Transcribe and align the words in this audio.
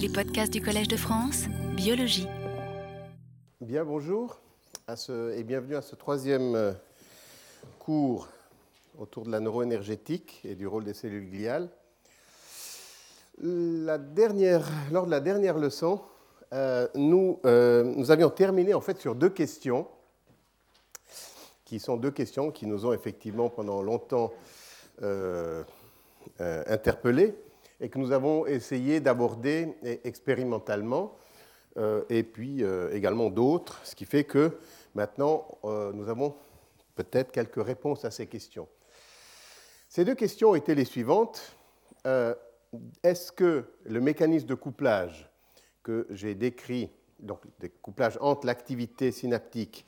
Les 0.00 0.08
podcasts 0.08 0.50
du 0.50 0.62
Collège 0.62 0.88
de 0.88 0.96
France, 0.96 1.44
biologie. 1.76 2.26
Bien, 3.60 3.84
bonjour 3.84 4.40
et 4.88 5.42
bienvenue 5.44 5.76
à 5.76 5.82
ce 5.82 5.94
troisième 5.94 6.54
euh, 6.54 6.72
cours 7.78 8.28
autour 8.98 9.24
de 9.26 9.30
la 9.30 9.40
neuroénergétique 9.40 10.40
et 10.44 10.54
du 10.54 10.66
rôle 10.66 10.84
des 10.84 10.94
cellules 10.94 11.28
gliales. 11.28 11.68
La 13.42 13.98
dernière, 13.98 14.66
lors 14.90 15.04
de 15.04 15.10
la 15.10 15.20
dernière 15.20 15.58
leçon, 15.58 16.00
euh, 16.54 16.88
nous, 16.94 17.38
euh, 17.44 17.84
nous 17.84 18.10
avions 18.10 18.30
terminé 18.30 18.72
en 18.72 18.80
fait 18.80 18.98
sur 18.98 19.14
deux 19.14 19.28
questions, 19.28 19.86
qui 21.66 21.78
sont 21.78 21.98
deux 21.98 22.10
questions 22.10 22.50
qui 22.50 22.64
nous 22.64 22.86
ont 22.86 22.94
effectivement 22.94 23.50
pendant 23.50 23.82
longtemps 23.82 24.32
interpellés 26.38 27.34
et 27.80 27.88
que 27.88 27.98
nous 27.98 28.12
avons 28.12 28.46
essayé 28.46 29.00
d'aborder 29.00 29.74
expérimentalement, 30.04 31.16
euh, 31.76 32.02
et 32.08 32.22
puis 32.22 32.62
euh, 32.62 32.92
également 32.92 33.30
d'autres, 33.30 33.80
ce 33.84 33.94
qui 33.94 34.04
fait 34.04 34.24
que 34.24 34.58
maintenant 34.94 35.46
euh, 35.64 35.92
nous 35.92 36.08
avons 36.08 36.34
peut-être 36.94 37.30
quelques 37.32 37.64
réponses 37.64 38.04
à 38.04 38.10
ces 38.10 38.26
questions. 38.26 38.68
Ces 39.88 40.04
deux 40.04 40.14
questions 40.14 40.54
étaient 40.54 40.74
les 40.74 40.84
suivantes. 40.84 41.56
Est-ce 43.02 43.32
que 43.32 43.64
le 43.84 44.00
mécanisme 44.00 44.46
de 44.46 44.54
couplage 44.54 45.28
que 45.82 46.06
j'ai 46.10 46.34
décrit, 46.34 46.90
donc 47.18 47.40
le 47.60 47.68
couplage 47.68 48.16
entre 48.20 48.46
l'activité 48.46 49.10
synaptique 49.10 49.84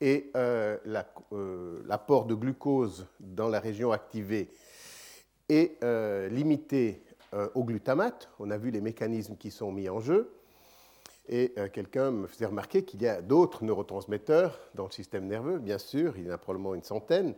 et 0.00 0.30
l'apport 0.84 2.26
de 2.26 2.34
glucose 2.34 3.08
dans 3.18 3.48
la 3.48 3.58
région 3.58 3.90
activée 3.90 4.52
est 5.48 5.82
limité 6.30 7.02
au 7.54 7.64
glutamate. 7.64 8.28
On 8.38 8.50
a 8.50 8.56
vu 8.56 8.70
les 8.70 8.80
mécanismes 8.80 9.36
qui 9.36 9.50
sont 9.50 9.70
mis 9.70 9.88
en 9.88 10.00
jeu. 10.00 10.32
Et 11.32 11.52
euh, 11.58 11.68
quelqu'un 11.72 12.10
me 12.10 12.26
faisait 12.26 12.46
remarquer 12.46 12.84
qu'il 12.84 13.00
y 13.02 13.06
a 13.06 13.22
d'autres 13.22 13.64
neurotransmetteurs 13.64 14.58
dans 14.74 14.86
le 14.86 14.90
système 14.90 15.26
nerveux, 15.26 15.60
bien 15.60 15.78
sûr, 15.78 16.14
il 16.18 16.26
y 16.26 16.28
en 16.28 16.34
a 16.34 16.38
probablement 16.38 16.74
une 16.74 16.82
centaine. 16.82 17.34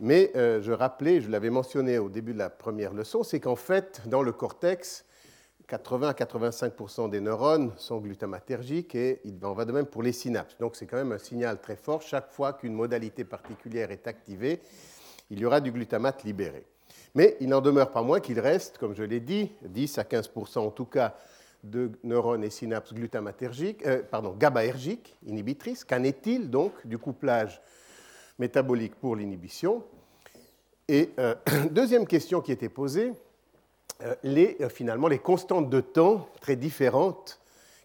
Mais 0.00 0.32
euh, 0.36 0.62
je 0.62 0.72
rappelais, 0.72 1.20
je 1.20 1.28
l'avais 1.28 1.50
mentionné 1.50 1.98
au 1.98 2.08
début 2.08 2.32
de 2.32 2.38
la 2.38 2.48
première 2.48 2.94
leçon, 2.94 3.22
c'est 3.22 3.38
qu'en 3.38 3.56
fait, 3.56 4.00
dans 4.06 4.22
le 4.22 4.32
cortex, 4.32 5.04
80 5.68 6.08
à 6.08 6.12
85% 6.12 7.10
des 7.10 7.20
neurones 7.20 7.72
sont 7.76 7.98
glutamatergiques 7.98 8.94
et 8.94 9.20
il 9.24 9.44
en 9.44 9.52
va 9.52 9.66
de 9.66 9.72
même 9.72 9.86
pour 9.86 10.02
les 10.02 10.12
synapses. 10.12 10.56
Donc 10.58 10.74
c'est 10.74 10.86
quand 10.86 10.96
même 10.96 11.12
un 11.12 11.18
signal 11.18 11.60
très 11.60 11.76
fort. 11.76 12.00
Chaque 12.00 12.32
fois 12.32 12.54
qu'une 12.54 12.72
modalité 12.72 13.24
particulière 13.24 13.90
est 13.90 14.06
activée, 14.06 14.60
il 15.28 15.38
y 15.38 15.44
aura 15.44 15.60
du 15.60 15.70
glutamate 15.70 16.24
libéré. 16.24 16.64
Mais 17.14 17.36
il 17.40 17.48
n'en 17.48 17.60
demeure 17.60 17.90
pas 17.90 18.02
moins 18.02 18.20
qu'il 18.20 18.38
reste, 18.38 18.78
comme 18.78 18.94
je 18.94 19.02
l'ai 19.02 19.20
dit, 19.20 19.50
10 19.62 19.98
à 19.98 20.04
15 20.04 20.30
en 20.56 20.70
tout 20.70 20.84
cas 20.84 21.16
de 21.64 21.90
neurones 22.04 22.44
et 22.44 22.50
synapses 22.50 22.94
glutamatergiques, 22.94 23.84
euh, 23.86 24.02
pardon, 24.02 24.34
GABAergiques, 24.38 25.16
inhibitrices. 25.26 25.84
Qu'en 25.84 26.02
est-il 26.04 26.50
donc 26.50 26.72
du 26.86 26.98
couplage 26.98 27.60
métabolique 28.38 28.94
pour 28.94 29.16
l'inhibition? 29.16 29.84
Et 30.88 31.10
euh, 31.18 31.34
deuxième 31.70 32.06
question 32.06 32.40
qui 32.40 32.52
était 32.52 32.68
posée, 32.68 33.12
euh, 34.02 34.14
les, 34.22 34.56
finalement 34.70 35.08
les 35.08 35.18
constantes 35.18 35.68
de 35.68 35.80
temps 35.80 36.28
très 36.40 36.56
différentes 36.56 37.40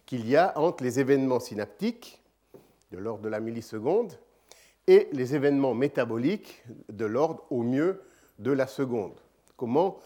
qu'il 0.06 0.26
y 0.28 0.36
a 0.36 0.56
entre 0.58 0.82
les 0.82 1.00
événements 1.00 1.40
synaptiques 1.40 2.22
de 2.92 2.98
l'ordre 2.98 3.22
de 3.22 3.28
la 3.28 3.40
milliseconde 3.40 4.12
et 4.86 5.08
les 5.12 5.34
événements 5.34 5.74
métaboliques 5.74 6.62
de 6.90 7.04
l'ordre 7.04 7.44
au 7.50 7.62
mieux 7.62 8.00
de 8.38 8.50
la 8.50 8.66
seconde. 8.66 9.14
Comment, 9.56 9.98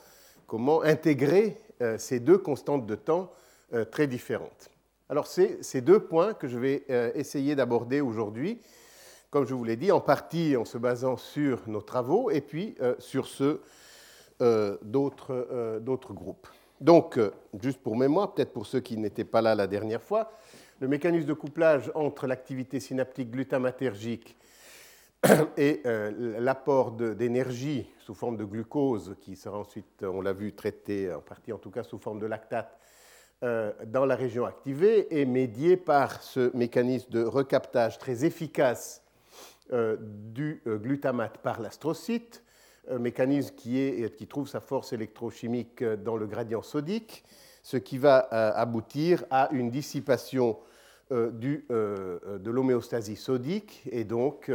comment 0.46 0.82
intégrer 0.82 1.56
euh, 1.82 1.98
ces 1.98 2.20
deux 2.20 2.38
constantes 2.38 2.86
de 2.86 2.94
temps 2.94 3.32
euh, 3.72 3.84
très 3.84 4.06
différentes 4.06 4.70
Alors, 5.08 5.26
c'est 5.26 5.62
ces 5.62 5.80
deux 5.80 6.00
points 6.00 6.34
que 6.34 6.48
je 6.48 6.58
vais 6.58 6.84
euh, 6.90 7.10
essayer 7.14 7.54
d'aborder 7.54 8.00
aujourd'hui, 8.00 8.60
comme 9.30 9.46
je 9.46 9.54
vous 9.54 9.64
l'ai 9.64 9.76
dit, 9.76 9.92
en 9.92 10.00
partie 10.00 10.56
en 10.56 10.64
se 10.64 10.78
basant 10.78 11.16
sur 11.16 11.68
nos 11.68 11.82
travaux 11.82 12.30
et 12.30 12.40
puis 12.40 12.76
sur 12.98 13.26
ceux 13.26 13.62
d'autres 14.82 16.12
groupes. 16.12 16.48
Donc, 16.80 17.20
juste 17.62 17.80
pour 17.80 17.96
mémoire, 17.96 18.34
peut-être 18.34 18.52
pour 18.52 18.66
ceux 18.66 18.80
qui 18.80 18.96
n'étaient 18.96 19.24
pas 19.24 19.40
là 19.40 19.54
la 19.54 19.68
dernière 19.68 20.02
fois, 20.02 20.32
le 20.80 20.88
mécanisme 20.88 21.28
de 21.28 21.34
couplage 21.34 21.92
entre 21.94 22.26
l'activité 22.26 22.80
synaptique 22.80 23.30
glutamatergique 23.30 24.36
et 25.56 25.82
euh, 25.84 26.40
l'apport 26.40 26.92
d'énergie 26.92 27.86
sous 27.98 28.14
forme 28.14 28.36
de 28.36 28.44
glucose, 28.44 29.16
qui 29.20 29.36
sera 29.36 29.58
ensuite, 29.58 30.02
on 30.02 30.20
l'a 30.22 30.32
vu, 30.32 30.54
traité 30.54 31.12
en 31.12 31.20
partie 31.20 31.52
en 31.52 31.58
tout 31.58 31.70
cas 31.70 31.82
sous 31.82 31.98
forme 31.98 32.18
de 32.18 32.26
lactate, 32.26 32.78
euh, 33.42 33.72
dans 33.86 34.06
la 34.06 34.16
région 34.16 34.44
activée, 34.44 35.20
est 35.20 35.24
médié 35.24 35.76
par 35.76 36.22
ce 36.22 36.54
mécanisme 36.56 37.10
de 37.10 37.22
recaptage 37.22 37.98
très 37.98 38.24
efficace 38.24 39.02
euh, 39.72 39.96
du 40.00 40.62
glutamate 40.66 41.38
par 41.38 41.60
l'astrocyte, 41.60 42.42
mécanisme 42.98 43.54
qui, 43.54 43.78
est, 43.78 44.16
qui 44.16 44.26
trouve 44.26 44.48
sa 44.48 44.60
force 44.60 44.92
électrochimique 44.92 45.84
dans 45.84 46.16
le 46.16 46.26
gradient 46.26 46.62
sodique, 46.62 47.24
ce 47.62 47.76
qui 47.76 47.98
va 47.98 48.18
aboutir 48.18 49.24
à 49.30 49.48
une 49.52 49.70
dissipation 49.70 50.56
du, 51.10 51.64
de 51.68 52.50
l'homéostasie 52.50 53.16
sodique 53.16 53.82
et 53.90 54.04
donc 54.04 54.50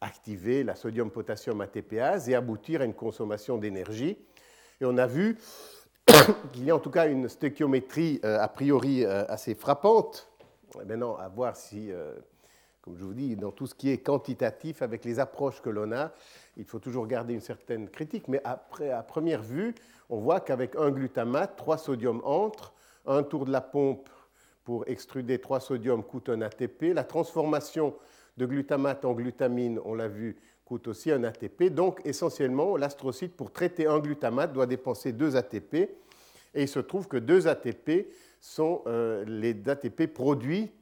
activer 0.00 0.62
la 0.64 0.74
sodium-potassium 0.74 1.60
ATPase 1.60 2.28
et 2.28 2.34
aboutir 2.34 2.80
à 2.80 2.84
une 2.84 2.94
consommation 2.94 3.58
d'énergie. 3.58 4.16
Et 4.80 4.84
on 4.84 4.96
a 4.98 5.06
vu 5.06 5.38
qu'il 6.52 6.64
y 6.64 6.70
a 6.70 6.76
en 6.76 6.78
tout 6.78 6.90
cas 6.90 7.08
une 7.08 7.28
stéchiométrie 7.28 8.20
euh, 8.24 8.38
a 8.40 8.48
priori 8.48 9.04
euh, 9.04 9.24
assez 9.28 9.54
frappante. 9.54 10.30
Maintenant, 10.86 11.16
à 11.16 11.28
voir 11.28 11.56
si, 11.56 11.90
euh, 11.90 12.14
comme 12.82 12.96
je 12.96 13.04
vous 13.04 13.14
dis, 13.14 13.36
dans 13.36 13.50
tout 13.50 13.66
ce 13.66 13.74
qui 13.74 13.90
est 13.90 13.98
quantitatif, 13.98 14.82
avec 14.82 15.04
les 15.04 15.18
approches 15.18 15.62
que 15.62 15.70
l'on 15.70 15.92
a, 15.92 16.12
il 16.56 16.64
faut 16.64 16.78
toujours 16.78 17.06
garder 17.06 17.32
une 17.32 17.40
certaine 17.40 17.88
critique. 17.88 18.28
Mais 18.28 18.40
après, 18.44 18.90
à 18.90 19.02
première 19.02 19.42
vue, 19.42 19.74
on 20.10 20.18
voit 20.18 20.40
qu'avec 20.40 20.76
un 20.76 20.90
glutamate, 20.90 21.56
trois 21.56 21.78
sodiums 21.78 22.20
entrent, 22.24 22.74
un 23.06 23.22
tour 23.22 23.46
de 23.46 23.52
la 23.52 23.60
pompe 23.60 24.08
pour 24.66 24.82
extruder 24.88 25.38
trois 25.38 25.60
sodiums 25.60 26.02
coûte 26.02 26.28
un 26.28 26.42
ATP. 26.42 26.92
La 26.92 27.04
transformation 27.04 27.94
de 28.36 28.46
glutamate 28.46 29.04
en 29.04 29.12
glutamine, 29.12 29.80
on 29.84 29.94
l'a 29.94 30.08
vu, 30.08 30.36
coûte 30.64 30.88
aussi 30.88 31.12
un 31.12 31.22
ATP. 31.22 31.72
Donc 31.72 32.00
essentiellement, 32.04 32.76
l'astrocyte, 32.76 33.36
pour 33.36 33.52
traiter 33.52 33.86
un 33.86 34.00
glutamate, 34.00 34.52
doit 34.52 34.66
dépenser 34.66 35.12
deux 35.12 35.36
ATP. 35.36 35.74
Et 35.74 36.62
il 36.62 36.68
se 36.68 36.80
trouve 36.80 37.06
que 37.06 37.16
deux 37.16 37.46
ATP 37.46 38.12
sont 38.40 38.82
euh, 38.88 39.24
les 39.24 39.56
ATP 39.68 40.12
produits 40.12 40.72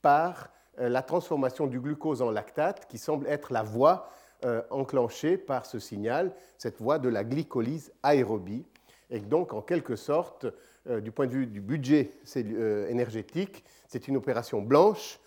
par 0.00 0.50
euh, 0.78 0.88
la 0.88 1.02
transformation 1.02 1.66
du 1.66 1.80
glucose 1.80 2.22
en 2.22 2.30
lactate, 2.30 2.86
qui 2.86 2.98
semble 2.98 3.26
être 3.26 3.52
la 3.52 3.64
voie 3.64 4.10
euh, 4.44 4.62
enclenchée 4.70 5.38
par 5.38 5.66
ce 5.66 5.80
signal, 5.80 6.32
cette 6.56 6.80
voie 6.80 7.00
de 7.00 7.08
la 7.08 7.24
glycolyse 7.24 7.92
aérobie. 8.04 8.64
Et 9.10 9.18
donc, 9.18 9.52
en 9.52 9.60
quelque 9.60 9.96
sorte, 9.96 10.46
du 10.86 11.12
point 11.12 11.26
de 11.26 11.32
vue 11.32 11.46
du 11.46 11.60
budget 11.60 12.12
énergétique, 12.36 13.64
c'est 13.88 14.08
une 14.08 14.16
opération 14.16 14.60
blanche 14.60 15.18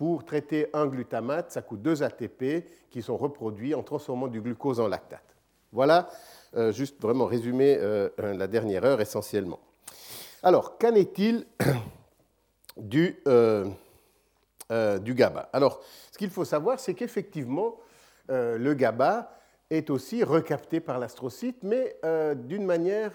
pour 0.00 0.24
traiter 0.24 0.68
un 0.72 0.86
glutamate, 0.86 1.52
ça 1.52 1.60
coûte 1.60 1.82
2 1.82 2.02
ATP 2.02 2.64
qui 2.90 3.02
sont 3.02 3.18
reproduits 3.18 3.74
en 3.74 3.82
transformant 3.82 4.28
du 4.28 4.40
glucose 4.40 4.80
en 4.80 4.88
lactate. 4.88 5.36
Voilà, 5.72 6.08
euh, 6.56 6.72
juste 6.72 7.00
vraiment 7.00 7.26
résumé 7.26 7.76
euh, 7.78 8.08
la 8.18 8.46
dernière 8.46 8.84
heure 8.84 9.00
essentiellement. 9.00 9.60
Alors, 10.42 10.78
qu'en 10.78 10.94
est-il 10.94 11.46
du, 12.78 13.20
euh, 13.28 13.68
du 15.00 15.14
GABA? 15.14 15.50
Alors, 15.52 15.82
ce 16.10 16.18
qu'il 16.18 16.30
faut 16.30 16.46
savoir, 16.46 16.80
c'est 16.80 16.94
qu'effectivement, 16.94 17.76
le 18.28 18.72
GABA 18.74 19.39
est 19.70 19.90
aussi 19.90 20.24
recapté 20.24 20.80
par 20.80 20.98
l'astrocyte, 20.98 21.62
mais 21.62 21.96
d'une 22.34 22.64
manière, 22.64 23.12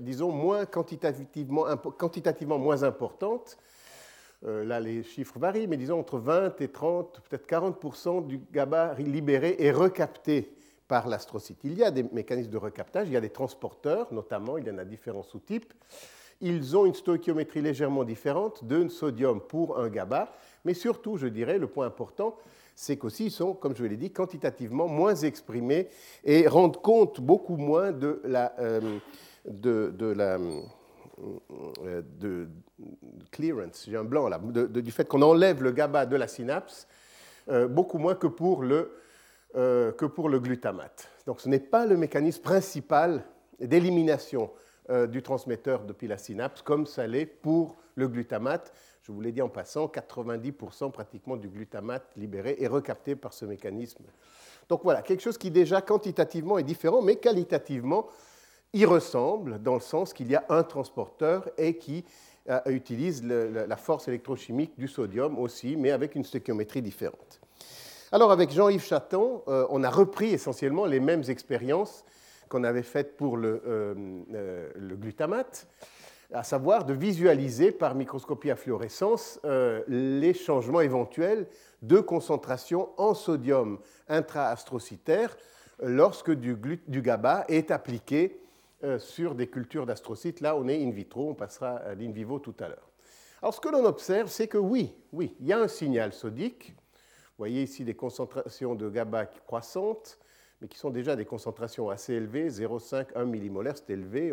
disons, 0.00 0.30
moins 0.30 0.66
quantitativement, 0.66 1.64
quantitativement 1.96 2.58
moins 2.58 2.82
importante 2.82 3.58
euh, 4.46 4.64
là, 4.64 4.78
les 4.78 5.02
chiffres 5.02 5.38
varient, 5.38 5.66
mais 5.66 5.76
disons 5.76 5.98
entre 5.98 6.18
20 6.18 6.60
et 6.60 6.68
30, 6.68 7.20
peut-être 7.28 7.48
40% 7.48 8.26
du 8.26 8.40
GABA 8.52 8.94
libéré 8.98 9.56
est 9.58 9.72
recapté 9.72 10.54
par 10.86 11.08
l'astrocyte. 11.08 11.58
Il 11.64 11.74
y 11.74 11.82
a 11.82 11.90
des 11.90 12.04
mécanismes 12.04 12.50
de 12.50 12.56
recaptage, 12.56 13.08
il 13.08 13.14
y 13.14 13.16
a 13.16 13.20
des 13.20 13.30
transporteurs, 13.30 14.12
notamment, 14.12 14.56
il 14.56 14.66
y 14.66 14.70
en 14.70 14.78
a 14.78 14.84
différents 14.84 15.24
sous-types. 15.24 15.74
Ils 16.40 16.76
ont 16.76 16.86
une 16.86 16.94
stoichiométrie 16.94 17.62
légèrement 17.62 18.04
différente 18.04 18.64
d'un 18.64 18.88
sodium 18.88 19.40
pour 19.40 19.78
un 19.78 19.88
GABA, 19.88 20.32
mais 20.64 20.74
surtout, 20.74 21.16
je 21.16 21.26
dirais, 21.26 21.58
le 21.58 21.66
point 21.66 21.86
important, 21.86 22.36
c'est 22.80 22.96
qu'aussi 22.96 23.24
ils 23.24 23.30
sont, 23.32 23.54
comme 23.54 23.74
je 23.74 23.84
l'ai 23.84 23.96
dit, 23.96 24.12
quantitativement 24.12 24.86
moins 24.86 25.16
exprimés 25.16 25.88
et 26.22 26.46
rendent 26.46 26.80
compte 26.80 27.20
beaucoup 27.20 27.56
moins 27.56 27.90
de 27.90 28.20
la, 28.22 28.54
euh, 28.60 28.98
de, 29.44 29.92
de 29.98 30.06
la 30.06 30.38
euh, 30.38 32.02
de 32.20 32.48
clearance, 33.32 33.86
j'ai 33.88 33.96
un 33.96 34.04
blanc 34.04 34.28
là, 34.28 34.38
du 34.38 34.92
fait 34.92 35.08
qu'on 35.08 35.22
enlève 35.22 35.60
le 35.60 35.72
GABA 35.72 36.06
de 36.06 36.14
la 36.14 36.28
synapse, 36.28 36.86
euh, 37.48 37.66
beaucoup 37.66 37.98
moins 37.98 38.14
que 38.14 38.28
pour, 38.28 38.62
le, 38.62 38.92
euh, 39.56 39.90
que 39.90 40.04
pour 40.06 40.28
le 40.28 40.38
glutamate. 40.38 41.08
Donc 41.26 41.40
ce 41.40 41.48
n'est 41.48 41.58
pas 41.58 41.84
le 41.84 41.96
mécanisme 41.96 42.42
principal 42.42 43.24
d'élimination 43.58 44.50
du 45.10 45.22
transmetteur 45.22 45.84
depuis 45.84 46.06
la 46.06 46.16
synapse, 46.16 46.62
comme 46.62 46.86
ça 46.86 47.06
l'est 47.06 47.26
pour 47.26 47.76
le 47.94 48.08
glutamate. 48.08 48.72
Je 49.08 49.12
vous 49.14 49.22
l'ai 49.22 49.32
dit 49.32 49.40
en 49.40 49.48
passant, 49.48 49.86
90% 49.86 50.90
pratiquement 50.90 51.38
du 51.38 51.48
glutamate 51.48 52.04
libéré 52.18 52.56
est 52.60 52.66
recapté 52.66 53.16
par 53.16 53.32
ce 53.32 53.46
mécanisme. 53.46 54.04
Donc 54.68 54.82
voilà, 54.82 55.00
quelque 55.00 55.22
chose 55.22 55.38
qui 55.38 55.50
déjà 55.50 55.80
quantitativement 55.80 56.58
est 56.58 56.62
différent, 56.62 57.00
mais 57.00 57.16
qualitativement 57.16 58.08
y 58.74 58.84
ressemble, 58.84 59.62
dans 59.62 59.74
le 59.74 59.80
sens 59.80 60.12
qu'il 60.12 60.30
y 60.30 60.36
a 60.36 60.44
un 60.50 60.62
transporteur 60.62 61.48
et 61.56 61.78
qui 61.78 62.04
euh, 62.50 62.60
utilise 62.66 63.24
la 63.24 63.76
force 63.78 64.08
électrochimique 64.08 64.78
du 64.78 64.88
sodium 64.88 65.38
aussi, 65.38 65.76
mais 65.76 65.90
avec 65.90 66.14
une 66.14 66.24
stéchiométrie 66.24 66.82
différente. 66.82 67.40
Alors 68.12 68.30
avec 68.30 68.50
Jean-Yves 68.50 68.84
Chaton, 68.84 69.42
euh, 69.48 69.66
on 69.70 69.84
a 69.84 69.90
repris 69.90 70.34
essentiellement 70.34 70.84
les 70.84 71.00
mêmes 71.00 71.24
expériences 71.28 72.04
qu'on 72.50 72.64
avait 72.64 72.82
faites 72.82 73.16
pour 73.16 73.38
le, 73.38 73.62
euh, 73.66 74.70
le, 74.74 74.96
glutamate, 74.96 75.66
à 76.32 76.42
savoir 76.42 76.84
de 76.84 76.92
visualiser 76.92 77.72
par 77.72 77.94
microscopie 77.94 78.50
à 78.50 78.56
fluorescence 78.56 79.40
les 79.88 80.34
changements 80.34 80.82
éventuels 80.82 81.46
de 81.82 82.00
concentration 82.00 82.90
en 82.98 83.14
sodium 83.14 83.78
intra-astrocytaire 84.08 85.36
lorsque 85.82 86.32
du, 86.32 86.56
du 86.86 87.02
GABA 87.02 87.44
est 87.48 87.70
appliqué 87.70 88.40
euh, 88.84 89.00
sur 89.00 89.34
des 89.34 89.48
cultures 89.48 89.86
d'astrocytes. 89.86 90.40
Là, 90.40 90.56
on 90.56 90.68
est 90.68 90.80
in 90.80 90.90
vitro, 90.90 91.30
on 91.30 91.34
passera 91.34 91.78
à 91.78 91.94
l'in 91.96 92.12
vivo 92.12 92.38
tout 92.38 92.54
à 92.60 92.68
l'heure. 92.68 92.88
Alors, 93.42 93.52
ce 93.52 93.60
que 93.60 93.68
l'on 93.68 93.84
observe, 93.84 94.28
c'est 94.28 94.46
que 94.46 94.56
oui, 94.58 94.94
oui, 95.12 95.34
il 95.40 95.46
y 95.46 95.52
a 95.52 95.58
un 95.58 95.66
signal 95.66 96.12
sodique. 96.12 96.74
Vous 96.76 97.38
voyez 97.38 97.62
ici 97.62 97.84
des 97.84 97.94
concentrations 97.94 98.76
de 98.76 98.88
GABA 98.88 99.26
croissantes, 99.46 100.20
mais 100.60 100.68
qui 100.68 100.78
sont 100.78 100.90
déjà 100.90 101.16
des 101.16 101.24
concentrations 101.24 101.90
assez 101.90 102.14
élevées, 102.14 102.48
0,5, 102.48 103.06
1 103.16 103.24
millimolaire, 103.24 103.76
c'est 103.76 103.90
élevé. 103.90 104.32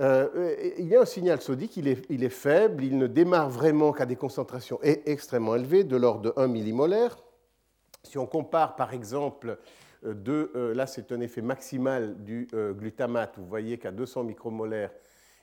Euh, 0.00 0.56
il 0.78 0.86
y 0.86 0.96
a 0.96 1.02
un 1.02 1.04
signal 1.04 1.40
sodique, 1.40 1.76
il 1.76 1.86
est, 1.86 2.04
il 2.10 2.24
est, 2.24 2.30
faible, 2.30 2.82
il 2.82 2.98
ne 2.98 3.06
démarre 3.06 3.48
vraiment 3.48 3.92
qu'à 3.92 4.06
des 4.06 4.16
concentrations 4.16 4.80
extrêmement 4.82 5.54
élevées, 5.54 5.84
de 5.84 5.96
l'ordre 5.96 6.22
de 6.22 6.32
1 6.36 6.48
millimolaire. 6.48 7.16
Si 8.02 8.18
on 8.18 8.26
compare 8.26 8.76
par 8.76 8.92
exemple 8.92 9.58
de, 10.04 10.50
euh, 10.54 10.74
là 10.74 10.86
c'est 10.86 11.12
un 11.12 11.20
effet 11.20 11.40
maximal 11.40 12.22
du 12.22 12.48
euh, 12.54 12.72
glutamate, 12.72 13.38
vous 13.38 13.46
voyez 13.46 13.78
qu'à 13.78 13.90
200 13.90 14.24
micromolaires, 14.24 14.92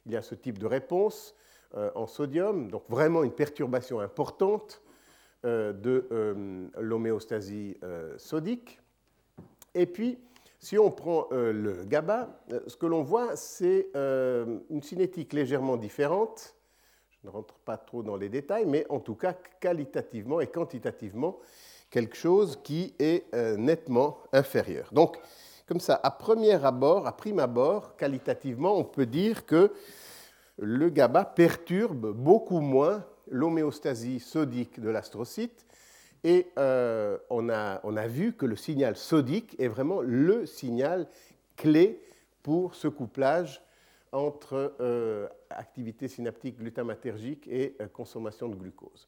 il 0.05 0.11
y 0.11 0.15
a 0.15 0.21
ce 0.21 0.35
type 0.35 0.57
de 0.57 0.65
réponse 0.65 1.35
euh, 1.75 1.91
en 1.95 2.07
sodium, 2.07 2.69
donc 2.69 2.83
vraiment 2.89 3.23
une 3.23 3.31
perturbation 3.31 3.99
importante 3.99 4.81
de 5.43 6.07
l'homéostasie 6.77 7.75
sodique. 8.17 8.79
Et 9.73 9.87
puis, 9.87 10.19
si 10.61 10.77
on 10.77 10.91
prend 10.91 11.27
le 11.31 11.83
GABA, 11.85 12.29
ce 12.67 12.77
que 12.77 12.85
l'on 12.85 13.01
voit, 13.03 13.35
c'est 13.35 13.89
une 13.95 14.81
cinétique 14.81 15.33
légèrement 15.33 15.75
différente. 15.75 16.55
Je 17.21 17.27
ne 17.27 17.31
rentre 17.33 17.55
pas 17.59 17.77
trop 17.77 18.01
dans 18.01 18.15
les 18.15 18.29
détails, 18.29 18.65
mais 18.65 18.85
en 18.89 18.99
tout 18.99 19.15
cas, 19.15 19.33
qualitativement 19.59 20.39
et 20.39 20.47
quantitativement, 20.47 21.39
quelque 21.91 22.15
chose 22.15 22.57
qui 22.63 22.95
est 22.97 23.25
euh, 23.35 23.57
nettement 23.57 24.17
inférieur. 24.33 24.89
Donc, 24.91 25.17
comme 25.67 25.79
ça, 25.79 25.99
à 26.01 26.09
premier 26.09 26.65
abord, 26.65 27.05
à 27.05 27.15
prime 27.15 27.39
abord, 27.39 27.95
qualitativement, 27.95 28.75
on 28.75 28.83
peut 28.83 29.05
dire 29.05 29.45
que 29.45 29.71
le 30.57 30.89
GABA 30.89 31.25
perturbe 31.25 32.11
beaucoup 32.11 32.59
moins 32.59 33.05
l'homéostasie 33.29 34.19
sodique 34.19 34.79
de 34.79 34.89
l'astrocyte. 34.89 35.65
Et 36.23 36.47
euh, 36.57 37.17
on, 37.29 37.49
a, 37.49 37.81
on, 37.83 37.97
a, 37.97 38.07
vu 38.07 38.33
que 38.33 38.45
le 38.45 38.55
signal 38.55 38.95
sodique 38.95 39.55
est 39.59 39.67
vraiment 39.67 40.01
le 40.01 40.45
signal 40.45 41.07
clé 41.57 41.99
pour 42.43 42.75
ce 42.75 42.87
couplage 42.87 43.61
entre 44.11 44.73
euh, 44.79 45.27
activité 45.49 46.07
synaptique 46.07 46.57
glutamatergique 46.57 47.47
et 47.47 47.75
consommation 47.93 48.49
de 48.49 48.55
glucose. 48.55 49.07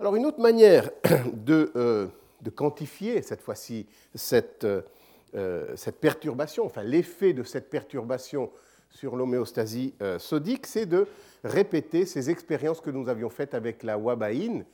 Alors 0.00 0.14
une 0.14 0.26
autre 0.26 0.40
manière 0.40 0.90
euh, 1.48 2.06
de, 2.40 2.50
quantifier 2.50 3.20
cette 3.22 3.40
fois-ci 3.40 3.86
cette, 4.14 4.64
euh, 4.64 5.76
cette, 5.76 5.96
perturbation, 5.96 6.64
enfin 6.64 6.84
l'effet 6.84 7.32
de 7.32 7.42
cette 7.42 7.68
perturbation 7.68 8.50
sur 8.90 9.16
l'homéostasie 9.16 9.94
euh, 10.00 10.18
sodique, 10.20 10.66
c'est 10.66 10.86
de 10.86 11.06
répéter 11.42 12.06
ces 12.06 12.30
expériences 12.30 12.80
que 12.80 12.90
nous 12.90 13.08
avions 13.08 13.28
faites 13.28 13.54
avec 13.54 13.82
la 13.82 13.98
wabaïne, 13.98 14.64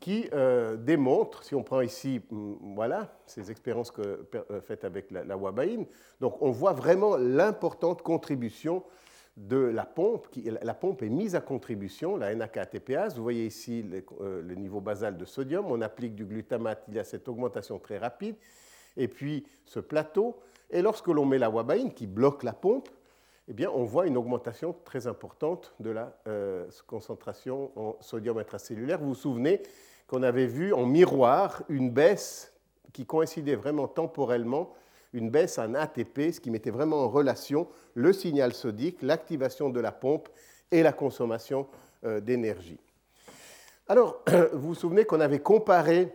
qui 0.00 0.28
démontrent, 0.78 1.44
si 1.44 1.54
on 1.54 1.62
prend 1.62 1.80
ici, 1.80 2.20
mm, 2.30 2.74
voilà, 2.74 3.16
ces 3.26 3.50
expériences 3.50 3.90
que, 3.90 4.26
faites 4.66 4.84
avec 4.84 5.10
la, 5.10 5.24
la 5.24 5.36
wabaïne, 5.36 5.86
donc 6.20 6.40
on 6.42 6.50
voit 6.50 6.72
vraiment 6.72 7.16
l'importante 7.16 8.02
contribution 8.02 8.84
de 9.36 9.56
la 9.56 9.84
pompe. 9.84 10.28
La 10.62 10.74
pompe 10.74 11.02
est 11.02 11.08
mise 11.08 11.34
à 11.34 11.40
contribution, 11.40 12.16
la 12.16 12.34
NAK-ATPase. 12.34 13.16
Vous 13.16 13.22
voyez 13.22 13.46
ici 13.46 13.84
euh, 14.20 14.42
le, 14.42 14.54
niveau 14.54 14.80
basal 14.80 15.16
de 15.16 15.24
sodium. 15.24 15.66
On 15.68 15.80
applique 15.80 16.14
du 16.14 16.24
glutamate, 16.24 16.84
il 16.88 16.94
y 16.94 16.98
a 16.98 17.04
cette 17.04 17.28
augmentation 17.28 17.78
très 17.78 17.98
rapide. 17.98 18.36
Et 18.96 19.08
puis 19.08 19.46
ce 19.64 19.80
plateau. 19.80 20.38
Et 20.70 20.82
lorsque 20.82 21.08
l'on 21.08 21.26
met 21.26 21.38
la 21.38 21.50
wabaïne 21.50 21.92
qui 21.92 22.06
bloque 22.06 22.42
la 22.42 22.52
pompe, 22.52 22.88
eh 23.48 23.52
bien, 23.52 23.70
on 23.74 23.84
voit 23.84 24.06
une 24.06 24.16
augmentation 24.16 24.74
très 24.84 25.06
importante 25.06 25.74
de 25.80 25.90
la 25.90 26.16
euh, 26.26 26.66
concentration 26.86 27.70
en 27.76 27.96
sodium 28.00 28.38
intracellulaire. 28.38 28.98
Vous 28.98 29.08
vous 29.08 29.14
souvenez 29.14 29.62
qu'on 30.06 30.22
avait 30.22 30.46
vu 30.46 30.72
en 30.72 30.86
miroir 30.86 31.62
une 31.68 31.90
baisse 31.90 32.52
qui 32.92 33.04
coïncidait 33.04 33.56
vraiment 33.56 33.86
temporellement 33.86 34.72
une 35.12 35.30
baisse 35.30 35.58
en 35.58 35.74
ATP, 35.74 36.32
ce 36.32 36.40
qui 36.40 36.50
mettait 36.50 36.70
vraiment 36.70 37.04
en 37.04 37.08
relation 37.08 37.68
le 37.94 38.12
signal 38.12 38.54
sodique, 38.54 39.02
l'activation 39.02 39.68
de 39.68 39.80
la 39.80 39.92
pompe 39.92 40.28
et 40.70 40.82
la 40.82 40.92
consommation 40.92 41.66
euh, 42.04 42.20
d'énergie. 42.20 42.80
Alors, 43.88 44.22
vous 44.54 44.68
vous 44.68 44.74
souvenez 44.74 45.04
qu'on 45.04 45.20
avait 45.20 45.40
comparé 45.40 46.14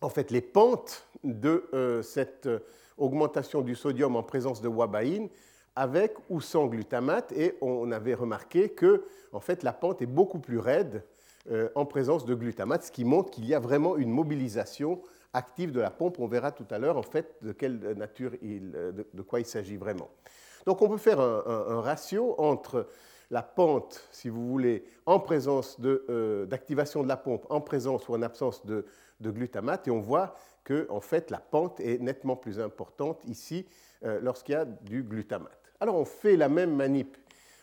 en 0.00 0.08
fait 0.08 0.30
les 0.30 0.40
pentes 0.40 1.08
de 1.24 1.68
euh, 1.74 2.00
cette 2.02 2.48
augmentation 2.96 3.60
du 3.60 3.74
sodium 3.74 4.14
en 4.14 4.22
présence 4.22 4.60
de 4.60 4.68
wabaïne 4.68 5.28
avec 5.76 6.14
ou 6.30 6.40
sans 6.40 6.66
glutamate 6.66 7.32
et 7.32 7.56
on 7.60 7.90
avait 7.90 8.14
remarqué 8.14 8.68
que 8.68 9.04
en 9.32 9.40
fait 9.40 9.62
la 9.62 9.72
pente 9.72 10.02
est 10.02 10.06
beaucoup 10.06 10.38
plus 10.38 10.58
raide 10.58 11.02
en 11.74 11.84
présence 11.84 12.24
de 12.24 12.34
glutamate, 12.34 12.84
ce 12.84 12.90
qui 12.90 13.04
montre 13.04 13.30
qu'il 13.30 13.44
y 13.44 13.52
a 13.52 13.58
vraiment 13.58 13.96
une 13.98 14.10
mobilisation 14.10 15.02
active 15.34 15.72
de 15.72 15.80
la 15.80 15.90
pompe. 15.90 16.18
On 16.18 16.26
verra 16.26 16.52
tout 16.52 16.66
à 16.70 16.78
l'heure 16.78 16.96
en 16.96 17.02
fait 17.02 17.36
de 17.42 17.52
quelle 17.52 17.78
nature 17.96 18.32
il, 18.40 18.70
de, 18.70 19.22
quoi 19.22 19.40
il 19.40 19.46
s'agit 19.46 19.76
vraiment. 19.76 20.08
Donc 20.64 20.80
on 20.80 20.88
peut 20.88 20.96
faire 20.96 21.20
un, 21.20 21.80
ratio 21.80 22.34
entre 22.38 22.88
la 23.30 23.42
pente, 23.42 24.08
si 24.12 24.28
vous 24.28 24.48
voulez, 24.48 24.84
en 25.06 25.18
présence 25.18 25.76
euh, 25.82 26.46
d'activation 26.46 27.02
de, 27.02 27.08
la 27.08 27.16
pompe, 27.16 27.44
en 27.50 27.60
présence 27.60 28.08
ou 28.08 28.14
en 28.14 28.22
absence 28.22 28.64
de, 28.64 28.86
glutamate, 29.20 29.88
et 29.88 29.90
on 29.90 30.00
voit 30.00 30.34
que 30.62 30.86
en 30.90 31.00
fait 31.00 31.30
la 31.30 31.38
pente 31.38 31.80
est 31.80 31.98
nettement 31.98 32.36
plus 32.36 32.60
importante 32.60 33.22
ici 33.26 33.66
euh, 34.04 34.20
lorsqu'il 34.22 34.54
y 34.54 34.56
a 34.56 34.64
du 34.64 35.02
glutamate. 35.02 35.63
Alors 35.84 35.96
on 35.96 36.06
fait 36.06 36.38
la 36.38 36.48
même 36.48 36.74
manip 36.74 37.14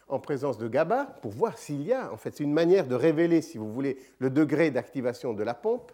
en 0.08 0.20
présence 0.20 0.60
de 0.60 0.68
GABA 0.68 1.06
pour 1.24 1.32
voir 1.32 1.58
s'il 1.58 1.82
y 1.82 1.92
a, 1.92 2.14
en 2.14 2.18
fait, 2.18 2.36
c'est 2.36 2.44
une 2.44 2.54
manière 2.54 2.86
de 2.86 2.94
révéler, 2.94 3.42
si 3.42 3.58
vous 3.58 3.74
voulez, 3.74 3.98
le 4.20 4.30
degré 4.30 4.70
d'activation 4.70 5.34
de 5.34 5.42
la 5.42 5.56
pompe 5.56 5.92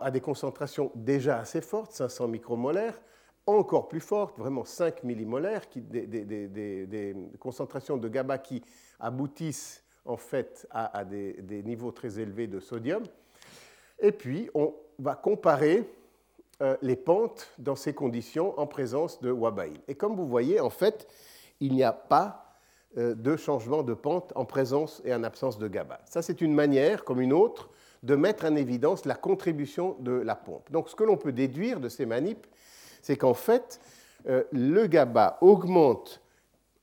à 0.00 0.10
des 0.10 0.20
concentrations 0.20 0.90
déjà 0.96 1.38
assez 1.38 1.60
fortes, 1.60 1.92
500 1.92 2.26
micromolaires, 2.26 3.00
encore 3.46 3.86
plus 3.86 4.00
fortes, 4.00 4.40
vraiment 4.40 4.64
5 4.64 5.04
millimolaires, 5.04 5.68
qui, 5.68 5.82
des, 5.82 7.14
concentrations 7.38 7.96
de 7.96 8.08
GABA 8.08 8.38
qui 8.38 8.60
aboutissent 8.98 9.84
en 10.04 10.16
fait 10.16 10.66
à, 10.72 11.04
des, 11.04 11.62
niveaux 11.64 11.92
très 11.92 12.18
élevés 12.18 12.48
de 12.48 12.58
sodium. 12.58 13.04
Et 14.00 14.10
puis, 14.10 14.50
on 14.52 14.74
va 14.98 15.14
comparer 15.14 15.88
euh, 16.62 16.76
les 16.82 16.96
pentes 16.96 17.48
dans 17.58 17.76
ces 17.76 17.94
conditions 17.94 18.58
en 18.58 18.66
présence 18.66 19.20
de 19.20 19.30
wabaïne. 19.30 19.80
Et 19.88 19.94
comme 19.94 20.14
vous 20.14 20.26
voyez, 20.26 20.60
en 20.60 20.70
fait, 20.70 21.08
il 21.60 21.74
n'y 21.74 21.82
a 21.82 21.92
pas 21.92 22.58
euh, 22.96 23.14
de 23.14 23.36
changement 23.36 23.82
de 23.82 23.94
pente 23.94 24.32
en 24.36 24.44
présence 24.44 25.02
et 25.04 25.12
en 25.12 25.24
absence 25.24 25.58
de 25.58 25.66
GABA. 25.66 26.00
Ça, 26.04 26.22
c'est 26.22 26.40
une 26.40 26.54
manière, 26.54 27.04
comme 27.04 27.20
une 27.20 27.32
autre, 27.32 27.70
de 28.04 28.14
mettre 28.14 28.44
en 28.44 28.54
évidence 28.54 29.04
la 29.04 29.14
contribution 29.14 29.96
de 29.98 30.12
la 30.12 30.36
pompe. 30.36 30.70
Donc 30.70 30.88
ce 30.88 30.94
que 30.94 31.04
l'on 31.04 31.16
peut 31.16 31.32
déduire 31.32 31.80
de 31.80 31.88
ces 31.88 32.06
manips, 32.06 32.46
c'est 33.02 33.16
qu'en 33.16 33.34
fait, 33.34 33.80
euh, 34.28 34.44
le 34.52 34.86
GABA 34.86 35.38
augmente 35.40 36.20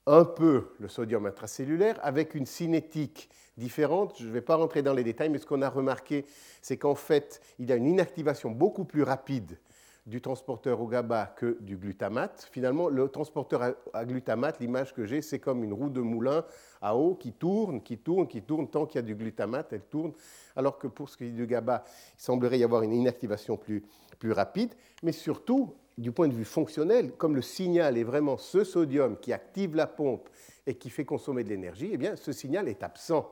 un 0.06 0.24
peu 0.24 0.74
le 0.78 0.88
sodium 0.88 1.26
intracellulaire 1.26 1.98
avec 2.02 2.34
une 2.34 2.46
cinétique 2.46 3.30
différente. 3.56 4.16
Je 4.18 4.26
ne 4.26 4.32
vais 4.32 4.40
pas 4.40 4.56
rentrer 4.56 4.82
dans 4.82 4.94
les 4.94 5.04
détails, 5.04 5.28
mais 5.28 5.38
ce 5.38 5.46
qu'on 5.46 5.62
a 5.62 5.68
remarqué, 5.68 6.24
c'est 6.60 6.76
qu'en 6.76 6.94
fait, 6.94 7.40
il 7.58 7.68
y 7.68 7.72
a 7.72 7.76
une 7.76 7.86
inactivation 7.86 8.50
beaucoup 8.50 8.84
plus 8.84 9.02
rapide 9.02 9.58
du 10.06 10.20
transporteur 10.20 10.80
au 10.80 10.88
GABA 10.88 11.26
que 11.36 11.58
du 11.60 11.76
glutamate. 11.76 12.48
Finalement, 12.50 12.88
le 12.88 13.08
transporteur 13.08 13.76
à 13.92 14.04
glutamate, 14.04 14.58
l'image 14.58 14.94
que 14.94 15.04
j'ai, 15.04 15.22
c'est 15.22 15.38
comme 15.38 15.62
une 15.62 15.72
roue 15.72 15.90
de 15.90 16.00
moulin 16.00 16.44
à 16.80 16.96
eau 16.96 17.14
qui 17.14 17.32
tourne, 17.32 17.80
qui 17.80 17.98
tourne, 17.98 18.26
qui 18.26 18.42
tourne. 18.42 18.68
Tant 18.68 18.86
qu'il 18.86 18.96
y 18.96 18.98
a 18.98 19.02
du 19.02 19.14
glutamate, 19.14 19.72
elle 19.72 19.82
tourne. 19.82 20.12
Alors 20.56 20.78
que 20.78 20.88
pour 20.88 21.08
ce 21.08 21.16
qui 21.16 21.24
est 21.24 21.30
du 21.30 21.46
GABA, 21.46 21.84
il 22.18 22.20
semblerait 22.20 22.58
y 22.58 22.64
avoir 22.64 22.82
une 22.82 22.92
inactivation 22.92 23.56
plus, 23.56 23.84
plus 24.18 24.32
rapide. 24.32 24.72
Mais 25.04 25.12
surtout, 25.12 25.74
du 25.98 26.10
point 26.10 26.26
de 26.26 26.34
vue 26.34 26.44
fonctionnel, 26.44 27.12
comme 27.12 27.36
le 27.36 27.42
signal 27.42 27.96
est 27.96 28.02
vraiment 28.02 28.36
ce 28.38 28.64
sodium 28.64 29.16
qui 29.18 29.32
active 29.32 29.76
la 29.76 29.86
pompe 29.86 30.28
et 30.66 30.74
qui 30.74 30.90
fait 30.90 31.04
consommer 31.04 31.44
de 31.44 31.50
l'énergie, 31.50 31.90
eh 31.92 31.96
bien, 31.96 32.16
ce 32.16 32.32
signal 32.32 32.68
est 32.68 32.82
absent 32.82 33.30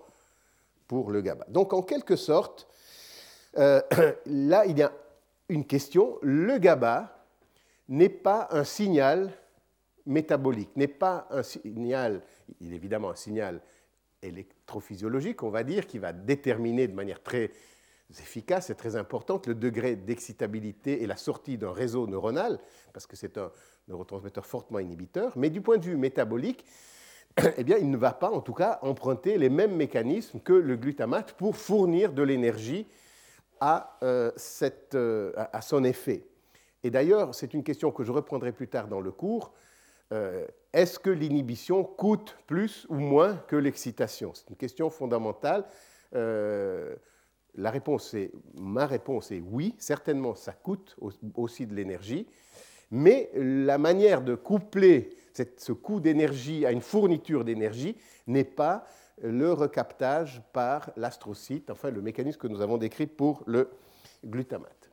pour 0.91 1.13
le 1.13 1.21
GABA. 1.21 1.47
Donc, 1.51 1.73
en 1.73 1.83
quelque 1.83 2.17
sorte, 2.17 2.67
euh, 3.59 3.81
là, 4.27 4.67
il 4.67 4.77
y 4.77 4.83
a 4.83 4.91
une 5.49 5.65
question. 5.65 6.19
Le 6.21 6.59
GABA 6.59 7.17
n'est 7.91 8.09
pas 8.09 8.49
un 8.51 8.65
signal 8.65 9.31
métabolique, 10.05 10.75
n'est 10.75 10.89
pas 10.89 11.29
un 11.31 11.45
signal, 11.45 12.23
il 12.61 12.73
est 12.73 12.75
évidemment 12.75 13.11
un 13.11 13.15
signal 13.15 13.61
électrophysiologique, 14.21 15.45
on 15.45 15.51
va 15.51 15.63
dire, 15.63 15.87
qui 15.87 15.99
va 15.99 16.13
déterminer 16.13 16.89
de 16.89 16.95
manière 16.95 17.23
très 17.23 17.53
efficace 18.11 18.71
et 18.71 18.75
très 18.75 18.97
importante 18.97 19.47
le 19.47 19.55
degré 19.55 19.95
d'excitabilité 19.95 21.05
et 21.05 21.07
la 21.07 21.17
sortie 21.17 21.57
d'un 21.57 21.73
réseau 21.73 22.09
neuronal, 22.09 22.59
parce 22.93 23.07
que 23.07 23.15
c'est 23.15 23.39
un 23.39 23.53
neurotransmetteur 23.87 24.45
fortement 24.45 24.81
inhibiteur, 24.81 25.39
mais 25.39 25.51
du 25.51 25.61
point 25.61 25.79
de 25.79 25.85
vue 25.85 25.97
métabolique, 25.97 26.65
eh 27.57 27.65
bien, 27.65 27.79
il 27.79 27.91
ne 27.91 27.97
va 27.97 28.13
pas, 28.13 28.31
en 28.31 28.41
tout 28.41 28.55
cas, 28.55 28.79
emprunter 28.83 29.39
les 29.39 29.49
mêmes 29.49 29.77
mécanismes 29.77 30.41
que 30.41 30.53
le 30.53 30.77
glutamate 30.77 31.33
pour 31.35 31.57
fournir 31.57 32.13
de 32.13 32.23
l'énergie 32.23 32.87
à, 33.61 33.99
euh, 34.03 34.31
euh, 34.95 35.33
son 35.61 35.85
effet. 35.85 36.25
Et 36.83 36.91
d'ailleurs, 36.91 37.35
c'est 37.35 37.53
une 37.53 37.63
question 37.63 37.91
que 37.91 38.05
je 38.05 38.13
reprendrai 38.13 38.53
plus 38.53 38.69
tard 38.69 38.89
dans 38.89 39.01
le 39.01 39.13
cours. 39.13 39.53
Euh, 40.13 40.47
est-ce 40.73 40.99
que 40.99 41.11
l'inhibition 41.11 41.85
coûte 41.85 42.37
plus 42.47 42.87
ou 42.89 42.97
moins 42.97 43.37
que 43.49 43.57
l'excitation? 43.57 44.33
C'est 44.35 44.49
une 44.49 44.57
question 44.57 44.91
fondamentale. 44.91 45.65
la 46.13 47.71
réponse 47.71 48.15
est, 48.15 48.31
ma 48.55 48.87
réponse 48.87 49.31
est 49.33 49.41
oui, 49.41 49.75
certainement 49.79 50.35
ça 50.35 50.53
coûte 50.53 50.97
aussi 51.35 51.67
de 51.67 51.75
l'énergie, 51.75 52.27
mais 52.91 53.31
la 53.35 53.79
manière 53.79 54.23
de 54.23 54.35
coupler 54.35 55.17
ce 55.57 55.73
coût 55.73 56.01
d'énergie 56.01 56.67
à 56.67 56.73
une 56.73 56.81
fourniture 56.81 57.45
d'énergie 57.45 57.97
n'est 58.27 58.45
pas 58.45 58.87
le 59.23 59.53
recaptage 59.53 60.43
par 60.53 60.91
l'astrocyte, 60.97 61.71
enfin 61.71 61.91
le 61.91 62.03
mécanisme 62.03 62.39
que 62.39 62.49
nous 62.49 62.61
avons 62.61 62.79
décrit 62.79 63.07
pour 63.07 63.43
le 63.47 63.71
glutamate. 64.25 64.91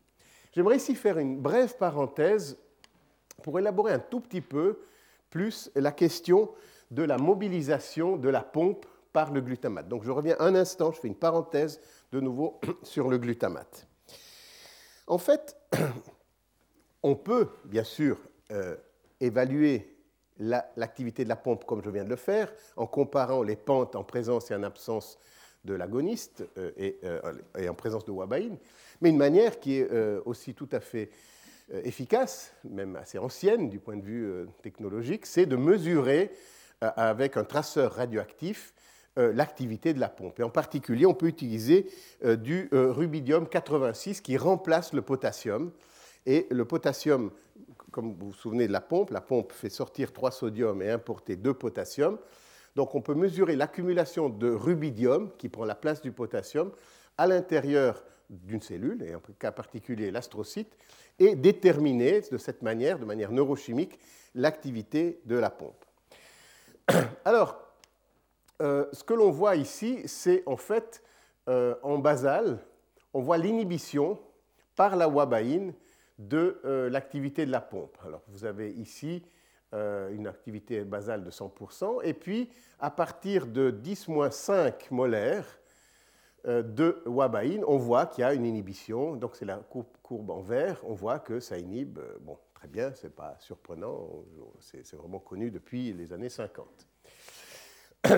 J'aimerais 0.54 0.78
ici 0.78 0.96
faire 0.96 1.18
une 1.18 1.40
brève 1.40 1.78
parenthèse 1.78 2.58
pour 3.44 3.60
élaborer 3.60 3.94
un 3.94 4.00
tout 4.00 4.20
petit 4.20 4.42
peu 4.42 4.80
plus 5.30 5.72
la 5.76 5.92
question 5.92 6.52
de 6.92 7.04
la 7.04 7.18
mobilisation 7.18 8.18
de 8.18 8.30
la 8.30 8.42
pompe 8.42 8.86
par 9.14 9.32
le 9.32 9.42
glutamate. 9.42 9.88
Donc 9.88 10.04
je 10.04 10.12
reviens 10.12 10.36
un 10.40 10.56
instant, 10.56 10.92
je 10.92 11.00
fais 11.00 11.08
une 11.08 11.16
parenthèse 11.16 11.80
de 12.12 12.20
nouveau 12.20 12.60
sur 12.84 13.10
le 13.10 13.18
glutamate. 13.18 13.88
En 15.08 15.18
fait, 15.18 15.58
on 17.08 17.16
peut 17.16 17.48
bien 17.64 17.86
sûr 17.86 18.18
euh, 18.52 18.76
évaluer 19.22 19.96
l'activité 20.40 21.24
de 21.24 21.30
la 21.30 21.38
pompe 21.38 21.64
comme 21.66 21.82
je 21.82 21.90
viens 21.90 22.04
de 22.04 22.10
le 22.10 22.18
faire, 22.18 22.52
en 22.76 22.86
comparant 22.86 23.42
les 23.42 23.56
pentes 23.56 23.96
en 23.96 24.04
présence 24.04 24.52
et 24.52 24.56
en 24.56 24.62
absence 24.62 25.18
de 25.64 25.74
l'agoniste 25.74 26.44
euh, 26.58 26.72
euh, 27.04 27.34
et, 27.58 27.70
en 27.70 27.74
présence 27.74 28.04
de 28.04 28.12
wabaïne, 28.12 28.58
mais 29.02 29.10
une 29.10 29.18
manière 29.18 29.60
qui 29.60 29.78
est 29.78 29.90
aussi 30.26 30.54
tout 30.54 30.68
à 30.72 30.80
fait 30.80 31.10
efficace, 31.84 32.54
même 32.64 32.98
assez 32.98 33.18
ancienne 33.18 33.70
du 33.70 33.80
point 33.80 33.96
de 33.96 34.04
vue 34.04 34.48
technologique, 34.62 35.26
c'est 35.26 35.46
de 35.46 35.56
mesurer 35.56 36.32
avec 36.82 37.38
un 37.38 37.44
traceur 37.44 37.94
radioactif 37.94 38.74
l'activité 39.18 39.94
de 39.94 40.00
la 40.00 40.10
pompe. 40.10 40.40
Et 40.40 40.44
en 40.44 40.50
particulier, 40.50 41.06
on 41.06 41.14
peut 41.14 41.28
utiliser 41.28 41.90
du 42.24 42.70
rubidium 42.72 43.48
86 43.48 44.22
qui 44.22 44.38
remplace 44.38 44.94
le 44.94 45.02
potassium. 45.02 45.72
Et 46.28 46.46
le 46.52 46.66
potassium 46.66 47.32
comme 47.98 48.14
vous 48.14 48.28
vous 48.28 48.34
souvenez 48.34 48.68
de 48.68 48.72
la 48.72 48.82
pompe, 48.82 49.10
la 49.10 49.22
pompe 49.22 49.52
fait 49.52 49.70
sortir 49.70 50.14
3 50.14 50.30
sodium 50.30 50.84
et 50.84 50.92
importer 50.92 51.36
2 51.36 51.54
potassium. 51.56 52.20
Donc 52.76 52.94
on 52.94 53.02
peut 53.02 53.16
mesurer 53.16 53.56
l'accumulation 53.56 54.30
de 54.30 54.52
rubidium, 54.52 55.32
qui 55.40 55.50
prend 55.50 55.66
la 55.66 55.74
place 55.74 56.00
du 56.02 56.12
potassium, 56.12 56.72
à 57.18 57.26
l'intérieur 57.26 58.04
d'une 58.30 58.62
cellule, 58.62 59.02
et 59.02 59.16
en 59.16 59.22
cas 59.40 59.52
particulier 59.52 60.12
l'astrocyte, 60.12 60.78
et 61.18 61.36
déterminer 61.36 62.22
de 62.22 62.38
cette 62.38 62.62
manière, 62.62 63.00
de 63.00 63.06
manière 63.06 63.32
neurochimique, 63.32 63.98
l'activité 64.36 65.20
de 65.26 65.38
la 65.38 65.50
pompe. 65.50 65.84
Alors, 67.26 67.60
euh, 68.62 68.86
ce 68.92 69.04
que 69.04 69.16
l'on 69.16 69.32
voit 69.32 69.56
ici, 69.56 70.04
c'est 70.06 70.44
en 70.46 70.58
fait 70.58 71.02
euh, 71.50 71.74
en 71.82 71.98
basal, 71.98 72.60
on 73.12 73.22
voit 73.22 73.40
l'inhibition 73.40 74.20
par 74.76 74.96
la 74.96 75.10
wabaïne 75.10 75.74
de 76.18 76.60
euh, 76.66 76.90
l'activité 76.90 77.46
de 77.46 77.52
la 77.52 77.62
pompe. 77.62 77.98
Alors, 78.06 78.22
vous 78.28 78.46
avez 78.46 78.72
ici 78.72 79.24
euh, 79.74 80.10
une 80.12 80.28
activité 80.28 80.84
basale 80.84 81.24
de 81.24 81.32
100%, 81.32 82.02
et 82.04 82.14
puis 82.14 82.50
à 82.80 82.90
partir 82.90 83.48
de 83.48 83.72
10-5 83.72 84.88
molaires 84.92 85.46
euh, 86.48 86.64
de 86.64 87.02
wabaïne, 87.06 87.64
on 87.68 87.78
voit 87.78 88.06
qu'il 88.08 88.22
y 88.22 88.26
a 88.26 88.34
une 88.34 88.46
inhibition. 88.46 89.16
Donc, 89.16 89.36
c'est 89.36 89.46
la 89.46 89.58
courbe 90.02 90.30
en 90.30 90.42
vert, 90.42 90.82
on 90.86 90.94
voit 90.94 91.20
que 91.20 91.40
ça 91.40 91.58
inhibe. 91.58 92.00
bon, 92.22 92.38
très 92.54 92.68
bien, 92.68 92.94
ce 92.94 93.08
n'est 93.08 93.14
pas 93.14 93.36
surprenant, 93.40 94.24
c'est 94.60 94.96
vraiment 94.96 95.20
connu 95.20 95.52
depuis 95.52 95.94
les 95.94 96.14
années 96.14 96.30
50. 96.30 96.88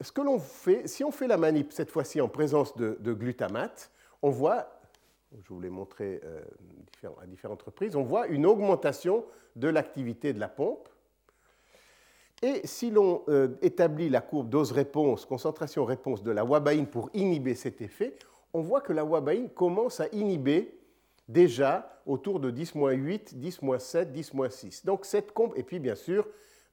Ce 0.00 0.10
que 0.10 0.20
l'on 0.20 0.40
fait, 0.40 0.88
si 0.88 1.04
on 1.04 1.12
fait 1.12 1.28
la 1.28 1.36
manip 1.36 1.72
cette 1.72 1.90
fois-ci 1.90 2.20
en 2.20 2.28
présence 2.28 2.76
de 2.76 3.12
glutamate, 3.12 3.92
on 4.20 4.30
voit 4.30 4.81
je 5.40 5.48
vous 5.48 5.60
l'ai 5.60 5.70
montré 5.70 6.20
euh, 6.24 6.40
à 7.20 7.26
différentes 7.26 7.62
reprises, 7.62 7.96
on 7.96 8.02
voit 8.02 8.26
une 8.26 8.46
augmentation 8.46 9.24
de 9.56 9.68
l'activité 9.68 10.32
de 10.32 10.40
la 10.40 10.48
pompe. 10.48 10.88
Et 12.42 12.66
si 12.66 12.90
l'on 12.90 13.22
euh, 13.28 13.56
établit 13.62 14.08
la 14.08 14.20
courbe 14.20 14.48
dose-réponse, 14.48 15.26
concentration-réponse 15.26 16.22
de 16.22 16.32
la 16.32 16.44
wabaïne 16.44 16.86
pour 16.86 17.08
inhiber 17.14 17.54
cet 17.54 17.80
effet, 17.80 18.16
on 18.52 18.60
voit 18.60 18.80
que 18.80 18.92
la 18.92 19.04
wabaïne 19.04 19.48
commence 19.48 20.00
à 20.00 20.08
inhiber 20.12 20.76
déjà 21.28 22.00
autour 22.04 22.40
de 22.40 22.50
10-8, 22.50 23.36
10-7, 23.38 24.12
10-6. 24.12 24.84
Donc 24.84 25.04
cette 25.04 25.32
courbe, 25.32 25.52
et 25.56 25.62
puis 25.62 25.78
bien 25.78 25.94
sûr, 25.94 26.26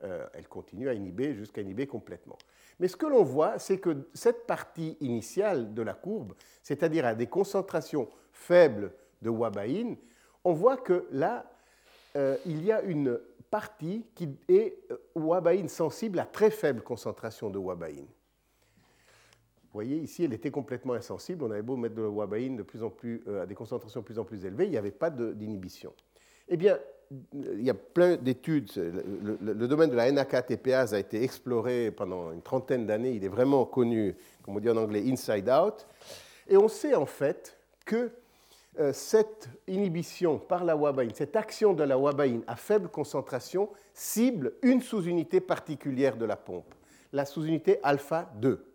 euh, 0.03 0.25
elle 0.33 0.47
continue 0.47 0.89
à 0.89 0.93
inhiber 0.93 1.35
jusqu'à 1.35 1.61
inhiber 1.61 1.85
complètement. 1.85 2.37
Mais 2.79 2.87
ce 2.87 2.95
que 2.95 3.05
l'on 3.05 3.23
voit, 3.23 3.59
c'est 3.59 3.77
que 3.77 4.07
cette 4.13 4.47
partie 4.47 4.97
initiale 5.01 5.73
de 5.73 5.81
la 5.81 5.93
courbe, 5.93 6.33
c'est-à-dire 6.63 7.05
à 7.05 7.13
des 7.13 7.27
concentrations 7.27 8.07
faible 8.39 8.91
de 9.21 9.29
wabaïne, 9.29 9.97
on 10.43 10.53
voit 10.53 10.77
que 10.77 11.05
là, 11.11 11.45
euh, 12.15 12.37
il 12.45 12.63
y 12.63 12.71
a 12.71 12.81
une 12.81 13.19
partie 13.51 14.05
qui 14.15 14.29
est 14.47 14.77
euh, 14.91 14.97
wabaïne 15.15 15.69
sensible 15.69 16.19
à 16.19 16.25
très 16.25 16.49
faible 16.49 16.81
concentration 16.81 17.49
de 17.49 17.57
wabaïne. 17.57 18.07
Vous 18.07 19.73
voyez, 19.73 19.97
ici, 19.97 20.23
elle 20.23 20.33
était 20.33 20.49
complètement 20.49 20.93
insensible. 20.93 21.43
On 21.43 21.51
avait 21.51 21.61
beau 21.61 21.75
mettre 21.75 21.95
de 21.95 22.01
la 22.01 22.09
wabaïne 22.09 22.55
de 22.55 22.63
plus 22.63 22.81
en 22.81 22.89
plus, 22.89 23.21
euh, 23.27 23.43
à 23.43 23.45
des 23.45 23.53
concentrations 23.53 23.99
de 23.99 24.05
plus 24.05 24.17
en 24.17 24.23
plus 24.23 24.45
élevées, 24.45 24.65
il 24.65 24.71
n'y 24.71 24.77
avait 24.77 24.89
pas 24.89 25.09
d'inhibition. 25.09 25.93
Eh 26.47 26.57
bien, 26.57 26.79
il 27.33 27.63
y 27.63 27.69
a 27.69 27.75
plein 27.75 28.15
d'études. 28.15 28.71
Le, 28.75 29.67
domaine 29.67 29.89
de 29.89 29.95
la 29.95 30.11
NAK-TPase 30.11 30.93
a 30.93 30.99
été 30.99 31.23
exploré 31.23 31.91
pendant 31.91 32.31
une 32.31 32.41
trentaine 32.41 32.85
d'années. 32.85 33.11
Il 33.11 33.23
est 33.23 33.29
vraiment 33.29 33.65
connu, 33.65 34.15
comme 34.43 34.57
on 34.57 34.59
dit 34.59 34.69
en 34.69 34.77
anglais, 34.77 35.03
inside 35.07 35.49
out. 35.49 35.85
Et 36.47 36.57
on 36.57 36.67
sait 36.67 36.95
en 36.95 37.05
fait 37.05 37.57
que 37.85 38.11
cette 38.93 39.49
inhibition 39.67 40.39
par 40.39 40.63
la 40.63 40.75
wabaïne, 40.75 41.13
cette 41.13 41.35
action 41.35 41.73
de 41.73 41.83
la 41.83 41.97
wabaïne 41.97 42.43
à 42.47 42.55
faible 42.55 42.87
concentration 42.87 43.69
cible 43.93 44.53
une 44.61 44.81
sous-unité 44.81 45.41
particulière 45.41 46.15
de 46.15 46.25
la 46.25 46.37
pompe, 46.37 46.73
la 47.11 47.25
sous-unité 47.25 47.79
alpha 47.83 48.31
2. 48.37 48.65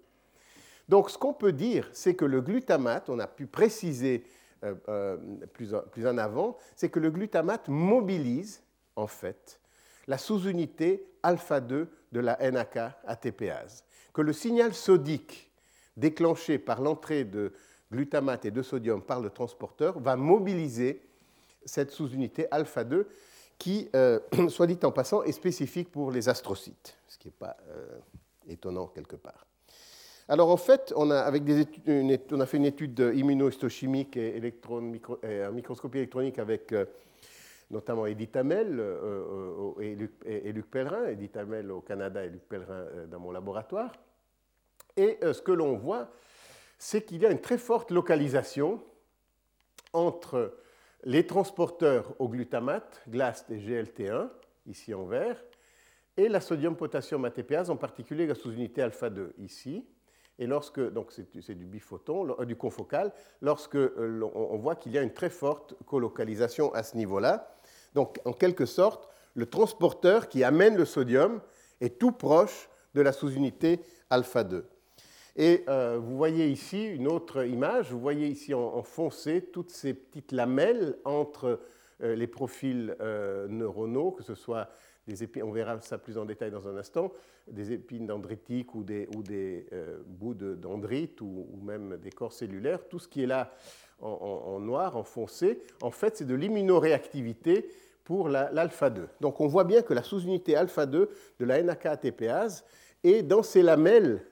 Donc 0.89 1.11
ce 1.11 1.19
qu'on 1.19 1.33
peut 1.33 1.53
dire, 1.53 1.89
c'est 1.93 2.15
que 2.15 2.25
le 2.25 2.41
glutamate, 2.41 3.09
on 3.09 3.19
a 3.19 3.27
pu 3.27 3.47
préciser 3.47 4.25
euh, 4.65 4.75
euh, 4.89 5.17
plus, 5.53 5.75
en 5.75 6.19
avant, 6.19 6.57
c'est 6.77 6.89
que 6.89 7.01
le 7.01 7.11
glutamate 7.11 7.69
mobilise 7.69 8.63
en 8.97 9.07
fait 9.07 9.61
la 10.07 10.19
sous-unité 10.19 11.07
alpha 11.23 11.61
2 11.61 11.89
de 12.13 12.21
la 12.21 12.37
NAK 12.51 12.79
ATPase, 13.07 13.85
que 14.13 14.21
le 14.21 14.33
signal 14.33 14.75
sodique 14.75 15.51
déclenché 15.97 16.59
par 16.59 16.83
l'entrée 16.83 17.25
de 17.25 17.53
glutamate 17.95 18.45
et 18.45 18.51
de 18.51 18.63
sodium 18.63 19.01
par 19.01 19.21
le 19.21 19.31
transporteur 19.31 19.99
va 20.01 20.17
mobiliser 20.17 21.01
cette 21.65 21.91
sous-unité 21.91 22.47
alpha 22.51 22.85
2 22.85 23.09
qui, 23.59 23.89
euh, 23.95 24.19
soit 24.49 24.67
dit 24.67 24.79
en 24.83 24.91
passant, 24.91 25.23
est 25.23 25.33
spécifique 25.33 25.91
pour 25.91 26.11
les 26.11 26.29
astrocytes, 26.29 26.97
ce 27.07 27.19
qui 27.19 27.29
n'est 27.29 27.35
pas 27.39 27.57
euh, 27.69 27.99
étonnant 28.49 28.89
quelque 28.89 29.17
part. 29.17 29.47
Alors 30.29 30.51
en 30.51 30.57
fait, 30.57 30.93
on 30.97 31.11
a, 31.11 31.21
avec 31.21 31.45
des 31.45 31.67
on 32.33 32.41
a 32.41 32.47
fait 32.47 32.57
une 32.57 32.65
étude 32.65 32.99
immunohistochimique 33.15 34.17
et, 34.17 34.39
et, 34.39 35.45
en 35.45 35.53
microscopie 35.53 35.99
électronique 35.99 36.39
avec 36.39 36.73
euh, 36.73 36.87
notamment 37.71 38.07
Edith 38.07 38.35
Hamel 38.37 38.83
et, 39.81 39.95
Luc, 39.95 40.71
Pellerin, 40.71 41.07
Edith 41.09 41.37
Hamel 41.37 41.71
au 41.71 41.81
Canada 41.81 42.25
et 42.25 42.31
Luc 42.31 42.43
Pellerin 42.49 42.87
dans 43.11 43.19
mon 43.19 43.33
laboratoire. 43.33 43.93
Et 44.97 45.19
ce 45.23 45.43
que 45.43 45.53
l'on 45.53 45.77
voit, 45.77 46.09
c'est 46.85 47.00
qu'il 47.00 47.23
y 47.23 47.26
a 47.26 47.31
une 47.31 47.41
très 47.41 47.57
forte 47.57 47.91
localisation 47.91 48.79
entre 49.95 50.55
les 51.05 51.26
transporteurs 51.26 52.14
au 52.19 52.29
glutamate, 52.29 53.00
GLAST 53.09 53.50
et 53.53 53.57
GLT1, 53.57 54.29
ici 54.67 54.93
en 54.93 55.07
vert, 55.07 55.43
et 56.19 56.29
la 56.29 56.43
sodium-potassium 56.43 57.25
ATPase, 57.25 57.71
en 57.71 57.76
particulier 57.76 58.26
la 58.26 58.35
sous-unité 58.35 58.83
alpha-2, 58.83 59.31
ici. 59.38 59.87
Et 60.38 60.47
lorsque, 60.47 60.83
c'est 61.09 61.55
du 61.55 61.64
biphoton, 61.64 62.37
euh, 62.38 62.45
du 62.45 62.55
confocal, 62.55 63.12
lorsque 63.41 63.76
euh, 63.76 64.21
on 64.35 64.59
voit 64.59 64.76
qu'il 64.76 64.93
y 64.93 64.99
a 64.99 65.03
une 65.03 65.14
très 65.14 65.31
forte 65.31 65.75
colocalisation 65.87 66.71
à 66.75 66.83
ce 66.83 66.99
niveau-là. 66.99 67.57
Donc, 67.95 68.21
en 68.26 68.35
quelque 68.35 68.67
sorte, 68.67 69.09
le 69.33 69.47
transporteur 69.47 70.29
qui 70.29 70.45
amène 70.45 70.76
le 70.76 70.85
sodium 70.85 71.41
est 71.81 71.99
tout 71.99 72.12
proche 72.12 72.69
de 72.95 73.00
la 73.00 73.12
sous-unité 73.12 73.81
alpha-2. 74.11 74.64
Et 75.37 75.64
euh, 75.69 75.99
vous 76.00 76.17
voyez 76.17 76.49
ici 76.49 76.85
une 76.85 77.09
autre 77.09 77.45
image, 77.45 77.91
vous 77.91 77.99
voyez 77.99 78.29
ici 78.29 78.55
en, 78.55 78.83
foncé 78.83 79.43
toutes 79.43 79.71
ces 79.71 79.93
petites 79.95 80.31
lamelles 80.31 80.97
entre 81.05 81.61
euh, 82.03 82.14
les 82.14 82.29
profils 82.29 82.95
euh, 83.00 83.49
neuronaux, 83.49 84.12
que 84.12 84.23
ce 84.23 84.37
soit 84.37 84.69
des 85.09 85.25
épines, 85.25 85.43
on 85.43 85.50
verra 85.50 85.81
ça 85.81 85.99
plus 85.99 86.17
en 86.19 86.25
détail 86.25 86.53
dans 86.53 86.69
un 86.69 86.76
instant, 86.76 87.12
des 87.49 87.73
épines 87.73 88.07
dendritiques 88.07 88.75
ou 88.75 88.85
des, 88.85 89.09
ou 89.14 89.23
des 89.23 89.67
bouts 90.07 90.33
dendrites 90.33 91.21
ou, 91.21 91.47
ou, 91.53 91.62
même 91.62 91.99
des 91.99 92.11
corps 92.11 92.33
cellulaires, 92.33 92.88
tout 92.88 92.99
ce 92.99 93.07
qui 93.07 93.23
est 93.23 93.26
là 93.26 93.53
en, 94.00 94.59
noir, 94.61 94.97
en 94.97 95.05
foncé, 95.05 95.61
en 95.83 95.91
fait 95.91 96.17
c'est 96.17 96.25
de 96.25 96.35
l'immunoréactivité 96.35 97.69
pour 98.03 98.31
l'alpha-2. 98.31 99.09
Donc 99.21 99.43
on 99.43 99.47
voit 99.47 99.64
bien 99.64 99.83
que 99.83 99.93
la 99.93 100.03
sous-unité 100.03 100.57
alpha-2 100.57 101.09
de 101.38 101.45
la 101.45 101.62
NAK-ATPase 101.62 102.64
est 103.03 103.23
dans 103.23 103.43
ces 103.43 103.62
lamelles 103.62 104.25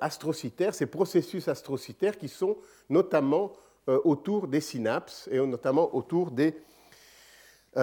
astrocytaires, 0.00 0.74
ces 0.74 0.86
processus 0.86 1.48
astrocytaires 1.48 2.16
qui 2.16 2.28
sont 2.28 2.56
notamment 2.88 3.52
euh, 3.88 4.00
autour 4.04 4.48
des 4.48 4.60
synapses 4.60 5.28
et 5.30 5.38
notamment 5.38 5.94
autour 5.94 6.30
des, 6.30 6.54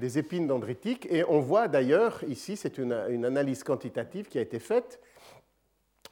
des 0.00 0.18
épines 0.18 0.46
dendritiques. 0.46 1.06
Et 1.10 1.24
on 1.24 1.40
voit 1.40 1.68
d'ailleurs, 1.68 2.22
ici, 2.24 2.56
c'est 2.56 2.78
une, 2.78 2.92
analyse 2.92 3.62
quantitative 3.62 4.28
qui 4.28 4.38
a 4.38 4.42
été 4.42 4.58
faite, 4.58 5.00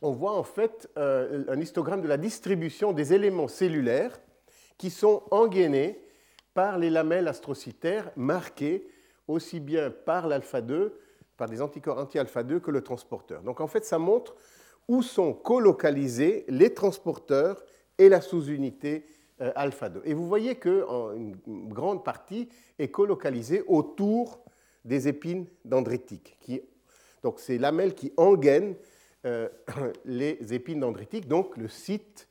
on 0.02 0.12
voit 0.12 0.32
en 0.32 0.42
fait 0.42 0.88
un 0.96 1.58
histogramme 1.58 2.02
de 2.02 2.08
la 2.08 2.18
distribution 2.18 2.92
des 2.92 3.14
éléments 3.14 3.48
cellulaires 3.48 4.20
qui 4.78 4.90
sont 4.90 5.22
engainés 5.30 5.98
par 6.54 6.78
les 6.78 6.90
lamelles 6.90 7.28
astrocytaires 7.28 8.10
marquées 8.16 8.86
aussi 9.28 9.60
bien 9.60 9.90
par 9.90 10.28
l'alpha-2, 10.28 10.92
par 11.36 11.48
des 11.48 11.60
anticorps 11.60 11.98
anti-alpha 11.98 12.42
2 12.42 12.60
que 12.60 12.70
le 12.70 12.82
transporteur. 12.82 13.42
Donc 13.42 13.60
en 13.60 13.66
fait, 13.66 13.84
ça 13.84 13.98
montre 13.98 14.34
où 14.88 15.02
sont 15.02 15.32
colocalisés 15.32 16.44
les 16.48 16.72
transporteurs 16.72 17.64
et 17.98 18.08
la 18.08 18.20
sous-unité 18.20 19.06
euh, 19.40 19.52
alpha 19.54 19.88
2. 19.88 20.02
Et 20.04 20.14
vous 20.14 20.26
voyez 20.26 20.56
qu'une 20.56 21.36
grande 21.46 22.04
partie 22.04 22.48
est 22.78 22.88
colocalisée 22.88 23.62
autour 23.66 24.40
des 24.84 25.08
épines 25.08 25.46
dendritiques. 25.64 26.38
donc 27.22 27.40
ces 27.40 27.58
lamelles 27.58 27.94
qui 27.94 28.12
engainent 28.16 28.76
euh, 29.24 29.48
les 30.04 30.54
épines 30.54 30.80
dendritiques, 30.80 31.26
donc 31.26 31.56
le 31.56 31.68
site 31.68 32.28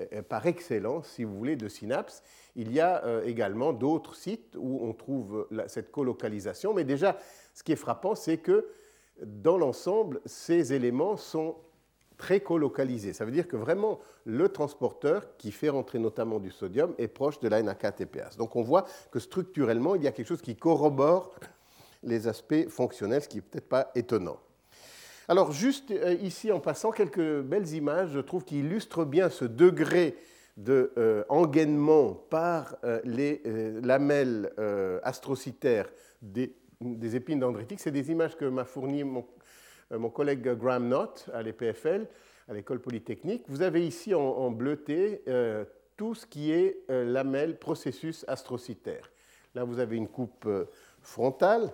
euh, 0.00 0.22
par 0.22 0.46
excellence, 0.46 1.08
si 1.08 1.24
vous 1.24 1.36
voulez, 1.36 1.56
de 1.56 1.68
synapse. 1.68 2.22
Il 2.56 2.72
y 2.72 2.80
a 2.80 3.22
également 3.24 3.72
d'autres 3.72 4.16
sites 4.16 4.56
où 4.58 4.80
on 4.82 4.92
trouve 4.92 5.46
cette 5.68 5.92
colocalisation, 5.92 6.74
mais 6.74 6.82
déjà, 6.82 7.16
ce 7.54 7.62
qui 7.62 7.70
est 7.70 7.76
frappant, 7.76 8.16
c'est 8.16 8.38
que 8.38 8.66
dans 9.22 9.56
l'ensemble, 9.58 10.20
ces 10.26 10.72
éléments 10.72 11.16
sont 11.16 11.54
très 12.18 12.40
colocalisé. 12.40 13.12
Ça 13.12 13.24
veut 13.24 13.30
dire 13.30 13.48
que 13.48 13.56
vraiment 13.56 14.00
le 14.24 14.48
transporteur 14.48 15.36
qui 15.38 15.52
fait 15.52 15.70
rentrer 15.70 15.98
notamment 15.98 16.40
du 16.40 16.50
sodium 16.50 16.94
est 16.98 17.08
proche 17.08 17.40
de 17.40 17.48
la 17.48 17.62
NAK-TPase. 17.62 18.36
Donc 18.36 18.56
on 18.56 18.62
voit 18.62 18.84
que 19.10 19.20
structurellement, 19.20 19.94
il 19.94 20.02
y 20.02 20.08
a 20.08 20.12
quelque 20.12 20.26
chose 20.26 20.42
qui 20.42 20.56
corrobore 20.56 21.34
les 22.02 22.26
aspects 22.28 22.68
fonctionnels, 22.68 23.22
ce 23.22 23.28
qui 23.28 23.36
n'est 23.36 23.42
peut-être 23.42 23.68
pas 23.68 23.90
étonnant. 23.94 24.38
Alors 25.28 25.52
juste 25.52 25.90
euh, 25.90 26.14
ici 26.14 26.50
en 26.52 26.60
passant 26.60 26.90
quelques 26.90 27.40
belles 27.40 27.72
images, 27.72 28.10
je 28.10 28.20
trouve 28.20 28.44
qui 28.44 28.60
illustrent 28.60 29.04
bien 29.04 29.30
ce 29.30 29.44
degré 29.44 30.16
de 30.56 30.92
euh, 30.98 32.16
par 32.30 32.76
euh, 32.82 33.00
les 33.04 33.42
lamelles 33.80 34.50
astrocytaires 35.04 35.88
des, 36.20 36.52
des 36.80 37.16
épines 37.16 37.38
dendritiques. 37.38 37.78
C'est 37.80 37.92
des 37.92 38.10
images 38.10 38.36
que 38.36 38.44
m'a 38.44 38.64
fournies 38.64 39.04
mon 39.04 39.20
euh, 39.20 39.37
mon 39.90 40.10
collègue 40.10 40.42
Graham 40.54 40.88
Knott 40.88 41.28
à 41.32 41.42
l'EPFL, 41.42 42.06
à 42.48 42.54
l'école 42.54 42.80
polytechnique. 42.80 43.44
Vous 43.48 43.62
avez 43.62 43.86
ici 43.86 44.14
en, 44.14 44.50
bleuté 44.50 45.22
euh, 45.28 45.64
tout 45.96 46.14
ce 46.14 46.26
qui 46.26 46.52
est 46.52 46.78
euh, 46.90 47.52
processus 47.54 48.24
astrocytaire. 48.28 49.10
Là, 49.54 49.64
vous 49.64 49.78
avez 49.78 49.96
une 49.96 50.08
coupe 50.08 50.48
frontale. 51.00 51.72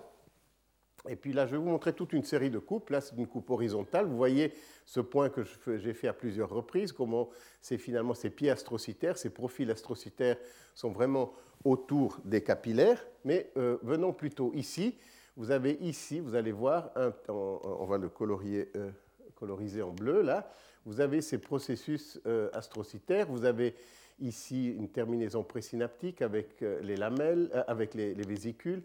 Et 1.07 1.15
puis 1.15 1.33
là, 1.33 1.45
je 1.45 1.51
vais 1.51 1.57
vous 1.57 1.69
montrer 1.69 1.93
toute 1.93 2.13
une 2.13 2.23
série 2.23 2.49
de 2.49 2.57
coupes. 2.57 2.89
Là, 2.89 3.01
c'est 3.01 3.15
une 3.15 3.27
coupe 3.27 3.49
horizontale. 3.49 4.05
Vous 4.05 4.17
voyez 4.17 4.53
ce 4.85 5.01
point 5.01 5.29
que 5.29 5.43
j'ai 5.77 5.93
fait 5.93 6.07
à 6.07 6.13
plusieurs 6.13 6.49
reprises, 6.49 6.91
comment 6.91 7.29
c'est 7.61 7.77
finalement 7.77 8.13
ces 8.13 8.29
pieds 8.29 8.49
astrocytaires, 8.49 9.17
ces 9.17 9.29
profils 9.29 9.69
astrocytaires 9.69 10.37
sont 10.73 10.91
vraiment 10.91 11.33
autour 11.63 12.17
des 12.23 12.41
capillaires. 12.41 13.05
Mais 13.23 13.51
venons 13.55 14.13
plutôt 14.13 14.51
ici. 14.55 14.95
Vous 15.37 15.51
avez 15.51 15.77
ici, 15.81 16.21
vous 16.21 16.35
allez 16.35 16.53
voir, 16.53 16.91
on 17.27 17.85
va 17.85 17.97
le 17.97 18.09
euh, 18.09 18.91
coloriser 19.35 19.81
en 19.81 19.91
bleu 19.91 20.21
là, 20.21 20.49
vous 20.85 21.01
avez 21.01 21.19
ces 21.19 21.39
processus 21.39 22.21
euh, 22.25 22.49
astrocytaires, 22.53 23.27
vous 23.27 23.43
avez 23.43 23.75
ici 24.21 24.69
une 24.69 24.87
terminaison 24.87 25.43
présynaptique 25.43 26.21
avec 26.21 26.61
euh, 26.61 26.79
les 26.83 26.95
lamelles, 26.95 27.49
avec 27.67 27.95
les, 27.95 28.13
vésicules, 28.13 28.81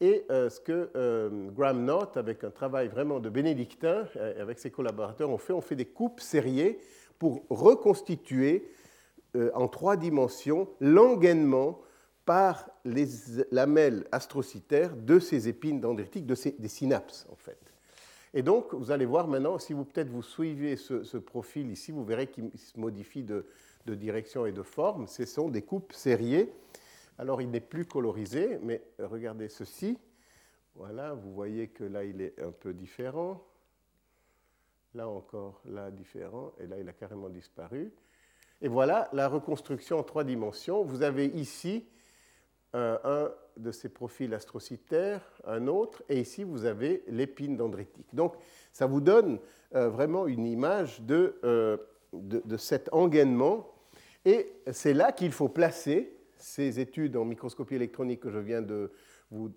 et 0.00 0.24
ce 0.28 0.58
que 0.58 0.90
Graham 1.54 1.84
Knott, 1.84 2.16
avec 2.16 2.42
un 2.42 2.50
travail 2.50 2.88
vraiment 2.88 3.20
de 3.20 3.28
bénédictin, 3.28 4.08
avec 4.40 4.58
ses 4.58 4.70
collaborateurs, 4.72 5.30
ont 5.30 5.38
fait, 5.38 5.52
on 5.52 5.60
fait 5.60 5.76
des 5.76 5.84
coupes 5.84 6.18
serrées 6.20 6.80
pour 7.20 7.44
reconstituer 7.50 8.68
en 9.54 9.68
trois 9.68 9.96
dimensions 9.96 10.68
l'engainement 10.80 11.78
par 12.24 12.70
les 12.84 13.06
lamelles 13.50 14.06
astrocytaires 14.12 14.94
de 14.96 15.18
ces 15.18 15.48
épines 15.48 15.80
dendritiques, 15.80 16.26
de 16.26 16.34
ces, 16.34 16.52
des 16.52 16.68
synapses 16.68 17.26
en 17.30 17.36
fait. 17.36 17.58
Et 18.34 18.42
donc, 18.42 18.72
vous 18.72 18.90
allez 18.90 19.04
voir 19.04 19.28
maintenant, 19.28 19.58
si 19.58 19.72
vous 19.74 19.84
peut-être 19.84 20.08
vous 20.08 20.22
suivez 20.22 20.76
ce, 20.76 21.18
profil 21.18 21.70
ici, 21.70 21.92
vous 21.92 22.04
verrez 22.04 22.28
qu'il 22.28 22.50
se 22.58 22.78
modifie 22.80 23.22
de, 23.22 23.44
direction 23.86 24.46
et 24.46 24.52
de 24.52 24.62
forme. 24.62 25.06
Ce 25.06 25.26
sont 25.26 25.48
des 25.48 25.62
coupes 25.62 25.92
serrées. 25.92 26.50
Alors, 27.18 27.42
il 27.42 27.50
n'est 27.50 27.60
plus 27.60 27.84
colorisé, 27.84 28.58
mais 28.62 28.82
regardez 28.98 29.48
ceci. 29.48 29.98
Voilà, 30.76 31.12
vous 31.12 31.34
voyez 31.34 31.68
que 31.68 31.84
là, 31.84 32.04
il 32.04 32.22
est 32.22 32.40
un 32.40 32.52
peu 32.52 32.72
différent. 32.72 33.44
Là 34.94 35.08
encore, 35.08 35.60
là, 35.66 35.90
différent. 35.90 36.52
Et 36.58 36.66
là, 36.66 36.78
il 36.78 36.88
a 36.88 36.94
carrément 36.94 37.28
disparu. 37.28 37.92
Et 38.62 38.68
voilà 38.68 39.10
la 39.12 39.28
reconstruction 39.28 39.98
en 39.98 40.02
trois 40.04 40.24
dimensions. 40.24 40.84
Vous 40.84 41.02
avez 41.02 41.26
ici 41.26 41.84
euh, 42.74 42.96
un 43.04 43.30
de 43.58 43.70
ces 43.70 43.90
profils 43.90 44.32
astrocytaires, 44.32 45.20
un 45.46 45.66
autre, 45.66 46.02
et 46.08 46.20
ici 46.20 46.42
vous 46.42 46.64
avez 46.64 47.02
l'épine 47.06 47.54
dendritique. 47.54 48.14
Donc 48.14 48.34
ça 48.72 48.86
vous 48.86 49.02
donne 49.02 49.38
euh, 49.74 49.90
vraiment 49.90 50.26
une 50.26 50.46
image 50.46 51.02
de, 51.02 51.38
euh, 51.44 51.76
de, 52.14 52.56
cet 52.56 52.88
engainement, 52.92 53.70
et 54.24 54.50
c'est 54.70 54.94
là 54.94 55.12
qu'il 55.12 55.32
faut 55.32 55.50
placer 55.50 56.16
ces 56.38 56.80
études 56.80 57.14
en 57.18 57.26
microscopie 57.26 57.74
électronique 57.74 58.20
que 58.20 58.30
je 58.30 58.38
viens 58.38 58.62
de 58.62 58.90
vous 59.30 59.50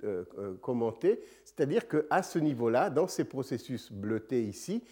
commenter, 0.61 1.21
c'est-à-dire 1.43 1.87
qu'à 1.87 2.23
ce 2.23 2.39
niveau-là, 2.39 2.89
dans 2.89 3.07
ces 3.07 3.25
processus 3.25 3.91
bleutés 3.91 4.43
ici, 4.43 4.83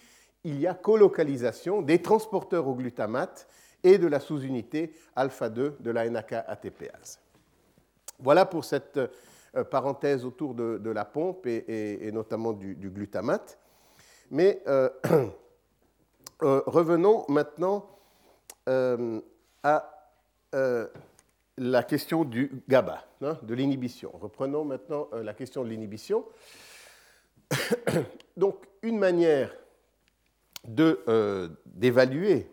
il 0.43 0.59
y 0.59 0.67
a 0.67 0.73
colocalisation 0.73 1.81
des 1.81 2.01
transporteurs 2.01 2.67
au 2.67 2.75
glutamate 2.75 3.47
et 3.83 3.97
de 3.97 4.07
la 4.07 4.19
sous-unité 4.19 4.93
alpha-2 5.15 5.81
de 5.81 5.91
la 5.91 6.09
NAK-ATPase. 6.09 7.19
Voilà 8.23 8.45
pour 8.45 8.63
cette 8.63 8.97
euh, 8.97 9.63
parenthèse 9.65 10.23
autour 10.25 10.55
de, 10.55 10.89
la 10.89 11.03
pompe 11.03 11.45
et, 11.45 12.09
notamment 12.13 12.53
du, 12.53 12.89
glutamate. 12.89 13.59
Mais 14.31 14.63
euh, 14.65 14.89
euh, 16.41 16.61
revenons 16.65 17.25
maintenant 17.27 17.85
à 18.65 19.89
la 21.57 21.83
question 21.83 22.23
du 22.23 22.63
GABA, 22.69 23.03
hein, 23.21 23.37
de 23.43 23.53
l'inhibition. 23.53 24.09
Reprenons 24.13 24.63
maintenant 24.63 25.09
la 25.11 25.33
question 25.33 25.65
de 25.65 25.69
l'inhibition. 25.69 26.23
Donc, 28.37 28.55
une 28.81 28.97
manière 28.97 29.53
d'évaluer 30.65 32.49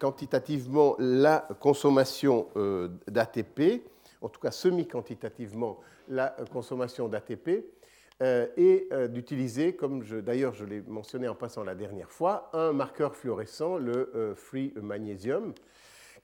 quantitativement 0.00 0.96
la 0.98 1.46
consommation 1.60 2.48
d'ATP 3.06 3.84
en 4.20 4.28
tout 4.28 4.40
cas 4.40 4.50
semi-quantitativement, 4.50 5.80
la 6.08 6.34
consommation 6.52 7.08
d'ATP 7.08 7.64
euh, 8.22 8.46
et 8.56 8.88
euh, 8.92 9.08
d'utiliser, 9.08 9.74
comme 9.74 10.04
d'ailleurs 10.22 10.54
je 10.54 10.64
l'ai 10.64 10.82
mentionné 10.82 11.28
en 11.28 11.34
passant 11.34 11.64
la 11.64 11.74
dernière 11.74 12.10
fois, 12.10 12.50
un 12.52 12.72
marqueur 12.72 13.16
fluorescent, 13.16 13.78
le 13.78 14.12
euh, 14.14 14.34
free 14.34 14.74
magnesium, 14.76 15.54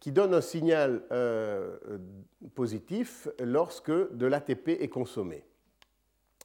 qui 0.01 0.13
donne 0.13 0.35
un 0.35 0.41
signal 0.41 1.03
euh, 1.11 1.79
positif 2.55 3.29
lorsque 3.41 3.91
de 3.91 4.27
l'ATP 4.27 4.69
est 4.69 4.89
consommé. 4.89 5.45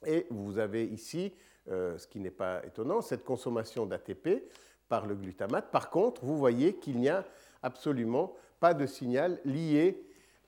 Et 0.06 0.26
vous 0.30 0.58
avez 0.58 0.86
ici, 0.86 1.34
euh, 1.70 1.98
ce 1.98 2.08
qui 2.08 2.20
n'est 2.20 2.32
pas 2.32 2.66
étonnant, 2.66 3.02
cette 3.02 3.24
consommation 3.24 3.86
d'ATP 3.86 4.44
par 4.88 5.06
le 5.06 5.16
glutamate. 5.16 5.72
Par 5.72 5.90
contre, 5.90 6.26
vous 6.26 6.38
voyez 6.38 6.76
qu'il 6.76 6.98
n'y 6.98 7.10
a 7.10 7.26
absolument 7.62 8.34
pas 8.60 8.74
de 8.74 8.86
signal 8.86 9.40
lié 9.46 10.04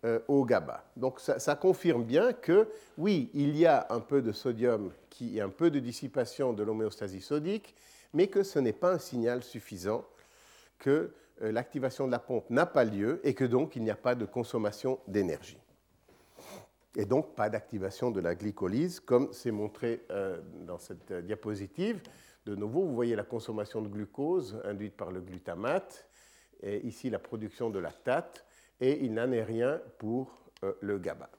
euh, 0.06 0.20
au 0.28 0.44
GABA. 0.44 0.84
Donc 0.98 1.22
ça, 1.22 1.56
confirme 1.56 2.04
bien 2.04 2.34
que 2.34 2.68
oui, 2.98 3.30
il 3.34 3.56
y 3.58 3.66
a 3.66 3.88
un 3.90 4.02
peu 4.02 4.22
de 4.22 4.34
sodium 4.34 4.92
qui 5.10 5.40
a 5.40 5.46
un 5.46 5.50
peu 5.50 5.72
de 5.72 5.80
dissipation 5.80 6.52
de 6.52 6.62
l'homéostasie 6.62 7.22
sodique, 7.22 7.74
mais 8.12 8.28
que 8.28 8.44
ce 8.44 8.60
n'est 8.60 8.74
pas 8.74 8.92
un 8.92 8.98
signal 8.98 9.44
suffisant, 9.44 10.06
que 10.78 11.14
euh, 11.42 11.54
l'activation 11.54 12.06
de 12.06 12.12
la 12.12 12.20
pompe 12.20 12.50
n'a 12.50 12.66
pas 12.66 12.84
lieu 12.84 13.22
et 13.24 13.34
que 13.34 13.46
donc 13.46 13.78
il 13.78 13.84
n'y 13.84 13.92
a 13.92 13.96
pas 13.96 14.14
de 14.14 14.26
consommation 14.26 15.00
d'énergie. 15.08 15.58
Et 16.98 17.06
donc 17.06 17.34
pas 17.34 17.50
d'activation 17.50 18.12
de 18.12 18.20
la 18.20 18.36
glycolyse, 18.36 19.00
comme 19.00 19.32
c'est 19.32 19.52
montré 19.52 20.04
euh, 20.12 20.42
dans 20.66 20.80
cette 20.80 21.14
diapositive. 21.14 22.02
De 22.46 22.56
nouveau, 22.56 22.82
vous 22.82 22.94
voyez 22.94 23.16
la 23.16 23.24
consommation 23.24 23.82
de 23.82 23.88
glucose 23.88 24.60
induite 24.66 24.98
par 24.98 25.12
le 25.12 25.22
glutamate, 25.22 26.10
et 26.62 26.86
ici 26.86 27.10
la 27.10 27.20
production 27.20 27.70
de 27.70 27.80
lactate 27.80 28.46
et 28.84 29.06
il 29.06 29.14
n'en 29.14 29.32
est 29.32 29.44
rien 29.44 29.80
pour 29.98 30.44
euh, 30.64 30.74
le 30.82 31.00
GABA. 31.00 31.30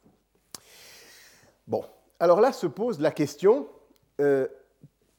Bon, 1.69 1.85
alors 2.19 2.41
là 2.41 2.55
se 2.55 2.67
pose 2.67 3.01
la 3.01 3.11
question, 3.11 3.69
euh, 4.23 4.49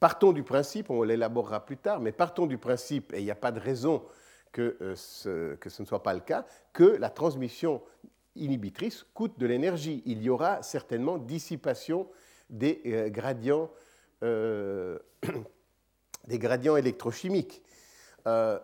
partons 0.00 0.32
du 0.32 0.42
principe, 0.42 0.90
on 0.90 1.04
l'élaborera 1.04 1.64
plus 1.64 1.76
tard, 1.76 2.00
mais 2.00 2.10
partons 2.10 2.46
du 2.46 2.58
principe, 2.58 3.14
et 3.14 3.20
il 3.20 3.24
n'y 3.24 3.30
a 3.30 3.36
pas 3.36 3.52
de 3.52 3.60
raison 3.60 4.02
que, 4.50 4.76
euh, 4.80 4.96
ce, 4.96 5.54
que 5.54 5.70
ce 5.70 5.82
ne 5.82 5.86
soit 5.86 6.02
pas 6.02 6.14
le 6.14 6.20
cas, 6.20 6.44
que 6.72 6.82
la 6.82 7.10
transmission 7.10 7.80
inhibitrice 8.34 9.06
coûte 9.14 9.38
de 9.38 9.46
l'énergie. 9.46 10.02
Il 10.04 10.20
y 10.20 10.28
aura 10.28 10.64
certainement 10.64 11.18
dissipation 11.18 12.08
des 12.50 13.08
gradients, 13.10 13.70
des 14.20 14.98
gradients 16.38 16.76
électrochimiques. 16.76 17.62
Euh, 18.26 18.58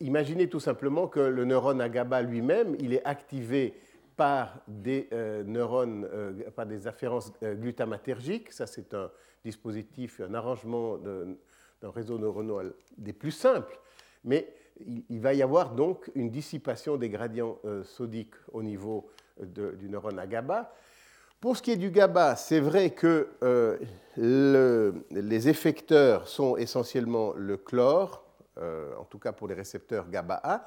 imaginez 0.00 0.48
tout 0.48 0.60
simplement 0.60 1.06
que 1.06 1.20
le 1.20 1.44
neurone 1.44 1.80
à 1.80 1.88
GABA 1.88 2.22
lui-même, 2.22 2.76
il 2.80 2.94
est 2.94 3.04
activé 3.04 3.74
par 4.16 4.58
des 4.66 5.08
euh, 5.12 5.44
neurones, 5.44 6.08
euh, 6.10 6.50
par 6.54 6.64
des 6.64 6.86
afférences 6.86 7.32
glutamatergiques. 7.42 8.52
Ça, 8.52 8.66
c'est 8.66 8.94
un 8.94 9.10
dispositif, 9.44 10.20
un 10.20 10.32
arrangement 10.34 10.96
d'un 10.96 11.90
réseau 11.90 12.18
neuronal 12.18 12.72
des 12.96 13.12
plus 13.12 13.30
simples. 13.30 13.78
Mais 14.24 14.48
il, 14.86 15.20
va 15.20 15.34
y 15.34 15.42
avoir 15.42 15.74
donc 15.74 16.10
une 16.14 16.30
dissipation 16.30 16.96
des 16.96 17.08
gradients 17.08 17.58
sodiques 17.84 18.34
au 18.52 18.62
niveau 18.62 19.08
du 19.40 19.88
neurone 19.88 20.18
à 20.18 20.26
GABA. 20.26 20.74
Pour 21.40 21.56
ce 21.56 21.62
qui 21.62 21.70
est 21.70 21.76
du 21.76 21.90
GABA, 21.90 22.34
c'est 22.34 22.58
vrai 22.60 22.90
que 22.90 23.28
les 24.16 25.48
effecteurs 25.48 26.26
sont 26.26 26.56
essentiellement 26.56 27.34
le 27.36 27.56
chlore, 27.56 28.25
euh, 28.25 28.25
en 28.58 29.04
tout 29.04 29.18
cas 29.18 29.32
pour 29.32 29.48
les 29.48 29.54
récepteurs 29.54 30.08
GABA-A, 30.08 30.64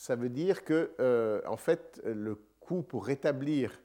ça 0.00 0.16
veut 0.16 0.30
dire 0.30 0.64
que, 0.64 0.92
euh, 0.98 1.42
en 1.46 1.58
fait, 1.58 2.00
le 2.06 2.38
coût 2.60 2.82
pour 2.82 3.04
rétablir 3.04 3.80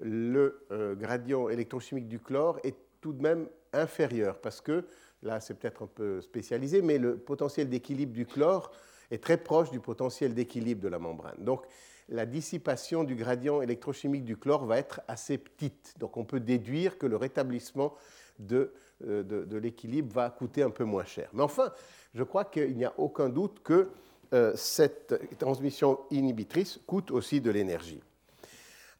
le 0.00 0.64
euh, 0.70 0.94
gradient 0.94 1.48
électrochimique 1.48 2.06
du 2.06 2.20
chlore 2.20 2.60
est 2.62 2.76
tout 3.00 3.12
de 3.12 3.20
même 3.20 3.48
inférieur, 3.72 4.40
parce 4.40 4.60
que, 4.60 4.84
là 5.22 5.40
c'est 5.40 5.54
peut-être 5.54 5.82
un 5.82 5.88
peu 5.88 6.20
spécialisé, 6.20 6.82
mais 6.82 6.98
le 6.98 7.16
potentiel 7.16 7.68
d'équilibre 7.68 8.12
du 8.12 8.26
chlore 8.26 8.70
est 9.10 9.20
très 9.20 9.38
proche 9.38 9.72
du 9.72 9.80
potentiel 9.80 10.34
d'équilibre 10.34 10.82
de 10.82 10.88
la 10.88 11.00
membrane. 11.00 11.38
Donc, 11.38 11.66
la 12.08 12.26
dissipation 12.26 13.02
du 13.02 13.16
gradient 13.16 13.60
électrochimique 13.60 14.24
du 14.24 14.36
chlore 14.36 14.66
va 14.66 14.78
être 14.78 15.00
assez 15.08 15.36
petite. 15.36 15.94
Donc, 15.98 16.16
on 16.16 16.24
peut 16.24 16.38
déduire 16.38 16.96
que 16.96 17.06
le 17.06 17.16
rétablissement 17.16 17.94
de, 18.38 18.72
de 19.00 19.56
l'équilibre 19.56 20.14
va 20.14 20.30
coûter 20.30 20.62
un 20.62 20.70
peu 20.70 20.84
moins 20.84 21.04
cher. 21.04 21.28
Mais 21.32 21.42
enfin, 21.42 21.72
je 22.16 22.22
crois 22.24 22.46
qu'il 22.46 22.76
n'y 22.76 22.84
a 22.86 22.94
aucun 22.96 23.28
doute 23.28 23.60
que 23.62 23.90
euh, 24.32 24.52
cette 24.56 25.38
transmission 25.38 26.00
inhibitrice 26.10 26.80
coûte 26.86 27.10
aussi 27.10 27.42
de 27.42 27.50
l'énergie. 27.50 28.00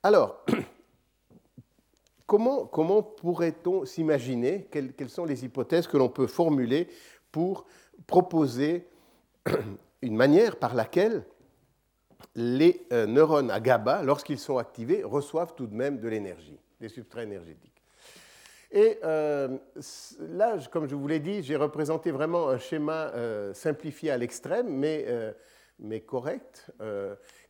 Alors, 0.02 0.44
comment, 2.26 3.02
pourrait-on 3.02 3.86
s'imaginer, 3.86 4.68
quelles, 4.70 5.08
sont 5.08 5.24
les 5.24 5.46
hypothèses 5.46 5.86
que 5.86 5.96
l'on 5.96 6.10
peut 6.10 6.26
formuler 6.26 6.88
pour 7.32 7.66
proposer 8.06 8.86
une 10.02 10.14
manière 10.14 10.56
par 10.56 10.74
laquelle 10.74 11.24
les 12.34 12.86
euh, 12.92 13.06
neurones 13.06 13.50
à 13.50 13.60
GABA, 13.60 14.02
lorsqu'ils 14.02 14.38
sont 14.38 14.58
activés, 14.58 15.02
reçoivent 15.02 15.54
tout 15.54 15.66
de 15.66 15.74
même 15.74 15.98
de 16.00 16.08
l'énergie, 16.08 16.58
des 16.78 16.90
substrats 16.90 17.22
énergétiques? 17.22 17.75
Et 18.72 18.98
euh, 19.04 19.56
là, 20.18 20.58
comme 20.70 20.88
je 20.88 20.94
vous 20.94 21.06
l'ai 21.06 21.20
dit, 21.20 21.42
j'ai 21.42 21.56
représenté 21.56 22.10
vraiment 22.10 22.48
un 22.48 22.58
schéma 22.58 23.12
euh, 23.14 23.54
simplifié 23.54 24.10
à 24.10 24.18
l'extrême, 24.18 24.68
mais, 24.68 25.04
euh, 25.06 25.32
mais, 25.78 26.00
correct, 26.00 26.70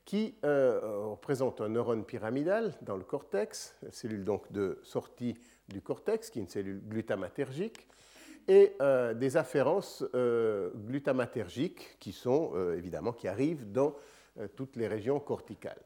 qui 0.04 0.34
représente 0.42 1.60
un 1.60 1.68
neurone 1.68 2.04
pyramidal 2.04 2.74
dans 2.82 2.96
le 2.96 3.04
cortex, 3.04 3.76
cellule 3.90 4.24
donc 4.24 4.50
de 4.52 4.78
sortie 4.82 5.36
du 5.68 5.80
cortex, 5.80 6.30
qui 6.30 6.38
est 6.38 6.42
une 6.42 6.48
cellule 6.48 6.80
glutamatergique, 6.86 7.88
et 8.48 8.76
des 9.16 9.36
afférences 9.36 10.04
glutamatergiques 10.12 11.96
qui 11.98 12.12
sont 12.12 12.52
évidemment 12.76 13.12
qui 13.12 13.26
arrivent 13.26 13.70
dans 13.72 13.96
toutes 14.54 14.76
les 14.76 14.86
régions 14.86 15.18
corticales. 15.18 15.82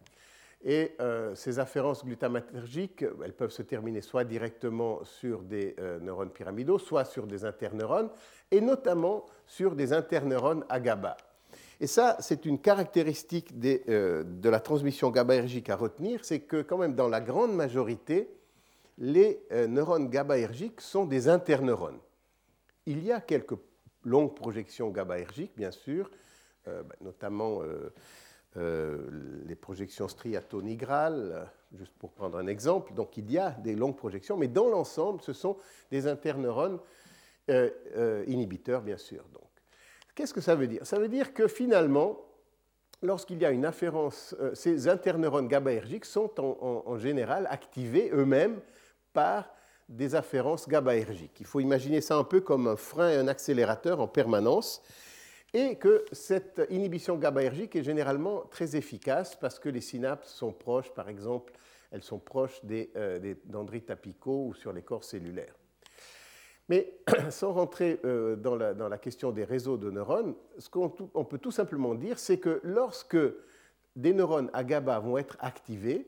Et 0.63 0.95
euh, 1.01 1.35
ces 1.35 1.59
afférences 1.59 2.05
glutamatergiques, 2.05 3.05
elles 3.25 3.33
peuvent 3.33 3.51
se 3.51 3.63
terminer 3.63 4.03
soit 4.03 4.25
directement 4.25 5.03
sur 5.05 5.43
des 5.43 5.75
euh, 5.79 5.99
neurones 6.01 6.31
pyramidaux, 6.31 6.79
soit 6.79 7.07
sur 7.07 7.27
des 7.27 7.47
interneurones, 7.47 8.11
et 8.51 8.61
notamment 8.61 9.25
sur 9.47 9.75
des 9.75 9.95
interneurones 9.95 10.65
à 10.69 10.79
GABA. 10.79 11.17
Et 11.81 11.87
ça, 11.87 12.19
c'est 12.21 12.45
une 12.45 12.59
caractéristique 12.59 13.55
euh, 13.89 14.23
de 14.23 14.49
la 14.51 14.61
transmission 14.61 15.11
GABAergique 15.11 15.71
à 15.71 15.77
retenir, 15.77 16.27
c'est 16.27 16.41
que 16.41 16.61
quand 16.61 16.77
même 16.77 16.95
dans 16.95 17.09
la 17.09 17.23
grande 17.23 17.55
majorité, 17.55 18.29
les 18.99 19.41
neurones 19.67 20.11
GABAergiques 20.11 20.83
sont 20.83 21.07
des 21.07 21.27
interneurones. 21.27 21.99
Il 22.85 23.03
y 23.03 23.11
a 23.13 23.23
quelques 23.23 23.57
longues 24.05 24.35
projections 24.35 24.91
GABAergiques, 24.91 25.53
bien 25.57 25.71
sûr, 25.71 26.11
bah, 26.67 26.83
notamment 27.01 27.63
euh, 28.57 28.99
les 29.47 29.55
projections 29.55 30.09
striatonigrales, 30.09 31.49
juste 31.73 31.93
pour 32.01 32.11
prendre 32.11 32.37
un 32.37 32.49
exemple. 32.49 32.95
Donc 32.95 33.17
il 33.17 33.31
y 33.31 33.39
a 33.39 33.51
des 33.51 33.77
longues 33.77 33.97
projections, 33.97 34.37
mais 34.37 34.49
dans 34.49 34.69
l'ensemble, 34.69 35.23
ce 35.23 35.33
sont 35.33 35.57
des 35.93 36.09
interneurones 36.09 36.81
euh, 37.49 37.71
euh, 37.97 38.25
inhibiteurs, 38.27 38.83
bien 38.83 38.97
sûr. 38.97 39.25
Donc, 39.33 39.49
qu'est-ce 40.17 40.35
que 40.35 40.41
ça 40.41 40.57
veut 40.57 40.67
dire? 40.67 40.85
Ça 40.85 40.99
veut 40.99 41.09
dire 41.09 41.33
que 41.33 41.47
finalement, 41.47 42.21
lorsqu'il 43.03 43.39
y 43.39 43.45
a 43.45 43.53
une 43.53 43.65
afférence, 43.65 44.35
ces 44.55 44.89
interneurones 44.89 45.47
GABAergiques 45.47 46.05
sont 46.05 46.41
en, 46.41 46.83
en 46.87 46.99
général 46.99 47.47
activés 47.51 48.11
eux-mêmes 48.13 48.61
par 49.13 49.49
des 49.89 50.17
afférences 50.17 50.69
GABAergiques. 50.69 51.39
Il 51.39 51.47
faut 51.47 51.61
imaginer 51.61 52.01
ça 52.01 52.17
un 52.17 52.25
peu 52.25 52.41
comme 52.41 52.67
un 52.67 52.77
frein 52.77 53.11
et 53.11 53.17
un 53.17 53.29
accélérateur 53.29 54.01
en 54.01 54.09
permanence 54.09 54.83
et 55.53 55.77
que 55.77 56.05
cette 56.13 56.63
inhibition 56.71 57.17
GABAergique 57.17 57.77
est 57.77 57.83
généralement 57.83 58.43
très 58.51 58.77
efficace 58.77 59.35
parce 59.35 59.59
que 59.59 59.69
les 59.69 59.81
synapses 59.81 60.33
sont 60.33 60.53
proches, 60.53 60.91
par 60.93 61.09
exemple, 61.09 61.53
elles 61.91 62.03
sont 62.03 62.19
proches 62.19 62.65
des, 62.65 62.91
euh, 62.97 63.35
dendrites 63.45 63.91
apicaux 63.91 64.47
ou 64.47 64.55
sur 64.55 64.73
les 64.73 64.83
corps 64.83 65.05
cellulaires. 65.05 65.55
Mais 66.69 66.95
sans 67.31 67.53
rentrer 67.53 67.99
euh, 68.05 68.37
dans, 68.37 68.55
la, 68.55 68.99
question 68.99 69.33
des 69.33 69.45
réseaux 69.45 69.77
de 69.77 69.91
neurones, 69.91 70.35
ce 70.59 70.71
qu'on 70.71 70.93
on 71.15 71.25
peut 71.25 71.39
tout 71.39 71.51
simplement 71.51 71.95
dire, 71.95 72.19
c'est 72.19 72.39
que 72.39 72.61
lorsque 72.63 73.19
des 73.97 74.15
neurones 74.15 74.51
à 74.53 74.63
GABA 74.63 75.01
vont 75.01 75.19
être 75.19 75.37
activés, 75.41 76.07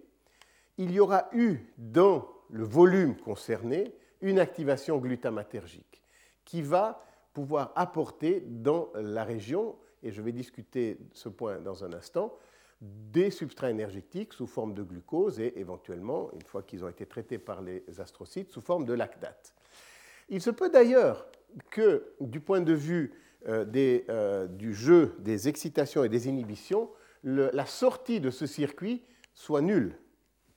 il 0.78 0.92
y 0.92 1.00
aura 1.00 1.28
eu 1.32 1.58
dans 1.78 2.28
le 2.50 2.64
volume 2.64 3.16
concerné 3.16 3.92
une 4.20 4.38
activation 4.38 4.98
glutamatergique 4.98 6.02
qui 6.44 6.62
va 6.62 7.04
pouvoir 7.32 7.72
apporter 7.76 8.42
dans 8.46 8.90
la 8.94 9.24
région, 9.24 9.76
et 10.02 10.12
je 10.12 10.20
vais 10.22 10.32
discuter 10.32 10.98
ce 11.12 11.28
point 11.28 11.58
dans 11.60 11.84
un 11.84 11.92
instant, 11.92 12.36
des 12.80 13.30
substrats 13.30 13.70
énergétiques 13.70 14.32
sous 14.32 14.46
forme 14.46 14.74
de 14.74 14.82
glucose 14.82 15.38
et 15.38 15.58
éventuellement, 15.58 16.30
une 16.34 16.42
fois 16.42 16.62
qu'ils 16.62 16.84
ont 16.84 16.88
été 16.88 17.06
traités 17.06 17.38
par 17.38 17.62
les 17.62 17.84
astrocytes, 18.00 18.50
sous 18.50 18.60
forme 18.60 18.84
de 18.84 18.92
lactate. 18.92 19.54
Il 20.28 20.42
se 20.42 20.50
peut 20.50 20.68
d'ailleurs 20.68 21.26
que, 21.70 22.14
du 22.20 22.40
point 22.40 22.60
de 22.60 22.72
vue 22.72 23.12
euh, 23.48 23.64
euh, 24.08 24.46
du 24.48 24.74
jeu 24.74 25.14
des 25.20 25.48
excitations 25.48 26.02
et 26.02 26.08
des 26.08 26.28
inhibitions, 26.28 26.90
la 27.24 27.66
sortie 27.66 28.20
de 28.20 28.30
ce 28.30 28.46
circuit 28.46 29.02
soit 29.34 29.60
nulle. 29.60 29.96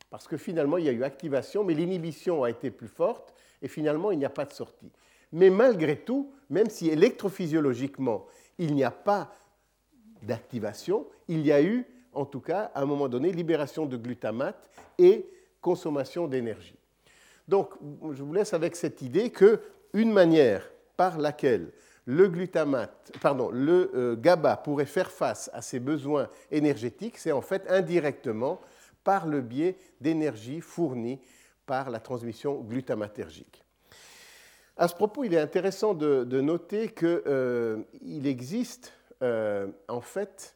Parce 0.09 0.27
que 0.27 0.37
finalement, 0.37 0.77
il 0.77 0.85
y 0.85 0.89
a 0.89 0.93
eu 0.93 1.03
activation, 1.03 1.63
mais 1.63 1.75
l'inhibition 1.75 2.43
a 2.43 2.49
été 2.49 2.71
plus 2.71 2.87
forte, 2.87 3.33
et 3.61 3.67
finalement, 3.67 4.11
il 4.11 4.17
n'y 4.17 4.25
a 4.25 4.29
pas 4.29 4.45
de 4.45 4.53
sortie. 4.53 4.91
Mais 5.31 5.49
malgré 5.49 5.97
tout, 5.97 6.31
même 6.49 6.69
si 6.69 6.89
électrophysiologiquement 6.89 8.25
il 8.57 8.73
n'y 8.73 8.83
a 8.83 8.91
pas 8.91 9.33
d'activation, 10.21 11.07
il 11.27 11.45
y 11.45 11.51
a 11.51 11.61
eu 11.61 11.85
en 12.15 12.25
tout 12.25 12.39
cas, 12.39 12.71
à 12.73 12.81
un 12.81 12.85
moment 12.85 13.07
donné, 13.07 13.31
libération 13.31 13.85
de 13.85 13.97
glutamate 13.97 14.69
et 14.97 15.29
consommation 15.61 16.27
d'énergie. 16.27 16.79
Donc, 17.47 17.71
je 18.11 18.23
vous 18.23 18.33
laisse 18.33 18.53
avec 18.53 18.75
cette 18.75 19.01
idée 19.01 19.29
que 19.29 19.59
une 19.93 20.11
manière 20.11 20.67
par 20.97 21.17
laquelle 21.17 21.71
le 22.05 22.27
glutamate, 22.27 23.11
pardon, 23.21 23.49
le 23.51 23.91
euh, 23.95 24.15
GABA 24.15 24.57
pourrait 24.57 24.85
faire 24.85 25.11
face 25.11 25.49
à 25.53 25.61
ses 25.61 25.79
besoins 25.79 26.29
énergétiques, 26.51 27.17
c'est 27.17 27.31
en 27.31 27.41
fait 27.41 27.65
indirectement 27.67 28.61
par 29.03 29.27
le 29.27 29.41
biais 29.41 29.77
d'énergie 29.99 30.61
fournie 30.61 31.19
par 31.65 31.89
la 31.89 31.99
transmission 31.99 32.61
glutamatergique. 32.61 33.64
À 34.77 34.87
ce 34.87 34.95
propos, 34.95 35.23
il 35.23 35.33
est 35.33 35.39
intéressant 35.39 35.93
de, 35.93 36.41
noter 36.41 36.89
qu'il 36.89 37.21
euh, 37.27 37.83
existe 38.23 38.93
euh, 39.23 39.67
en 39.87 40.01
fait, 40.01 40.55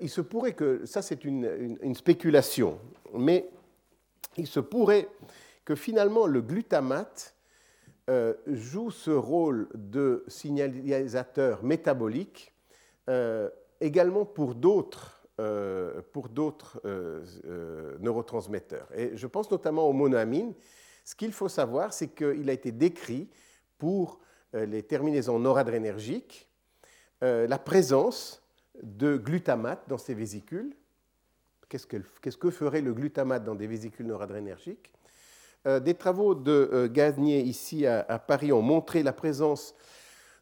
il 0.00 0.08
se 0.08 0.22
pourrait 0.22 0.54
que, 0.54 0.86
ça 0.86 1.02
c'est 1.02 1.24
une, 1.24 1.94
spéculation, 1.94 2.78
mais 3.12 3.50
il 4.38 4.46
se 4.46 4.60
pourrait 4.60 5.08
que 5.64 5.74
finalement 5.74 6.26
le 6.26 6.40
glutamate 6.40 7.34
euh, 8.10 8.34
joue 8.46 8.90
ce 8.90 9.10
rôle 9.10 9.68
de 9.74 10.24
signalisateur 10.28 11.64
métabolique 11.64 12.52
euh, 13.08 13.48
également 13.80 14.26
pour 14.26 14.54
d'autres 14.54 15.22
euh, 15.40 16.02
pour 16.12 16.28
d'autres 16.28 16.80
neurotransmetteurs. 18.00 18.88
Et 18.94 19.16
je 19.16 19.26
pense 19.26 19.50
notamment 19.50 19.88
aux 19.88 19.92
monoamines. 19.92 20.52
Ce 21.04 21.14
qu'il 21.14 21.32
faut 21.32 21.48
savoir, 21.48 21.92
c'est 21.92 22.08
qu'il 22.08 22.48
a 22.48 22.52
été 22.52 22.72
décrit 22.72 23.28
pour 23.78 24.20
les 24.52 24.82
terminaisons 24.82 25.38
noradrénergiques 25.38 26.48
la 27.20 27.58
présence 27.58 28.42
de 28.82 29.16
glutamate 29.16 29.88
dans 29.88 29.98
ces 29.98 30.14
vésicules. 30.14 30.74
Qu'est-ce 31.68 32.36
que, 32.36 32.50
ferait 32.50 32.82
le 32.82 32.92
glutamate 32.92 33.44
dans 33.44 33.54
des 33.54 33.66
vésicules 33.66 34.06
noradrénergiques? 34.06 34.92
Euh, 35.66 35.80
des 35.80 35.94
travaux 35.94 36.34
de 36.34 36.70
euh, 36.72 36.88
Gagné 36.88 37.40
ici 37.40 37.86
à, 37.86 38.18
Paris 38.18 38.52
ont 38.52 38.62
montré 38.62 39.02
la 39.02 39.12
présence 39.12 39.74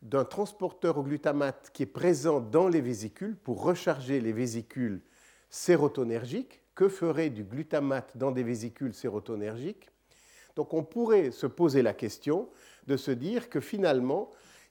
d'un 0.03 0.25
transporteur 0.25 0.99
au 0.99 1.03
glutamate 1.05 1.71
qui 1.73 1.85
est 1.85 1.87
présent 1.87 2.41
dans 2.41 2.69
les 2.69 2.81
vésicules 2.81 3.37
pour 3.37 3.63
recharger 3.63 4.21
les 4.21 4.33
vésicules 4.33 5.01
sérotonergiques. 5.49 6.61
Que 6.75 6.89
ferait 6.89 7.31
du 7.31 7.45
glutamate 7.45 8.17
dans 8.17 8.33
des 8.33 8.43
vésicules 8.43 8.95
sérotonergiques? 8.95 9.92
Donc 10.57 10.75
on 10.75 10.83
pourrait 10.83 11.31
se 11.31 11.47
poser 11.47 11.83
la 11.83 11.95
question 11.95 12.49
de 12.87 12.97
se 12.97 13.11
dire 13.11 13.49
que 13.49 13.61
finalement, 13.61 14.31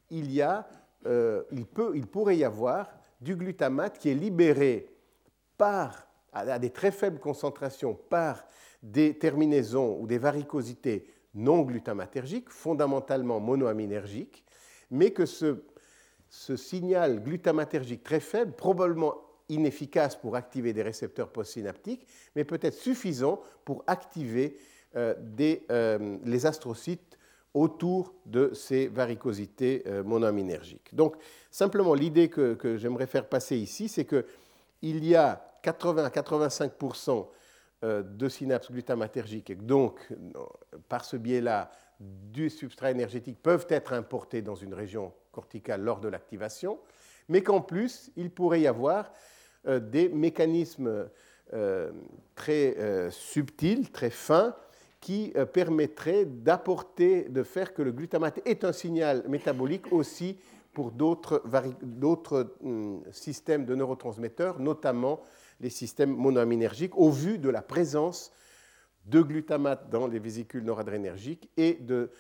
il, 0.10 0.32
y 0.32 0.42
a, 0.42 0.68
euh, 1.06 1.44
il, 1.52 1.66
peut, 1.66 1.94
il 1.96 2.08
pourrait 2.08 2.38
y 2.38 2.44
avoir 2.44 2.90
du 3.22 3.36
glutamate 3.36 3.98
qui 3.98 4.10
est 4.10 4.16
libéré 4.16 4.90
par, 5.58 6.08
à 6.34 6.60
des 6.60 6.72
très 6.72 6.92
faibles 6.92 7.20
concentrations 7.20 7.94
par 8.10 8.44
des 8.82 9.18
terminaisons 9.18 9.98
ou 10.00 10.08
des 10.08 10.18
varicosités 10.18 11.06
non 11.34 11.62
glutamatergiques, 11.62 12.50
fondamentalement 12.50 13.40
monoaminergiques, 13.40 14.44
mais 14.90 15.12
que 15.12 15.26
ce, 15.26 15.58
signal 16.30 17.22
glutamatergique 17.24 18.04
très 18.04 18.20
faible, 18.20 18.54
probablement 18.54 19.16
inefficace 19.50 20.16
pour 20.16 20.36
activer 20.36 20.74
des 20.74 20.82
récepteurs 20.82 21.30
postsynaptiques, 21.30 22.08
mais 22.36 22.46
peut-être 22.46 22.74
suffisant 22.74 23.42
pour 23.66 23.84
activer 23.88 24.58
euh, 24.96 25.14
euh, 25.70 26.18
les 26.26 26.46
astrocytes 26.46 27.18
autour 27.54 28.14
de 28.26 28.54
ces 28.54 28.88
varicosités 28.88 29.84
euh, 29.88 30.04
monoaminergiques. 30.04 30.94
Donc, 30.94 31.16
simplement, 31.50 31.94
l'idée 31.94 32.30
que, 32.30 32.54
que 32.56 32.78
j'aimerais 32.78 33.08
faire 33.08 33.28
passer 33.28 33.58
ici, 33.58 33.88
c'est 33.88 34.06
qu'il 34.06 35.06
y 35.06 35.16
a 35.16 35.42
80 35.64 36.04
à 36.04 36.10
85% 36.10 37.28
euh, 37.84 38.04
de 38.04 38.30
synapses 38.30 38.72
glutamatergiques 38.72 39.50
et 39.50 39.56
donc, 39.56 40.08
par 40.88 41.06
ce 41.06 41.18
biais-là, 41.18 41.72
du 42.00 42.50
substrat 42.50 42.92
énergétique 42.92 43.38
peuvent 43.42 43.68
être 43.70 43.94
importés 43.94 44.42
dans 44.42 44.56
une 44.56 44.74
région 44.74 45.14
corticale 45.32 45.82
lors 45.82 46.00
de 46.00 46.08
l'activation, 46.08 46.80
mais 47.30 47.44
qu'en 47.44 47.62
plus, 47.62 48.12
il 48.18 48.32
pourrait 48.32 48.62
y 48.62 48.68
avoir 48.68 49.14
des 49.66 50.10
mécanismes 50.10 51.08
très 52.34 53.10
subtils, 53.12 53.92
très 53.92 54.10
fins, 54.10 54.56
qui 55.02 55.34
permettraient 55.52 56.26
d'apporter, 56.26 57.24
de 57.24 57.44
faire 57.44 57.74
que 57.74 57.82
le 57.82 57.92
glutamate 57.92 58.40
est 58.46 58.64
un 58.64 58.72
signal 58.72 59.24
métabolique 59.28 59.92
aussi 59.92 60.38
pour 60.74 60.92
d'autres 60.92 62.56
hum, 62.64 63.04
systèmes 63.12 63.66
de 63.66 63.76
neurotransmetteurs, 63.76 64.60
notamment 64.60 65.22
les 65.60 65.70
systèmes 65.70 66.16
monoaminergiques 66.16 66.98
au 66.98 67.10
vu 67.10 67.38
de 67.38 67.50
la 67.50 67.62
présence 67.62 68.32
de 69.06 69.22
glutamate 69.22 69.90
dans 69.90 70.08
les 70.08 70.20
vésicules 70.20 70.64
noradrénergiques 70.64 71.50
et 71.58 71.74
de 71.74 72.12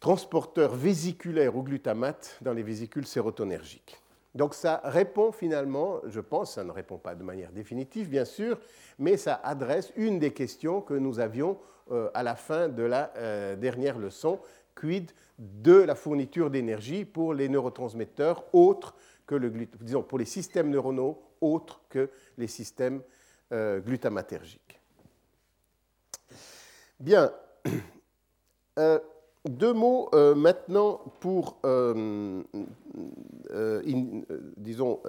transporteurs 0.00 0.74
vésiculaires 0.74 1.56
au 1.56 1.62
glutamate 1.62 2.38
dans 2.40 2.52
les 2.52 2.62
vésicules 2.62 3.06
sérotonergiques. 3.06 4.00
Donc 4.34 4.54
ça 4.54 4.80
répond 4.84 5.30
finalement, 5.30 6.00
je 6.06 6.20
pense, 6.20 6.54
ça 6.54 6.64
ne 6.64 6.70
répond 6.70 6.98
pas 6.98 7.14
de 7.14 7.22
manière 7.22 7.52
définitive 7.52 8.08
bien 8.08 8.24
sûr, 8.24 8.58
mais 8.98 9.16
ça 9.16 9.40
adresse 9.44 9.92
une 9.96 10.18
des 10.18 10.32
questions 10.32 10.80
que 10.80 10.94
nous 10.94 11.20
avions 11.20 11.58
euh, 11.90 12.10
à 12.14 12.22
la 12.22 12.34
fin 12.34 12.68
de 12.68 12.82
la 12.82 13.12
euh, 13.16 13.56
dernière 13.56 13.98
leçon, 13.98 14.40
quid 14.74 15.10
de 15.38 15.74
la 15.74 15.94
fourniture 15.94 16.50
d'énergie 16.50 17.04
pour 17.04 17.34
les 17.34 17.48
neurotransmetteurs 17.48 18.44
autres 18.54 18.94
que 19.26 19.34
le 19.34 19.50
disons 19.80 20.02
pour 20.02 20.18
les 20.18 20.24
systèmes 20.24 20.70
neuronaux 20.70 21.20
autres 21.40 21.82
que 21.88 22.10
les 22.38 22.46
systèmes 22.46 23.02
euh, 23.52 23.80
glutamatergiques. 23.80 24.80
Bien, 26.98 27.32
deux 29.48 29.72
mots 29.72 30.08
euh, 30.14 30.34
maintenant 30.34 31.00
pour, 31.20 31.58
disons, 34.56 35.00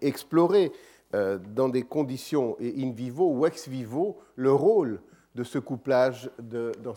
explorer 0.00 0.72
dans 1.12 1.68
des 1.68 1.82
conditions 1.82 2.56
in 2.60 2.90
vivo 2.90 3.30
ou 3.30 3.46
ex 3.46 3.68
vivo 3.68 4.18
le 4.34 4.52
rôle 4.52 5.00
de 5.34 5.44
ce 5.44 5.58
couplage 5.58 6.30
dans, 6.38 6.94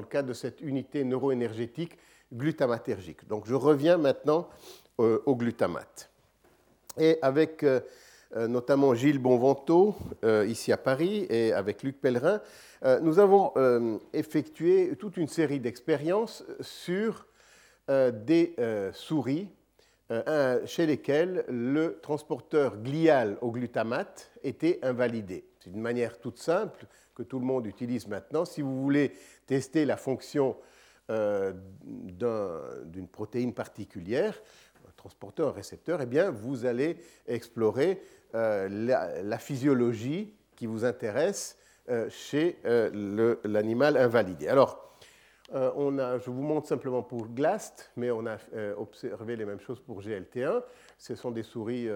le 0.00 0.06
cadre 0.06 0.28
de 0.28 0.34
cette 0.34 0.60
unité 0.60 1.04
neuroénergétique 1.04 1.96
glutamatergique. 2.32 3.28
Donc 3.28 3.46
je 3.46 3.54
reviens 3.54 3.96
maintenant 3.96 4.48
au 4.98 5.36
glutamate. 5.36 6.10
Et 6.98 7.18
avec 7.22 7.62
euh, 7.62 7.80
notamment 8.36 8.94
Gilles 8.94 9.18
Bonvento, 9.18 9.94
euh, 10.24 10.46
ici 10.46 10.72
à 10.72 10.76
Paris, 10.76 11.26
et 11.30 11.52
avec 11.52 11.82
Luc 11.82 12.00
Pellerin, 12.00 12.40
euh, 12.84 13.00
nous 13.00 13.18
avons 13.18 13.52
effectué 14.12 14.96
toute 14.96 15.16
une 15.16 15.28
série 15.28 15.60
d'expériences 15.60 16.44
sur 16.60 17.26
des 17.88 18.56
souris 18.92 19.48
chez 20.66 20.86
lesquelles 20.86 21.44
le 21.48 21.98
transporteur 22.02 22.78
glial 22.78 23.36
au 23.40 23.50
glutamate 23.50 24.30
était 24.42 24.78
invalidé. 24.82 25.44
C'est 25.60 25.70
une 25.70 25.80
manière 25.80 26.18
toute 26.18 26.38
simple 26.38 26.86
que 27.14 27.22
tout 27.22 27.38
le 27.38 27.44
monde 27.44 27.66
utilise 27.66 28.08
maintenant. 28.08 28.44
Si 28.44 28.62
vous 28.62 28.82
voulez 28.82 29.12
tester 29.46 29.84
la 29.84 29.96
fonction 29.96 30.56
d'une 31.08 33.08
protéine 33.10 33.52
particulière, 33.52 34.40
transporteur, 35.04 35.54
récepteur, 35.54 36.00
eh 36.00 36.06
bien, 36.06 36.30
vous 36.30 36.64
allez 36.64 36.96
explorer 37.26 38.00
euh, 38.34 38.68
la, 39.22 39.38
physiologie 39.38 40.32
qui 40.56 40.64
vous 40.64 40.86
intéresse 40.86 41.58
euh, 41.90 42.08
chez 42.08 42.56
euh, 42.64 43.36
l'animal 43.44 43.98
invalidé. 43.98 44.48
Alors, 44.48 44.80
je 45.52 46.30
vous 46.30 46.42
montre 46.42 46.66
simplement 46.66 47.02
pour 47.02 47.28
GLAST, 47.28 47.92
mais 47.96 48.10
on 48.10 48.24
a 48.26 48.38
observé 48.78 49.36
les 49.36 49.44
mêmes 49.44 49.60
choses 49.60 49.78
pour 49.78 50.00
GLT1. 50.00 50.62
Ce 50.96 51.14
sont 51.14 51.30
des 51.30 51.42
souris 51.42 51.86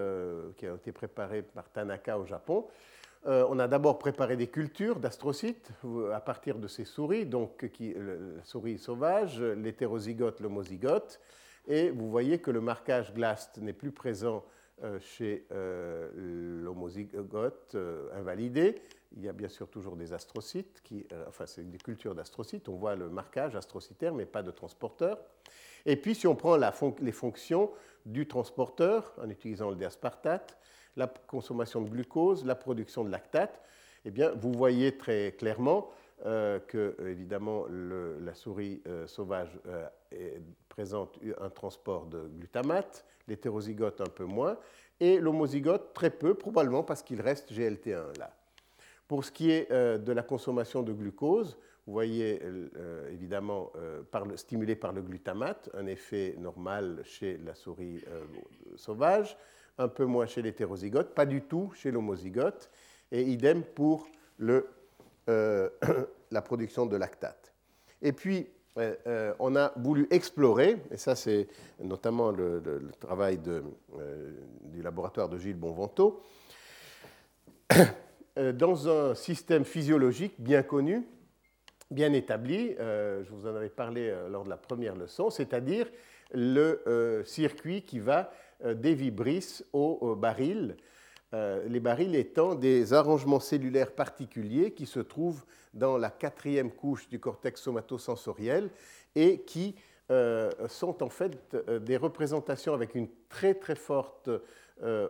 qui 0.55 0.67
ont 0.67 0.75
été 0.75 0.91
préparées 0.91 1.41
par 1.41 1.67
Tanaka 1.71 2.19
au 2.19 2.25
Japon. 2.25 2.67
on 3.25 3.57
a 3.57 3.67
d'abord 3.67 3.97
préparé 3.97 4.37
des 4.37 4.47
cultures 4.47 4.99
d'astrocytes 4.99 5.71
à 6.13 6.21
partir 6.21 6.59
de 6.59 6.67
ces 6.67 6.85
souris, 6.85 7.25
donc 7.25 7.65
la 7.79 8.43
souris 8.43 8.77
sauvage, 8.77 9.41
l'hétérozygote, 9.41 10.39
l'homozygote. 10.41 11.19
Et 11.67 11.89
vous 11.89 12.09
voyez 12.09 12.39
que 12.39 12.51
le 12.51 12.61
marquage 12.61 13.13
GLAST 13.13 13.59
n'est 13.59 13.73
plus 13.73 13.91
présent 13.91 14.43
euh, 14.83 14.97
chez 15.01 15.45
euh, 15.51 16.09
l'homozygote 16.63 17.75
euh, 17.75 18.07
invalidé. 18.13 18.81
Il 19.17 19.21
y 19.21 19.27
a 19.27 19.33
bien 19.33 19.49
sûr 19.49 19.67
toujours 19.67 19.97
des 19.97 20.13
astrocytes, 20.13 20.79
qui, 20.83 21.05
enfin 21.27 21.45
c'est 21.45 21.69
des 21.69 21.79
cultures 21.79 22.15
d'astrocytes, 22.15 22.69
on 22.69 22.77
voit 22.77 22.95
le 22.95 23.09
marquage 23.09 23.55
astrocytaire 23.57 24.13
mais 24.13 24.25
pas 24.25 24.41
de 24.41 24.51
transporteur. 24.51 25.17
Et 25.85 25.97
puis 25.97 26.15
si 26.15 26.27
on 26.27 26.35
prend 26.35 26.57
les 27.01 27.11
fonctions 27.11 27.71
du 28.05 28.25
transporteur 28.25 29.13
en 29.21 29.29
utilisant 29.29 29.69
le 29.69 29.75
déaspartate, 29.75 30.57
la 30.95 31.07
consommation 31.07 31.81
de 31.81 31.89
glucose, 31.89 32.45
la 32.45 32.55
production 32.55 33.03
de 33.03 33.09
lactate, 33.09 33.61
eh 34.05 34.11
bien, 34.11 34.31
vous 34.31 34.53
voyez 34.53 34.95
très 34.95 35.33
clairement 35.37 35.89
que, 36.23 36.95
évidemment, 37.07 37.65
la 37.69 38.33
souris 38.33 38.81
sauvage 39.07 39.59
présente 40.79 41.19
un 41.41 41.49
transport 41.49 42.05
de 42.05 42.29
glutamate, 42.37 43.03
l'hétérozygote 43.27 43.99
un 43.99 44.05
peu 44.07 44.23
moins, 44.23 44.57
et 45.01 45.19
l'homozygote 45.19 45.93
très 45.93 46.09
peu, 46.09 46.35
probablement 46.35 46.83
parce 46.83 47.03
qu'il 47.03 47.19
reste 47.19 47.51
GLT1 47.51 48.17
là. 48.17 48.33
Pour 49.05 49.25
ce 49.25 49.31
qui 49.33 49.51
est 49.51 49.69
de 49.69 50.11
la 50.13 50.23
consommation 50.23 50.81
de 50.81 50.93
glucose, 50.93 51.57
vous 51.85 51.91
voyez 51.91 52.41
évidemment 53.11 53.73
stimulé 54.37 54.77
par 54.77 54.93
le 54.93 55.01
glutamate, 55.01 55.69
un 55.73 55.85
effet 55.85 56.35
normal 56.37 57.01
chez 57.03 57.37
la 57.39 57.55
souris 57.55 58.01
sauvage, 58.77 59.37
un 59.79 59.89
peu 59.89 60.05
moins 60.05 60.27
chez 60.27 60.41
l'hétérozygote, 60.41 61.13
pas 61.13 61.25
du 61.25 61.41
tout 61.41 61.73
chez 61.75 61.91
l'homozygote, 61.91 62.71
et 63.11 63.23
idem 63.23 63.63
pour 63.63 64.07
la 65.27 66.41
production 66.41 66.85
de 66.85 66.95
lactate. 66.95 67.53
Et 68.01 68.13
puis, 68.13 68.47
euh, 68.79 68.95
euh, 69.07 69.33
on 69.39 69.55
a 69.55 69.73
voulu 69.75 70.07
explorer, 70.09 70.77
et 70.91 70.97
ça 70.97 71.15
c'est 71.15 71.47
notamment 71.83 72.31
le, 72.31 72.81
travail 72.99 73.39
euh, 73.47 74.31
du 74.63 74.81
laboratoire 74.81 75.29
de 75.29 75.37
Gilles 75.37 75.55
Bonvento, 75.57 76.23
dans 78.53 78.87
un 78.87 79.15
système 79.15 79.65
physiologique 79.65 80.35
bien 80.39 80.63
connu, 80.63 81.05
bien 81.91 82.13
établi, 82.13 82.75
je 82.79 83.29
vous 83.31 83.45
en 83.45 83.55
avais 83.55 83.69
parlé 83.69 84.15
lors 84.29 84.45
de 84.45 84.49
la 84.49 84.57
première 84.57 84.95
leçon, 84.95 85.29
c'est-à-dire 85.29 85.87
le 86.33 87.21
circuit 87.25 87.81
qui 87.81 87.99
va 87.99 88.31
des 88.63 88.93
vibrisses 88.93 89.65
au 89.73 90.15
baril 90.15 90.77
euh, 91.35 91.63
les 91.67 91.79
barils 91.79 92.15
étant 92.15 92.55
des 92.55 92.93
arrangements 92.93 93.39
cellulaires 93.39 93.91
particuliers 93.91 94.71
qui 94.71 94.87
se 94.87 94.99
trouvent 94.99 95.45
dans 95.73 95.97
la 95.97 96.09
quatrième 96.09 96.71
couche 96.71 97.07
du 97.09 97.19
cortex 97.19 97.61
somatosensoriel 97.61 98.69
et 99.15 99.41
qui 99.41 99.75
euh, 100.11 100.49
sont 100.67 101.03
en 101.03 101.09
fait 101.09 101.53
euh, 101.53 101.79
des 101.79 101.97
représentations 101.97 102.73
avec 102.73 102.95
une 102.95 103.07
très 103.29 103.53
très 103.53 103.75
forte 103.75 104.29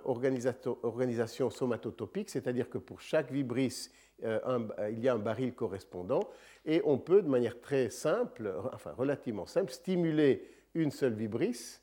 organisation, 0.03 1.51
somatotopique, 1.51 2.31
c'est-à-dire 2.31 2.71
que 2.71 2.79
pour 2.79 3.01
chaque 3.01 3.31
vibris, 3.31 3.91
il 4.23 4.99
y 4.99 5.07
a 5.07 5.13
un 5.13 5.19
baril 5.19 5.53
correspondant 5.53 6.21
et 6.65 6.81
on 6.85 6.97
peut 6.97 7.21
de 7.21 7.29
manière 7.29 7.61
très 7.61 7.91
simple, 7.91 8.51
enfin 8.73 8.93
relativement 8.97 9.45
simple, 9.45 9.71
stimuler 9.71 10.43
une 10.73 10.89
seule 10.89 11.13
vibris 11.13 11.81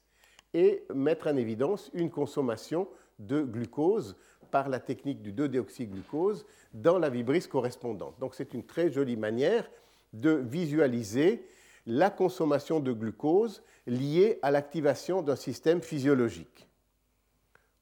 et 0.53 0.85
mettre 0.95 1.29
en 1.29 1.37
évidence 1.37 1.91
une 1.95 2.11
consommation 2.11 2.89
de 3.19 3.43
glucose 3.43 4.17
par 4.47 4.69
la 4.69 4.81
technique 4.81 5.23
du 5.23 5.33
2-déoxyglucose 5.33 6.45
dans 6.73 6.99
la 6.99 7.11
vibrise 7.11 7.47
correspondante. 7.47 8.19
Donc 8.19 8.35
c'est 8.35 8.55
une 8.55 8.65
très 8.65 8.91
jolie 8.91 9.17
manière 9.17 9.71
de 10.13 10.31
visualiser 10.31 11.47
la 11.87 12.11
consommation 12.11 12.81
de 12.81 12.93
glucose 12.93 13.63
liée 13.87 14.39
à 14.43 14.51
l'activation 14.51 15.23
d'un 15.23 15.37
système 15.37 15.81
physiologique. 15.81 16.69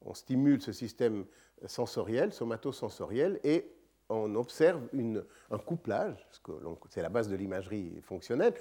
On 0.01 0.13
stimule 0.13 0.61
ce 0.61 0.71
système 0.71 1.25
sensoriel, 1.65 2.31
somatosensoriel, 2.31 3.39
et 3.43 3.65
on 4.09 4.35
observe 4.35 4.81
un 5.49 5.57
couplage, 5.57 6.27
c'est 6.89 7.01
la 7.01 7.09
base 7.09 7.27
de 7.27 7.35
l'imagerie 7.35 7.99
fonctionnelle, 8.03 8.53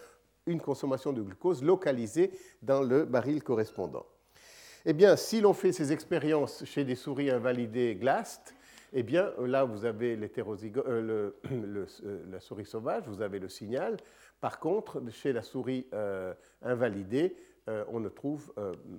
une 0.46 0.60
consommation 0.60 1.12
de 1.12 1.20
glucose 1.20 1.62
localisée 1.62 2.30
dans 2.62 2.82
le 2.82 3.04
baril 3.04 3.42
correspondant. 3.42 4.06
Eh 4.86 4.92
bien, 4.92 5.16
si 5.16 5.40
l'on 5.40 5.54
fait 5.54 5.72
ces 5.72 5.92
expériences 5.92 6.62
chez 6.66 6.84
des 6.84 6.94
souris 6.94 7.30
invalidées 7.30 7.94
GLAST, 7.94 8.54
eh 8.92 9.02
bien, 9.02 9.32
là, 9.38 9.64
vous 9.64 9.86
avez 9.86 10.14
euh, 10.14 11.30
euh, 11.50 12.24
la 12.30 12.38
souris 12.38 12.66
sauvage, 12.66 13.04
vous 13.06 13.22
avez 13.22 13.38
le 13.38 13.48
signal. 13.48 13.96
Par 14.42 14.60
contre, 14.60 15.02
chez 15.10 15.32
la 15.32 15.42
souris 15.42 15.86
euh, 15.94 16.34
invalidée, 16.60 17.34
on 17.88 17.98
ne 17.98 18.10
trouve 18.10 18.52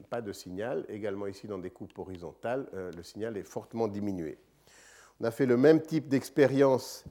pas 0.09 0.21
de 0.23 0.33
signal. 0.33 0.87
Également 0.89 1.27
ici, 1.27 1.45
dans 1.45 1.59
des 1.59 1.69
coupes 1.69 1.95
horizontales, 1.99 2.65
le 2.73 3.03
signal 3.03 3.37
est 3.37 3.43
fortement 3.43 3.87
diminué. 3.87 4.39
On 5.19 5.25
a 5.25 5.29
fait 5.29 5.45
le 5.45 5.55
même 5.55 5.83
type 5.83 6.07
d'expérience 6.07 7.03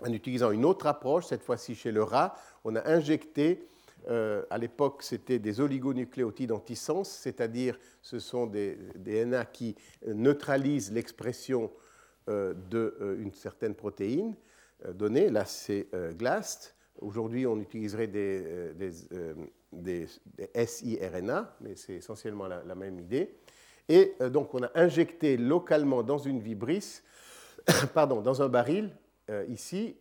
en 0.00 0.12
utilisant 0.12 0.52
une 0.52 0.64
autre 0.64 0.86
approche, 0.86 1.26
cette 1.26 1.42
fois-ci 1.42 1.74
chez 1.74 1.90
le 1.90 2.04
rat. 2.04 2.36
On 2.62 2.76
a 2.76 2.88
injecté 2.88 3.66
euh, 4.08 4.42
à 4.50 4.58
l'époque, 4.58 5.02
c'était 5.02 5.38
des 5.38 5.60
oligonucléotides 5.60 6.52
antisens, 6.52 7.04
c'est-à-dire 7.04 7.78
ce 8.02 8.18
sont 8.18 8.46
des, 8.46 8.76
NA 9.26 9.44
qui 9.44 9.76
neutralisent 10.06 10.92
l'expression 10.92 11.70
euh, 12.28 12.54
d'une 12.70 13.32
certaine 13.32 13.74
protéine 13.74 14.34
euh, 14.84 14.92
donnée. 14.92 15.30
Là, 15.30 15.44
c'est 15.44 15.88
GLAST. 16.16 16.74
Aujourd'hui, 17.00 17.46
on 17.46 17.58
utiliserait 17.58 18.08
des, 18.08 18.72
des, 19.72 20.06
siRNA, 20.66 21.56
mais 21.60 21.76
c'est 21.76 21.94
essentiellement 21.94 22.46
la, 22.46 22.62
la, 22.64 22.74
même 22.74 22.98
idée. 22.98 23.36
Et 23.88 24.14
donc, 24.30 24.54
on 24.54 24.62
a 24.62 24.70
injecté 24.74 25.36
localement 25.36 26.02
dans 26.02 26.18
une 26.18 26.40
vibris, 26.40 27.00
pardon, 27.94 28.20
dans 28.20 28.42
un 28.42 28.48
baril, 28.48 28.90
ici, 29.48 29.96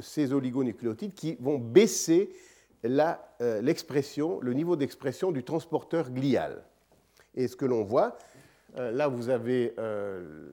ces 0.00 0.32
oligonucléotides 0.32 1.14
qui 1.14 1.36
vont 1.40 1.58
baisser 1.58 2.30
euh, 3.40 3.60
l'expression, 3.62 4.38
le 4.40 4.52
niveau 4.52 4.76
d'expression 4.76 5.32
du 5.32 5.42
transporteur 5.42 6.10
glial. 6.10 6.62
Et 7.34 7.48
ce 7.48 7.56
que 7.56 7.64
l'on 7.64 7.82
voit, 7.82 8.16
euh, 8.76 8.90
là 8.92 9.08
vous 9.08 9.28
avez 9.28 9.74
euh, 9.78 10.52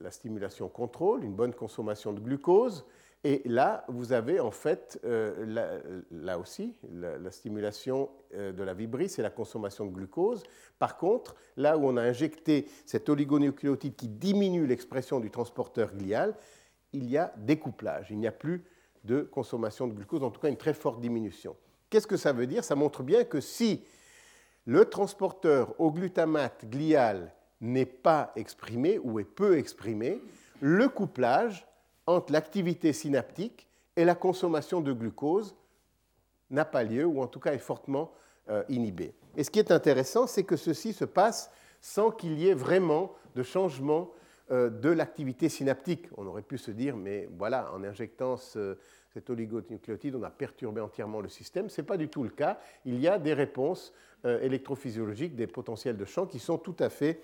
la 0.00 0.10
stimulation 0.10 0.68
contrôle, 0.68 1.24
une 1.24 1.34
bonne 1.34 1.54
consommation 1.54 2.12
de 2.12 2.20
glucose, 2.20 2.84
et 3.24 3.42
là 3.44 3.84
vous 3.88 4.12
avez 4.12 4.40
en 4.40 4.50
fait, 4.50 5.00
là 5.04 6.38
aussi, 6.40 6.74
la, 6.92 7.30
stimulation 7.30 8.10
de 8.34 8.62
la 8.64 8.74
vibrise 8.74 9.16
et 9.20 9.22
la 9.22 9.30
consommation 9.30 9.86
de 9.86 9.92
glucose. 9.92 10.42
Par 10.80 10.96
contre, 10.96 11.36
là 11.56 11.78
où 11.78 11.86
on 11.86 11.96
a 11.96 12.02
injecté 12.02 12.66
cet 12.84 13.08
oligonucléotide 13.08 13.94
qui 13.94 14.08
diminue 14.08 14.66
l'expression 14.66 15.20
du 15.20 15.30
transporteur 15.30 15.94
glial, 15.94 16.34
il 16.92 17.08
y 17.08 17.16
a 17.16 17.32
découplage, 17.36 18.08
il 18.10 18.18
n'y 18.18 18.26
a 18.26 18.32
plus 18.32 18.64
de 19.04 19.22
consommation 19.22 19.86
de 19.86 19.94
glucose, 19.94 20.22
en 20.22 20.30
tout 20.30 20.40
cas 20.40 20.48
une 20.48 20.56
très 20.56 20.74
forte 20.74 21.00
diminution. 21.00 21.56
Qu'est-ce 21.90 22.06
que 22.06 22.16
ça 22.16 22.32
veut 22.32 22.46
dire? 22.46 22.64
Ça 22.64 22.74
montre 22.74 23.02
bien 23.02 23.24
que 23.24 23.40
si 23.40 23.82
le 24.64 24.84
transporteur 24.84 25.78
au 25.80 25.90
glutamate 25.90 26.64
glial 26.68 27.32
n'est 27.60 27.86
pas 27.86 28.32
exprimé 28.36 28.98
ou 28.98 29.18
est 29.18 29.24
peu 29.24 29.58
exprimé, 29.58 30.20
le 30.60 30.88
couplage 30.88 31.66
entre 32.06 32.32
l'activité 32.32 32.92
synaptique 32.92 33.68
et 33.96 34.04
la 34.04 34.14
consommation 34.14 34.80
de 34.80 34.92
glucose 34.92 35.54
n'a 36.50 36.64
pas 36.64 36.82
lieu, 36.82 37.04
ou 37.04 37.20
en 37.20 37.26
tout 37.26 37.40
cas 37.40 37.52
est 37.52 37.58
fortement 37.58 38.12
euh, 38.48 38.62
inhibé. 38.68 39.14
Et 39.36 39.44
ce 39.44 39.50
qui 39.50 39.58
est 39.58 39.70
intéressant, 39.70 40.26
c'est 40.26 40.44
que 40.44 40.56
ceci 40.56 40.92
se 40.92 41.04
passe 41.04 41.50
sans 41.80 42.10
qu'il 42.10 42.38
y 42.38 42.48
ait 42.48 42.54
vraiment 42.54 43.12
de 43.34 43.42
changement 43.42 44.10
de 44.50 44.90
l'activité 44.90 45.48
synaptique. 45.48 46.06
On 46.16 46.26
aurait 46.26 46.42
pu 46.42 46.58
se 46.58 46.70
dire, 46.70 46.96
mais 46.96 47.28
voilà, 47.38 47.72
en 47.72 47.84
injectant 47.84 48.36
cet 48.36 49.30
oligonucléotide, 49.30 50.14
on 50.14 50.22
a 50.22 50.30
perturbé 50.30 50.80
entièrement 50.80 51.20
le 51.20 51.28
système. 51.28 51.70
Ce 51.70 51.80
n'est 51.80 51.86
pas 51.86 51.96
du 51.96 52.08
tout 52.08 52.22
le 52.22 52.30
cas. 52.30 52.58
Il 52.84 53.00
y 53.00 53.08
a 53.08 53.18
des 53.18 53.34
réponses 53.34 53.92
euh, 54.24 54.40
électrophysiologiques, 54.40 55.36
des 55.36 55.46
potentiels 55.46 55.96
de 55.96 56.04
champ 56.04 56.26
qui 56.26 56.38
sont 56.38 56.58
tout 56.58 56.76
à 56.80 56.90
fait 56.90 57.20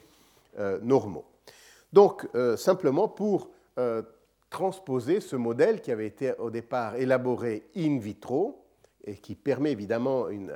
euh, 0.59 0.79
normaux. 0.81 1.25
Donc, 1.93 2.27
simplement 2.57 3.09
pour 3.09 3.51
transposer 4.51 5.21
ce 5.21 5.37
modèle 5.37 5.81
qui 5.81 5.91
avait 5.91 6.07
été 6.07 6.35
au 6.39 6.51
départ 6.51 6.97
élaboré 6.97 7.63
in 7.77 7.99
vitro 7.99 8.63
et 9.05 9.17
qui 9.17 9.35
permet 9.35 9.73
évidemment 9.73 10.29
une 10.29 10.53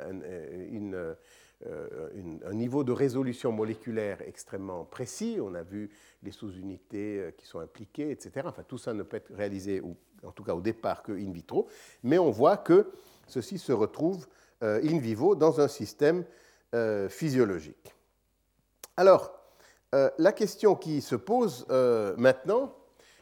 euh, 1.67 2.09
un 2.45 2.55
niveau 2.55 2.83
de 2.83 2.93
résolution 2.93 3.53
moléculaire 3.53 4.19
extrêmement 4.27 4.85
précis. 4.85 5.39
On 5.41 5.55
a 5.55 5.63
vu 5.63 5.91
les 6.23 6.33
sous-unités 6.33 7.19
euh, 7.19 7.31
qui 7.31 7.47
sont 7.47 7.61
impliquées, 7.61 8.11
etc. 8.11 8.47
Enfin, 8.47 8.65
tout 8.67 8.79
ça 8.79 8.93
ne 8.93 9.03
peut 9.03 9.17
être 9.17 9.33
réalisé, 9.33 9.81
ou, 9.81 9.97
en 10.27 10.33
tout 10.33 10.43
cas 10.43 10.55
au 10.55 10.61
départ, 10.61 11.03
que 11.03 11.13
in 11.13 11.31
vitro. 11.31 11.69
Mais 12.03 12.19
on 12.19 12.31
voit 12.31 12.57
que 12.57 12.91
ceci 13.29 13.59
se 13.59 13.73
retrouve 13.73 14.27
euh, 14.65 14.81
in 14.83 14.99
vivo 14.99 15.35
dans 15.35 15.61
un 15.61 15.69
système 15.69 16.25
physiologique. 17.11 17.95
Alors, 18.97 19.31
la 19.93 20.33
question 20.33 20.75
qui 20.75 21.03
se 21.03 21.17
pose 21.17 21.67
maintenant, 22.17 22.75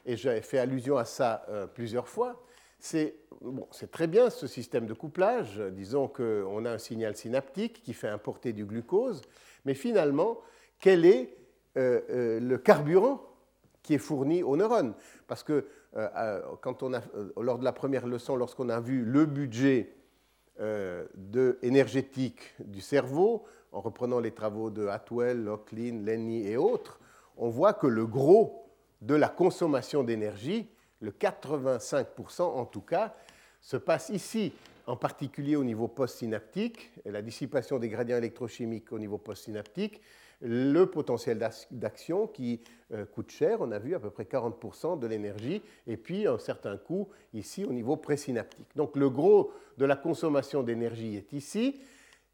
et 0.07 0.17
j'avais 0.17 0.41
fait 0.41 0.61
allusion 0.61 0.97
à 0.97 1.05
ça 1.05 1.45
plusieurs 1.75 2.07
fois, 2.07 2.41
c'est 2.81 3.91
très 3.91 4.07
bien 4.07 4.31
ce 4.31 4.47
système 4.47 4.87
de 4.87 4.95
couplage. 4.95 5.59
Disons 5.73 6.09
qu'on 6.09 6.65
a 6.65 6.71
un 6.73 6.79
signal 6.79 7.17
synaptique 7.17 7.83
qui 7.83 7.93
fait 7.93 8.09
importer 8.09 8.53
du 8.53 8.65
glucose, 8.65 9.23
mais 9.65 9.75
finalement, 9.75 10.39
quel 10.79 11.05
est 11.05 11.37
euh, 11.77 12.01
euh, 12.11 12.41
le 12.41 12.59
carburant 12.59 13.23
qui 13.83 13.95
est 13.95 13.99
fourni 13.99 14.43
aux 14.43 14.57
neurones? 14.57 14.95
Parce 15.27 15.43
que 15.43 15.67
euh, 15.97 16.41
lors 17.41 17.59
de 17.59 17.65
la 17.65 17.73
première 17.73 18.07
leçon, 18.07 18.37
lorsqu'on 18.37 18.69
a 18.69 18.81
vu 18.81 19.05
le 19.05 19.27
budget 19.27 19.95
énergétique 21.63 22.55
du 22.59 22.83
cerveau, 22.83 23.45
en 23.73 23.81
reprenant 23.81 24.21
les 24.21 24.33
travaux 24.33 24.69
de 24.69 24.89
Atwell, 24.89 25.45
Locklin, 25.45 26.03
Lenny 26.05 26.47
et 26.47 26.59
autres, 26.59 27.01
on 27.39 27.49
voit 27.49 27.73
que 27.73 27.87
le 27.87 28.07
gros 28.07 28.67
de 29.01 29.15
la 29.15 29.29
consommation 29.29 30.05
d'énergie 30.05 30.69
le 31.01 31.11
85% 31.11 32.43
en 32.43 32.65
tout 32.65 32.81
cas, 32.81 33.15
se 33.61 33.77
passe 33.77 34.09
ici 34.11 34.53
en 34.87 34.97
particulier 34.97 35.57
au 35.57 35.65
niveau 35.65 35.89
postsynaptique, 35.89 36.91
la 37.05 37.23
dissipation 37.23 37.79
des 37.79 37.89
gradients 37.89 38.17
électrochimiques 38.17 38.93
au 38.93 38.99
niveau 38.99 39.19
postsynaptique, 39.19 40.01
le 40.43 40.87
potentiel 40.87 41.39
d'action 41.71 42.27
qui 42.27 42.61
euh, 42.93 43.05
coûte 43.05 43.31
cher, 43.31 43.59
on 43.61 43.71
a 43.73 43.79
vu 43.79 43.95
à 43.95 44.01
peu 44.01 44.11
près 44.11 44.25
40% 44.25 44.99
de 44.99 45.07
l'énergie, 45.07 45.63
et 45.87 45.97
puis 45.97 46.27
un 46.27 46.39
certain 46.39 46.77
coût 46.79 47.09
ici 47.35 47.65
au 47.65 47.73
niveau 47.73 47.97
présynaptique. 47.97 48.69
Donc 48.75 48.97
le 48.97 49.11
gros 49.11 49.53
de 49.77 49.85
la 49.85 49.97
consommation 49.97 50.63
d'énergie 50.63 51.17
est 51.17 51.33
ici, 51.35 51.81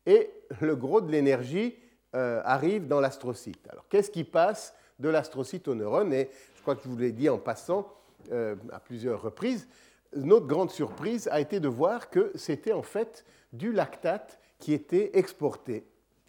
et 0.07 0.31
le 0.61 0.77
gros 0.77 1.01
de 1.01 1.11
l'énergie 1.11 1.75
euh, 2.15 2.41
arrive 2.45 2.87
dans 2.87 3.01
l'astrocyte. 3.01 3.69
Alors 3.69 3.89
qu'est-ce 3.89 4.11
qui 4.11 4.25
passe 4.25 4.75
de 5.01 5.09
l'astrocyte 5.09 5.67
aux 5.67 5.75
neurones? 5.75 6.13
Et 6.13 6.31
je 6.55 6.63
crois 6.63 6.77
que 6.77 6.83
je 6.85 6.89
vous 6.89 6.97
l'ai 6.97 7.13
dit 7.13 7.29
en 7.29 7.39
passant 7.39 7.93
euh, 8.33 8.57
à 8.73 8.81
plusieurs 8.81 9.23
reprises, 9.23 9.69
notre 10.15 10.47
grande 10.47 10.71
surprise 10.71 11.29
a 11.29 11.41
été 11.41 11.61
de 11.61 11.69
voir 11.69 12.11
que 12.11 12.33
c'était 12.35 12.73
en 12.73 12.83
fait 12.83 13.25
du 13.53 13.73
lactate 13.73 14.39
qui 14.59 14.73
était 14.73 15.19
exporté 15.19 15.85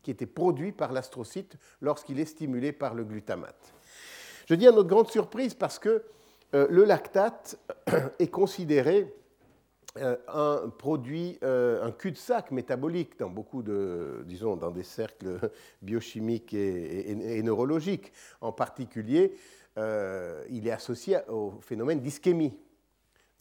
qui 0.07 0.11
était 0.11 0.25
produit 0.25 0.71
par 0.71 0.93
l'astrocyte 0.93 1.57
lorsqu'il 1.81 2.21
est 2.21 2.25
stimulé 2.25 2.71
par 2.71 2.93
le 2.93 3.03
glutamate. 3.03 3.73
Je 4.45 4.55
dis 4.55 4.65
à 4.65 4.71
notre 4.71 4.87
grande 4.87 5.09
surprise 5.09 5.53
parce 5.53 5.79
que 5.79 6.01
euh, 6.55 6.65
le 6.69 6.85
lactate 6.85 7.59
est 8.19 8.29
considéré 8.29 9.13
euh, 9.97 10.15
un 10.29 10.69
produit, 10.69 11.37
euh, 11.43 11.83
un 11.83 11.91
cul-de-sac 11.91 12.51
métabolique 12.51 13.19
dans 13.19 13.29
beaucoup 13.29 13.63
de, 13.63 14.23
disons, 14.25 14.55
dans 14.55 14.71
des 14.71 14.83
cercles 14.83 15.41
biochimiques 15.81 16.53
et, 16.53 17.43
neurologiques. 17.43 18.13
En 18.39 18.53
particulier, 18.53 19.35
il 19.77 20.67
est 20.67 20.71
associé 20.71 21.19
au 21.29 21.59
phénomène 21.61 21.99
d'ischémie, 21.99 22.57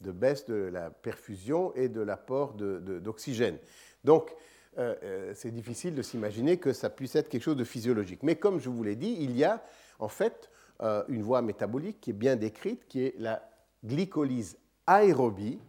de 0.01 0.11
baisse 0.11 0.45
de 0.45 0.55
la 0.55 0.89
perfusion 0.89 1.73
et 1.75 1.89
de 1.89 2.01
l'apport 2.01 2.53
d'oxygène. 2.53 3.57
Donc, 4.03 4.35
euh, 4.77 4.95
euh, 5.03 5.31
c'est 5.33 5.51
difficile 5.51 5.95
de 5.95 6.01
s'imaginer 6.03 6.57
que 6.57 6.71
ça 6.71 6.89
puisse 6.89 7.15
être 7.15 7.29
quelque 7.29 7.43
chose 7.43 7.55
de 7.55 7.63
physiologique. 7.63 8.21
Mais 8.21 8.35
comme 8.35 8.59
je 8.59 8.69
vous 8.69 8.83
l'ai 8.83 8.95
dit, 8.95 9.17
il 9.19 9.35
y 9.35 9.43
a 9.43 9.63
en 9.97 10.07
fait 10.07 10.51
euh, 10.81 11.03
une 11.07 11.23
voie 11.23 11.41
métabolique 11.41 11.99
qui 11.99 12.11
est 12.11 12.13
bien 12.13 12.35
décrite, 12.35 12.87
qui 12.87 13.05
est 13.05 13.15
la 13.17 13.49
glycolyse 13.83 14.57
aérobie, 14.85 15.59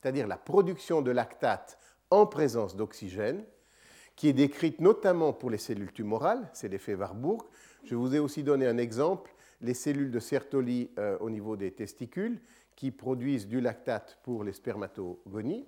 c'est-à-dire 0.00 0.26
la 0.26 0.36
production 0.36 1.00
de 1.00 1.12
lactate 1.12 1.78
en 2.10 2.26
présence 2.26 2.74
d'oxygène, 2.74 3.44
qui 4.16 4.28
est 4.28 4.32
décrite 4.32 4.80
notamment 4.80 5.32
pour 5.32 5.50
les 5.50 5.58
cellules 5.58 5.92
tumorales, 5.92 6.48
c'est 6.52 6.68
l'effet 6.68 6.94
Warburg. 6.94 7.42
Je 7.84 7.94
vous 7.94 8.14
ai 8.14 8.18
aussi 8.18 8.42
donné 8.42 8.66
un 8.66 8.78
exemple, 8.78 9.32
les 9.60 9.74
cellules 9.74 10.10
de 10.10 10.18
Sertoli 10.18 10.90
au 11.20 11.30
niveau 11.30 11.56
des 11.56 11.70
testicules, 11.72 12.40
qui 12.80 12.90
produisent 12.90 13.46
du 13.46 13.60
lactate 13.60 14.18
pour 14.22 14.42
les 14.42 14.54
spermatogonies. 14.54 15.66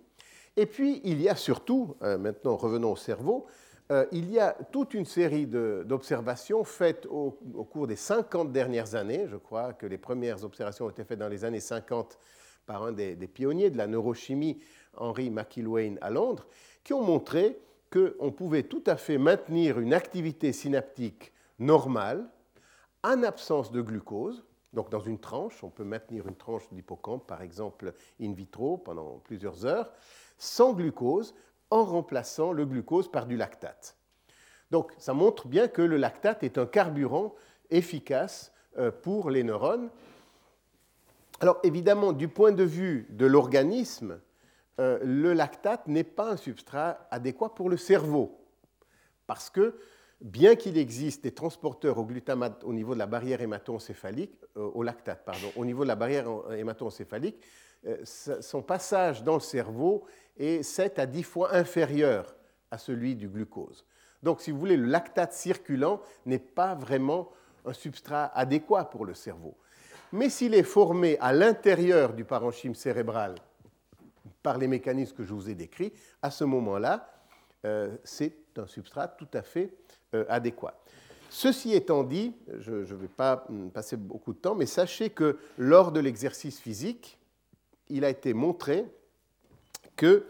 Et 0.56 0.64
puis, 0.64 1.02
il 1.04 1.20
y 1.20 1.28
a 1.28 1.36
surtout, 1.36 1.94
euh, 2.02 2.16
maintenant 2.16 2.56
revenons 2.56 2.92
au 2.92 2.96
cerveau, 2.96 3.46
euh, 3.90 4.06
il 4.12 4.30
y 4.30 4.38
a 4.38 4.56
toute 4.70 4.94
une 4.94 5.04
série 5.04 5.46
d'observations 5.46 6.64
faites 6.64 7.06
au, 7.06 7.32
cours 7.70 7.86
des 7.86 7.96
50 7.96 8.52
dernières 8.52 8.94
années. 8.94 9.26
Je 9.28 9.36
crois 9.36 9.72
que 9.72 9.84
les 9.84 9.98
premières 9.98 10.44
observations 10.44 10.86
ont 10.86 10.90
été 10.90 11.04
faites 11.04 11.18
dans 11.18 11.28
les 11.28 11.44
années 11.44 11.60
50 11.60 12.18
par 12.64 12.84
un 12.84 12.92
des, 12.92 13.14
pionniers 13.26 13.70
de 13.70 13.76
la 13.76 13.86
neurochimie, 13.86 14.60
Henry 14.96 15.30
McIlwain, 15.30 15.96
à 16.00 16.08
Londres, 16.08 16.46
qui 16.84 16.94
ont 16.94 17.02
montré 17.02 17.58
qu'on 17.90 18.30
pouvait 18.30 18.62
tout 18.62 18.84
à 18.86 18.96
fait 18.96 19.18
maintenir 19.18 19.78
une 19.78 19.92
activité 19.92 20.52
synaptique 20.52 21.32
normale 21.58 22.26
en 23.02 23.22
absence 23.22 23.72
de 23.72 23.80
glucose. 23.80 24.44
Donc 24.72 24.90
dans 24.90 25.00
une 25.00 25.18
tranche, 25.18 25.62
on 25.62 25.70
peut 25.70 25.84
maintenir 25.84 26.26
une 26.26 26.36
tranche 26.36 26.68
d'hippocampe, 26.72 27.26
par 27.26 27.42
exemple 27.42 27.92
in 28.20 28.32
vitro, 28.32 28.78
pendant 28.78 29.18
plusieurs 29.24 29.66
heures, 29.66 29.92
sans 30.38 30.72
glucose 30.72 31.34
en 31.70 31.84
remplaçant 31.84 32.52
le 32.52 32.64
glucose 32.64 33.10
par 33.10 33.26
du 33.26 33.36
lactate. 33.36 33.96
Donc 34.70 34.92
ça 34.98 35.12
montre 35.12 35.48
bien 35.48 35.68
que 35.68 35.82
le 35.82 35.96
lactate 35.96 36.42
est 36.42 36.56
un 36.56 36.66
carburant 36.66 37.34
efficace 37.70 38.52
euh, 38.78 38.90
pour 38.90 39.30
les 39.30 39.42
neurones. 39.42 39.90
Alors 41.40 41.58
évidemment, 41.62 42.12
du 42.12 42.28
point 42.28 42.52
de 42.52 42.62
vue 42.62 43.06
de 43.10 43.26
l'organisme, 43.26 44.20
euh, 44.80 44.98
le 45.02 45.34
lactate 45.34 45.86
n'est 45.88 46.04
pas 46.04 46.30
un 46.30 46.36
substrat 46.36 47.06
adéquat 47.10 47.50
pour 47.50 47.68
le 47.68 47.76
cerveau, 47.76 48.38
parce 49.26 49.50
que 49.50 49.78
bien 50.22 50.56
qu'il 50.56 50.78
existe 50.78 51.24
des 51.24 51.32
transporteurs 51.32 51.98
au 51.98 52.04
glutamate 52.04 52.64
au 52.64 52.72
niveau 52.72 52.94
de 52.94 52.98
la 52.98 53.06
barrière 53.06 53.40
hémato-encéphalique, 53.40 54.34
euh, 54.56 54.70
au 54.74 54.82
lactate, 54.82 55.24
pardon, 55.24 55.50
au 55.56 55.64
niveau 55.64 55.82
de 55.82 55.88
la 55.88 55.96
barrière 55.96 56.26
hémato-encéphalique, 56.56 57.36
son 58.04 58.62
passage 58.62 59.24
dans 59.24 59.34
le 59.34 59.40
cerveau 59.40 60.04
est 60.36 60.62
7 60.62 61.00
à 61.00 61.06
10 61.06 61.22
fois 61.24 61.54
inférieur 61.54 62.36
à 62.70 62.78
celui 62.78 63.16
du 63.16 63.28
glucose. 63.28 63.84
Donc, 64.22 64.40
si 64.40 64.50
vous 64.50 64.58
voulez, 64.58 64.76
le 64.76 64.86
lactate 64.86 65.32
circulant 65.32 66.00
n'est 66.26 66.38
pas 66.38 66.74
vraiment 66.74 67.30
un 67.64 67.72
substrat 67.72 68.26
adéquat 68.34 68.84
pour 68.84 69.04
le 69.04 69.14
cerveau. 69.14 69.56
Mais 70.12 70.28
s'il 70.28 70.54
est 70.54 70.62
formé 70.62 71.16
à 71.20 71.32
l'intérieur 71.32 72.12
du 72.12 72.24
parenchyme 72.24 72.74
cérébral 72.74 73.34
par 74.42 74.58
les 74.58 74.68
mécanismes 74.68 75.16
que 75.16 75.24
je 75.24 75.32
vous 75.32 75.48
ai 75.48 75.54
décrits, 75.54 75.92
à 76.20 76.30
ce 76.30 76.44
moment-là, 76.44 77.08
euh, 77.64 77.96
c'est 78.04 78.36
un 78.58 78.66
substrat 78.66 79.08
tout 79.08 79.28
à 79.32 79.42
fait 79.42 79.72
euh, 79.72 79.81
adéquat. 80.28 80.74
Ceci 81.34 81.72
étant 81.72 82.04
dit, 82.04 82.34
je 82.58 82.72
ne 82.72 82.84
vais 82.84 83.08
pas 83.08 83.46
hum, 83.48 83.70
passer 83.70 83.96
beaucoup 83.96 84.34
de 84.34 84.38
temps, 84.38 84.54
mais 84.54 84.66
sachez 84.66 85.08
que 85.08 85.38
lors 85.56 85.90
de 85.90 85.98
l'exercice 85.98 86.60
physique, 86.60 87.18
il 87.88 88.04
a 88.04 88.10
été 88.10 88.34
montré 88.34 88.84
qu'il 89.96 90.22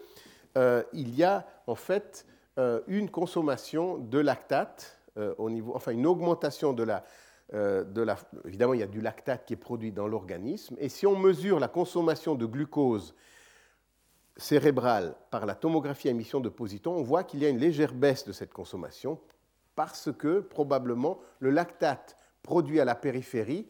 euh, 0.59 0.85
y 0.93 1.25
a 1.25 1.45
en 1.67 1.75
fait 1.75 2.25
euh, 2.59 2.81
une 2.87 3.11
consommation 3.11 3.99
de 3.99 4.21
lactate 4.21 4.97
euh, 5.19 5.35
au 5.39 5.51
niveau, 5.51 5.73
enfin 5.75 5.91
une 5.91 6.07
augmentation 6.07 6.73
de 6.73 6.85
la, 6.85 7.05
de 7.53 8.01
la, 8.01 8.17
évidemment 8.47 8.73
il 8.73 8.81
y 8.81 8.85
a 8.85 8.87
du 8.87 9.01
lactate 9.01 9.45
qui 9.45 9.55
est 9.55 9.57
produit 9.57 9.91
dans 9.91 10.07
l'organisme, 10.07 10.77
et 10.79 10.89
si 10.89 11.05
on 11.07 11.19
mesure 11.19 11.59
la 11.59 11.69
consommation 11.69 12.37
de 12.37 12.47
glucose 12.47 13.15
cérébrale 14.37 15.17
par 15.31 15.47
la 15.47 15.57
tomographie 15.57 16.09
à 16.09 16.13
émission 16.13 16.39
de 16.39 16.49
positons, 16.49 16.95
on 16.95 17.03
voit 17.03 17.25
qu'il 17.25 17.41
y 17.41 17.45
a 17.45 17.49
une 17.49 17.59
légère 17.59 17.93
baisse 17.93 18.25
de 18.25 18.33
cette 18.33 18.53
consommation 18.53 19.19
parce 19.83 20.13
que 20.13 20.39
probablement 20.39 21.19
le 21.41 21.51
lactate 21.51 22.17
produit 22.45 22.79
à 22.79 22.85
la 22.85 22.95
périphérie 22.95 23.67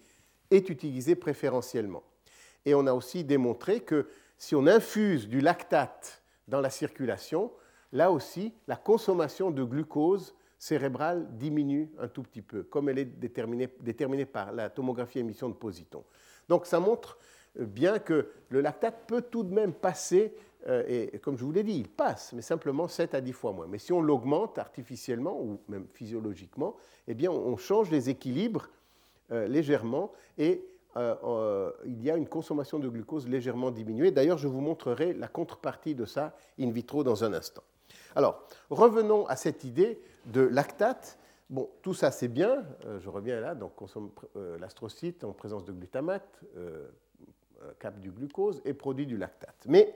est 0.50 0.68
utilisé 0.68 1.14
préférentiellement. 1.14 2.02
Et 2.66 2.74
on 2.74 2.86
a 2.86 2.92
aussi 2.92 3.24
démontré 3.24 3.80
que 3.80 4.06
si 4.36 4.54
on 4.54 4.66
infuse 4.66 5.26
du 5.26 5.40
lactate 5.40 6.22
dans 6.48 6.60
la 6.60 6.68
circulation, 6.68 7.50
là 7.92 8.12
aussi, 8.12 8.52
la 8.66 8.76
consommation 8.76 9.50
de 9.50 9.64
glucose 9.64 10.34
cérébrale 10.58 11.28
diminue 11.38 11.90
un 11.98 12.08
tout 12.08 12.24
petit 12.24 12.42
peu, 12.42 12.62
comme 12.62 12.90
elle 12.90 12.98
est 12.98 13.06
déterminée, 13.06 14.26
par 14.26 14.52
la 14.52 14.68
tomographie 14.68 15.20
émission 15.20 15.48
de 15.48 15.54
positons. 15.54 16.04
Donc 16.46 16.66
ça 16.66 16.78
montre 16.78 17.16
euh, 17.58 17.64
bien 17.64 17.98
que 17.98 18.28
le 18.50 18.60
lactate 18.60 19.06
peut 19.06 19.22
tout 19.22 19.44
de 19.44 19.54
même 19.54 19.72
passer, 19.72 20.34
et 20.66 21.18
comme 21.18 21.36
je 21.36 21.44
vous 21.44 21.52
l'ai 21.52 21.64
dit, 21.64 21.74
il 21.74 21.88
passe, 21.88 22.32
mais 22.32 22.42
simplement 22.42 22.86
7 22.86 23.14
à 23.14 23.20
10 23.20 23.32
fois 23.32 23.52
moins. 23.52 23.66
Mais 23.66 23.78
si 23.78 23.92
on 23.92 24.00
l'augmente 24.00 24.58
artificiellement 24.58 25.40
ou 25.40 25.58
même 25.68 25.86
physiologiquement, 25.92 26.76
eh 27.08 27.14
bien 27.14 27.30
on 27.30 27.56
change 27.56 27.90
les 27.90 28.10
équilibres 28.10 28.68
euh, 29.32 29.48
légèrement 29.48 30.12
et 30.36 30.62
euh, 30.96 31.14
euh, 31.24 31.72
il 31.86 32.02
y 32.02 32.10
a 32.10 32.16
une 32.16 32.28
consommation 32.28 32.78
de 32.78 32.88
glucose 32.88 33.26
légèrement 33.26 33.70
diminuée. 33.70 34.10
D'ailleurs, 34.10 34.36
je 34.36 34.46
vous 34.46 34.60
montrerai 34.60 35.14
la 35.14 35.28
contrepartie 35.28 35.94
de 35.94 36.04
ça 36.04 36.34
in 36.60 36.70
vitro 36.70 37.02
dans 37.02 37.24
un 37.24 37.32
instant. 37.32 37.62
Alors, 38.14 38.46
revenons 38.68 39.26
à 39.26 39.36
cette 39.36 39.64
idée 39.64 39.98
de 40.26 40.42
lactate. 40.42 41.18
Bon, 41.48 41.70
tout 41.80 41.94
ça 41.94 42.10
c'est 42.10 42.28
bien, 42.28 42.64
euh, 42.84 43.00
je 43.00 43.08
reviens 43.08 43.40
là, 43.40 43.54
donc 43.54 43.74
consomme 43.74 44.10
l'astrocyte 44.58 45.24
en 45.24 45.32
présence 45.32 45.64
de 45.64 45.72
glutamate, 45.72 46.40
capte 47.78 48.00
du 48.00 48.10
glucose 48.10 48.60
et 48.64 48.74
produit 48.74 49.06
du 49.06 49.16
lactate. 49.16 49.64
Mais 49.66 49.94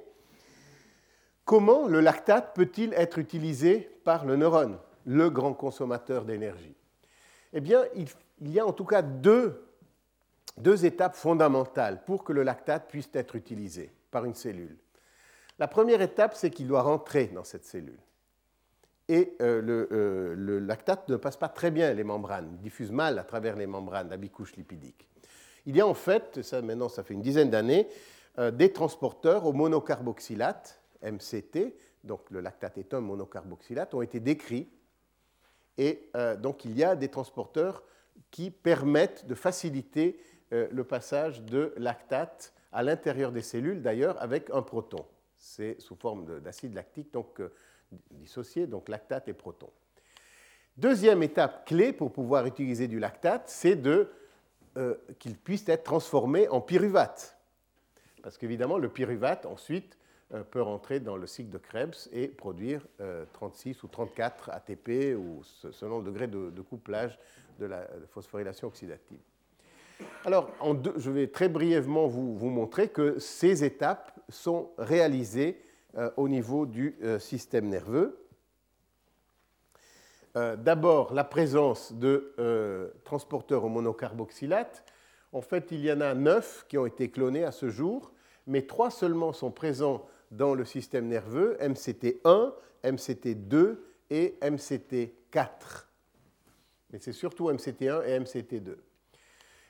comment 1.46 1.86
le 1.86 2.00
lactate 2.00 2.54
peut-il 2.54 2.92
être 2.92 3.18
utilisé 3.18 3.88
par 4.04 4.26
le 4.26 4.36
neurone, 4.36 4.76
le 5.06 5.30
grand 5.30 5.54
consommateur 5.54 6.26
d'énergie? 6.26 6.74
Eh 7.54 7.60
bien, 7.60 7.84
il 7.94 8.52
y 8.52 8.60
a 8.60 8.66
en 8.66 8.72
tout 8.72 8.84
cas 8.84 9.00
deux 9.00 9.64
étapes 10.84 11.14
fondamentales 11.14 12.02
pour 12.04 12.22
que 12.24 12.34
le 12.34 12.42
lactate 12.42 12.88
puisse 12.88 13.08
être 13.14 13.36
utilisé 13.36 13.90
par 14.10 14.26
une 14.26 14.34
cellule. 14.34 14.76
La 15.58 15.68
première 15.68 16.02
étape, 16.02 16.34
c'est 16.34 16.50
qu'il 16.50 16.66
doit 16.66 16.82
rentrer 16.82 17.28
dans 17.28 17.44
cette 17.44 17.64
cellule. 17.64 17.98
Et 19.08 19.36
euh, 19.40 19.86
euh, 19.92 20.34
le, 20.36 20.58
lactate 20.58 21.08
ne 21.08 21.16
passe 21.16 21.36
pas 21.36 21.48
très 21.48 21.70
bien 21.70 21.94
les 21.94 22.04
membranes, 22.04 22.58
diffuse 22.60 22.90
mal 22.90 23.18
à 23.18 23.24
travers 23.24 23.56
les 23.56 23.66
membranes, 23.66 24.10
la 24.10 24.16
bicouche 24.16 24.56
lipidique. 24.56 25.08
Il 25.64 25.76
y 25.76 25.80
a 25.80 25.86
en 25.86 25.94
fait, 25.94 26.42
ça, 26.42 26.60
maintenant 26.60 26.88
ça 26.88 27.04
fait 27.04 27.14
une 27.14 27.22
dizaine 27.22 27.48
d'années, 27.48 27.88
euh, 28.38 28.50
des 28.50 28.72
transporteurs 28.72 29.46
au 29.46 29.52
monocarboxylate, 29.52 30.80
MCT, 31.02 31.74
donc 32.04 32.30
le 32.30 32.40
lactate 32.40 32.78
est 32.78 32.94
un 32.94 33.00
monocarboxylate, 33.00 33.94
ont 33.94 34.02
été 34.02 34.20
décrits. 34.20 34.68
Et 35.78 36.10
donc 36.38 36.64
il 36.64 36.76
y 36.76 36.84
a 36.84 36.96
des 36.96 37.08
transporteurs 37.08 37.82
qui 38.30 38.50
permettent 38.50 39.26
de 39.26 39.34
faciliter 39.34 40.18
euh, 40.52 40.68
le 40.70 40.84
passage 40.84 41.42
de 41.42 41.74
lactate 41.76 42.54
à 42.72 42.82
l'intérieur 42.82 43.32
des 43.32 43.42
cellules, 43.42 43.82
d'ailleurs 43.82 44.20
avec 44.22 44.48
un 44.50 44.62
proton. 44.62 45.04
C'est 45.36 45.80
sous 45.80 45.96
forme 45.96 46.40
d'acide 46.40 46.74
lactique, 46.74 47.12
donc 47.12 47.42
dissocié, 48.10 48.66
donc 48.66 48.88
lactate 48.88 49.28
et 49.28 49.34
proton. 49.34 49.68
Deuxième 50.76 51.22
étape 51.22 51.66
clé 51.66 51.92
pour 51.92 52.12
pouvoir 52.12 52.46
utiliser 52.46 52.88
du 52.88 52.98
lactate, 52.98 53.48
c'est 53.48 53.80
qu'il 55.18 55.36
puisse 55.38 55.68
être 55.68 55.84
transformé 55.84 56.48
en 56.48 56.60
pyruvate. 56.60 57.38
Parce 58.22 58.38
qu'évidemment, 58.38 58.76
le 58.76 58.88
pyruvate, 58.88 59.46
ensuite, 59.46 59.96
euh, 59.96 60.05
peut 60.50 60.62
rentrer 60.62 61.00
dans 61.00 61.16
le 61.16 61.26
cycle 61.26 61.50
de 61.50 61.58
Krebs 61.58 62.08
et 62.12 62.28
produire 62.28 62.86
36 63.32 63.70
euh, 63.70 63.80
ou 63.84 63.88
34 63.88 64.50
ATP 64.50 65.16
ou 65.16 65.42
selon 65.44 65.98
le 65.98 66.04
degré 66.04 66.26
de, 66.26 66.50
couplage 66.62 67.18
de 67.60 67.66
la 67.66 67.86
phosphorylation 68.10 68.68
oxydative. 68.68 69.20
Alors, 70.24 70.50
je 70.96 71.10
vais 71.10 71.28
très 71.28 71.48
brièvement 71.48 72.06
vous, 72.06 72.50
montrer 72.50 72.88
que 72.88 73.18
ces 73.18 73.64
étapes 73.64 74.18
sont 74.28 74.70
réalisées 74.78 75.62
euh, 75.96 76.10
au 76.16 76.28
niveau 76.28 76.66
du 76.66 76.98
système 77.18 77.68
nerveux. 77.68 78.22
D'abord, 80.34 81.14
la 81.14 81.24
présence 81.24 81.94
de 81.94 82.92
transporteurs 83.04 83.64
au 83.64 83.70
monocarboxylate. 83.70 84.84
En 85.32 85.40
fait, 85.40 85.68
il 85.70 85.80
y 85.80 85.90
en 85.90 86.02
a 86.02 86.12
neuf 86.12 86.66
qui 86.68 86.76
ont 86.76 86.84
été 86.84 87.10
clonés 87.10 87.42
à 87.42 87.52
ce 87.52 87.70
jour, 87.70 88.12
mais 88.46 88.66
trois 88.66 88.90
seulement 88.90 89.32
sont 89.32 89.50
présents 89.50 90.06
dans 90.30 90.54
le 90.54 90.64
système 90.64 91.08
nerveux, 91.08 91.56
MCT1, 91.60 92.52
MCT2 92.84 93.76
et 94.10 94.36
MCT4. 94.42 95.86
Mais 96.92 96.98
c'est 97.00 97.12
surtout 97.12 97.50
MCT1 97.50 98.06
et 98.06 98.18
MCT2. 98.20 98.76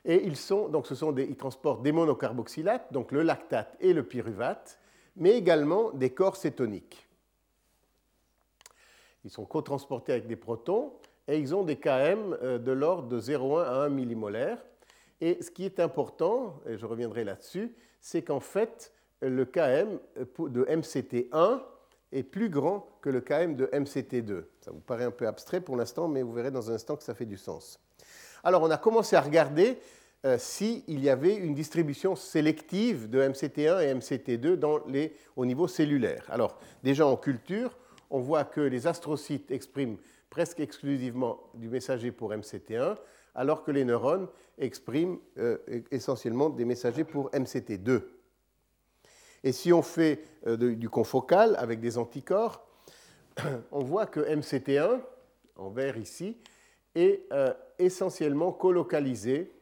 Et 0.04 0.24
ils, 0.24 0.36
sont, 0.36 0.68
donc 0.68 0.86
ce 0.86 0.94
sont 0.94 1.12
des, 1.12 1.24
ils 1.24 1.36
transportent 1.36 1.82
des 1.82 1.92
monocarboxylates, 1.92 2.92
donc 2.92 3.10
le 3.10 3.22
lactate 3.22 3.76
et 3.80 3.92
le 3.92 4.04
pyruvate, 4.04 4.78
mais 5.16 5.32
également 5.32 5.90
des 5.90 6.10
corps 6.10 6.36
cétoniques. 6.36 7.06
Ils 9.24 9.30
sont 9.30 9.44
co-transportés 9.44 10.12
avec 10.12 10.28
des 10.28 10.36
protons 10.36 10.92
et 11.26 11.38
ils 11.38 11.54
ont 11.54 11.64
des 11.64 11.76
Km 11.76 12.38
euh, 12.42 12.58
de 12.58 12.70
l'ordre 12.70 13.08
de 13.08 13.20
0,1 13.20 13.64
à 13.64 13.72
1 13.84 13.88
millimolaire. 13.88 14.64
Et 15.20 15.42
ce 15.42 15.50
qui 15.50 15.64
est 15.64 15.80
important, 15.80 16.60
et 16.68 16.76
je 16.76 16.86
reviendrai 16.86 17.24
là-dessus, 17.24 17.74
c'est 18.00 18.22
qu'en 18.22 18.38
fait, 18.38 18.92
le 19.20 19.44
Km 19.44 20.00
de 20.48 20.64
MCT1 20.64 21.60
est 22.12 22.22
plus 22.22 22.48
grand 22.48 22.88
que 23.00 23.10
le 23.10 23.20
Km 23.20 23.56
de 23.56 23.66
MCT2. 23.66 24.44
Ça 24.60 24.70
vous 24.70 24.80
paraît 24.80 25.04
un 25.04 25.10
peu 25.10 25.26
abstrait 25.26 25.60
pour 25.60 25.76
l'instant, 25.76 26.08
mais 26.08 26.22
vous 26.22 26.32
verrez 26.32 26.50
dans 26.50 26.70
un 26.70 26.74
instant 26.74 26.96
que 26.96 27.02
ça 27.02 27.14
fait 27.14 27.26
du 27.26 27.36
sens. 27.36 27.80
Alors 28.44 28.62
on 28.62 28.70
a 28.70 28.76
commencé 28.76 29.16
à 29.16 29.20
regarder 29.20 29.78
euh, 30.24 30.38
s'il 30.38 31.00
y 31.00 31.10
avait 31.10 31.34
une 31.34 31.54
distribution 31.54 32.16
sélective 32.16 33.10
de 33.10 33.20
MCT1 33.20 33.82
et 33.82 33.94
MCT2 33.94 34.54
dans 34.54 34.84
les, 34.86 35.14
au 35.36 35.44
niveau 35.44 35.68
cellulaire. 35.68 36.26
Alors 36.30 36.58
déjà 36.82 37.06
en 37.06 37.16
culture, 37.16 37.76
on 38.10 38.20
voit 38.20 38.44
que 38.44 38.60
les 38.60 38.86
astrocytes 38.86 39.50
expriment 39.50 39.98
presque 40.30 40.60
exclusivement 40.60 41.40
du 41.54 41.68
messager 41.68 42.12
pour 42.12 42.32
MCT1, 42.32 42.96
alors 43.34 43.64
que 43.64 43.70
les 43.70 43.84
neurones 43.84 44.28
expriment 44.58 45.18
euh, 45.38 45.58
essentiellement 45.90 46.50
des 46.50 46.64
messagers 46.64 47.04
pour 47.04 47.30
MCT2. 47.30 48.02
Et 49.46 49.52
si 49.52 49.72
on 49.72 49.80
fait 49.80 50.24
euh, 50.48 50.56
du 50.56 50.90
confocal 50.90 51.54
avec 51.60 51.78
des 51.78 51.98
anticorps, 51.98 52.66
on 53.70 53.84
voit 53.84 54.06
que 54.06 54.18
MCT1, 54.18 55.00
en 55.54 55.70
vert 55.70 55.96
ici, 55.98 56.36
est 56.96 57.22
euh, 57.32 57.54
essentiellement 57.78 58.50
colocalisé 58.50 59.52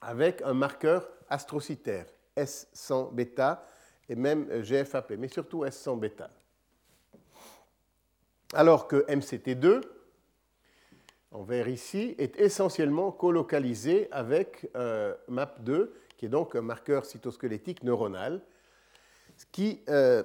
avec 0.00 0.40
un 0.42 0.54
marqueur 0.54 1.08
astrocytaire, 1.28 2.06
S100 2.36 3.12
bêta 3.12 3.66
et 4.08 4.14
même 4.14 4.46
euh, 4.52 4.62
GFAP, 4.62 5.14
mais 5.18 5.26
surtout 5.26 5.64
S100 5.64 5.98
bêta. 5.98 6.30
Alors 8.54 8.86
que 8.86 9.04
MCT2, 9.08 9.80
en 11.32 11.42
vert 11.42 11.66
ici, 11.66 12.14
est 12.18 12.38
essentiellement 12.38 13.10
colocalisé 13.10 14.06
avec 14.12 14.70
MAP2, 14.74 15.88
qui 16.16 16.26
est 16.26 16.28
donc 16.28 16.54
un 16.54 16.60
marqueur 16.60 17.04
cytosquelettique 17.04 17.82
neuronal, 17.82 18.42
ce 19.42 19.46
qui 19.50 19.80
euh, 19.88 20.22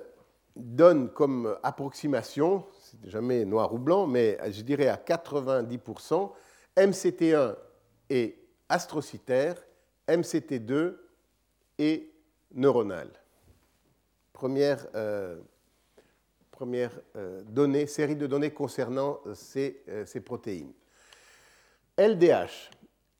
donne 0.55 1.09
comme 1.09 1.57
approximation, 1.63 2.63
c'est 2.79 3.09
jamais 3.09 3.45
noir 3.45 3.73
ou 3.73 3.79
blanc, 3.79 4.05
mais 4.05 4.37
je 4.51 4.61
dirais 4.61 4.87
à 4.87 4.95
90%, 4.95 6.31
MCT1 6.77 7.55
est 8.11 8.35
astrocytaire, 8.69 9.55
MCT2 10.07 10.97
est 11.79 12.09
neuronal. 12.53 13.09
Première, 14.33 14.85
euh, 14.93 15.39
première 16.51 16.91
euh, 17.15 17.41
donnée, 17.43 17.87
série 17.87 18.15
de 18.15 18.27
données 18.27 18.51
concernant 18.51 19.19
ces, 19.33 19.83
ces 20.05 20.21
protéines. 20.21 20.73
LDH. 21.97 22.69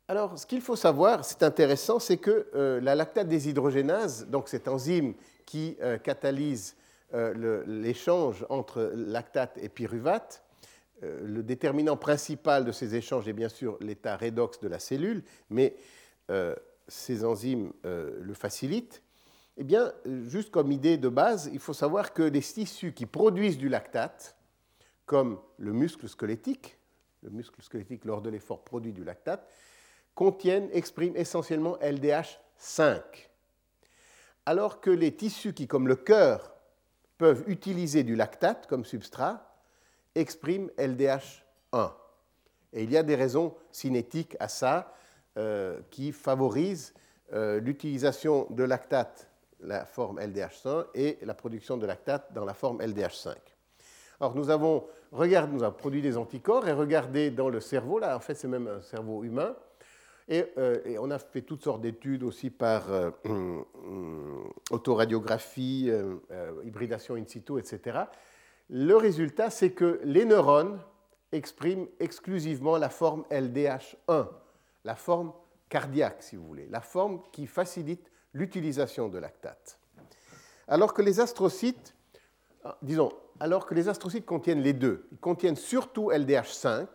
Alors, 0.07 0.37
ce 0.37 0.45
qu'il 0.45 0.61
faut 0.61 0.75
savoir, 0.75 1.25
c'est 1.25 1.41
intéressant, 1.41 1.97
c'est 1.97 2.17
que 2.17 2.79
la 2.81 2.93
lactate 2.93 3.27
déshydrogénase, 3.27 4.27
donc 4.27 4.47
cette 4.47 4.67
enzyme 4.67 5.15
qui 5.47 5.77
euh, 5.81 5.97
catalyse 5.97 6.75
euh, 7.13 7.63
l'échange 7.65 8.45
entre 8.49 8.91
lactate 8.93 9.57
et 9.57 9.69
pyruvate. 9.69 10.43
Euh, 11.01 11.25
le 11.25 11.41
déterminant 11.41 11.97
principal 11.97 12.65
de 12.65 12.71
ces 12.71 12.95
échanges 12.95 13.27
est 13.27 13.33
bien 13.33 13.49
sûr 13.49 13.77
l'état 13.79 14.17
redox 14.17 14.59
de 14.59 14.67
la 14.67 14.77
cellule, 14.77 15.23
mais 15.49 15.75
ces 16.89 17.23
enzymes 17.23 17.71
le 17.85 18.33
facilitent. 18.33 19.01
Eh 19.55 19.63
bien, 19.63 19.93
juste 20.25 20.51
comme 20.51 20.73
idée 20.73 20.97
de 20.97 21.07
base, 21.07 21.49
il 21.53 21.59
faut 21.59 21.73
savoir 21.73 22.13
que 22.13 22.21
les 22.21 22.41
tissus 22.41 22.91
qui 22.91 23.05
produisent 23.05 23.57
du 23.57 23.69
lactate, 23.69 24.35
comme 25.05 25.39
le 25.57 25.71
muscle 25.71 26.09
squelettique, 26.09 26.77
le 27.23 27.29
muscle 27.29 27.61
squelettique 27.61 28.03
lors 28.03 28.21
de 28.21 28.29
l'effort 28.29 28.65
produit 28.65 28.91
du 28.91 29.05
lactate, 29.05 29.49
contiennent, 30.15 30.67
expriment 30.73 31.15
essentiellement 31.15 31.77
LDH5 31.77 33.01
alors 34.47 34.79
que 34.79 34.89
les 34.89 35.13
tissus 35.13 35.51
qui, 35.51 35.67
comme 35.67 35.89
le 35.89 35.97
cœur, 35.97 36.53
peuvent 37.17 37.43
utiliser 37.47 38.03
du 38.03 38.15
lactate 38.15 38.65
comme 38.65 38.85
substrat, 38.85 39.57
expriment 40.15 40.69
LDH1. 40.77 41.91
Et 42.71 42.83
il 42.83 42.89
y 42.89 42.95
a 42.95 43.03
des 43.03 43.15
raisons 43.15 43.55
cinétiques 43.73 44.37
à 44.39 44.47
ça 44.47 44.93
euh, 45.37 45.81
qui 45.91 46.13
favorisent 46.13 46.93
euh, 47.33 47.59
l'utilisation 47.59 48.47
de 48.49 48.63
lactate, 48.63 49.29
la 49.59 49.83
forme 49.83 50.17
LDH5, 50.17 50.85
et 50.95 51.17
la 51.23 51.33
production 51.33 51.75
de 51.75 51.85
lactate 51.85 52.31
dans 52.31 52.45
la 52.45 52.53
forme 52.53 52.79
LDH5. 52.81 53.35
Alors 54.21 54.33
nous 54.33 54.49
avons, 54.49 54.87
nous 55.11 55.63
avons 55.63 55.71
produit 55.73 56.01
des 56.01 56.15
anticorps 56.15 56.69
et 56.69 56.71
regardé 56.71 57.31
dans 57.31 57.49
le 57.49 57.59
cerveau, 57.59 57.99
là 57.99 58.15
en 58.15 58.21
fait 58.21 58.35
c'est 58.35 58.47
même 58.47 58.67
un 58.69 58.81
cerveau 58.81 59.25
humain, 59.25 59.57
euh, 60.30 60.82
et, 60.86 60.97
on 60.99 61.09
a 61.09 61.19
fait 61.19 61.41
toutes 61.41 61.63
sortes 61.63 61.82
d'études 61.82 62.23
aussi 62.23 62.49
par 62.49 62.91
euh, 62.91 63.11
autoradiographie, 64.71 65.89
euh, 65.89 66.17
hybridation 66.65 67.15
in 67.15 67.25
situ, 67.25 67.57
etc. 67.57 67.99
Le 68.69 68.95
résultat, 68.95 69.49
c'est 69.49 69.71
que 69.71 70.01
les 70.03 70.25
neurones 70.25 70.80
expriment 71.32 71.88
exclusivement 71.99 72.78
la 72.78 72.89
forme 72.89 73.23
LDH1, 73.32 74.28
la 74.84 74.95
forme 74.95 75.32
cardiaque, 75.69 76.21
si 76.23 76.36
vous 76.36 76.45
voulez, 76.45 76.67
la 76.69 76.82
forme 76.82 77.21
qui 77.32 77.47
facilite 77.47 78.11
l'utilisation 78.34 79.07
de 79.07 79.19
lactate. 79.19 79.80
Alors 80.67 80.93
que 80.93 81.01
les 81.01 81.21
astrocytes, 81.21 81.95
disons, 82.82 83.11
alors 83.39 83.65
que 83.65 83.73
les 83.73 83.88
astrocytes 83.88 84.25
contiennent 84.25 84.61
les 84.61 84.73
deux, 84.73 85.07
ils 85.11 85.17
contiennent 85.17 85.55
surtout 85.55 86.11
LDH5, 86.11 86.88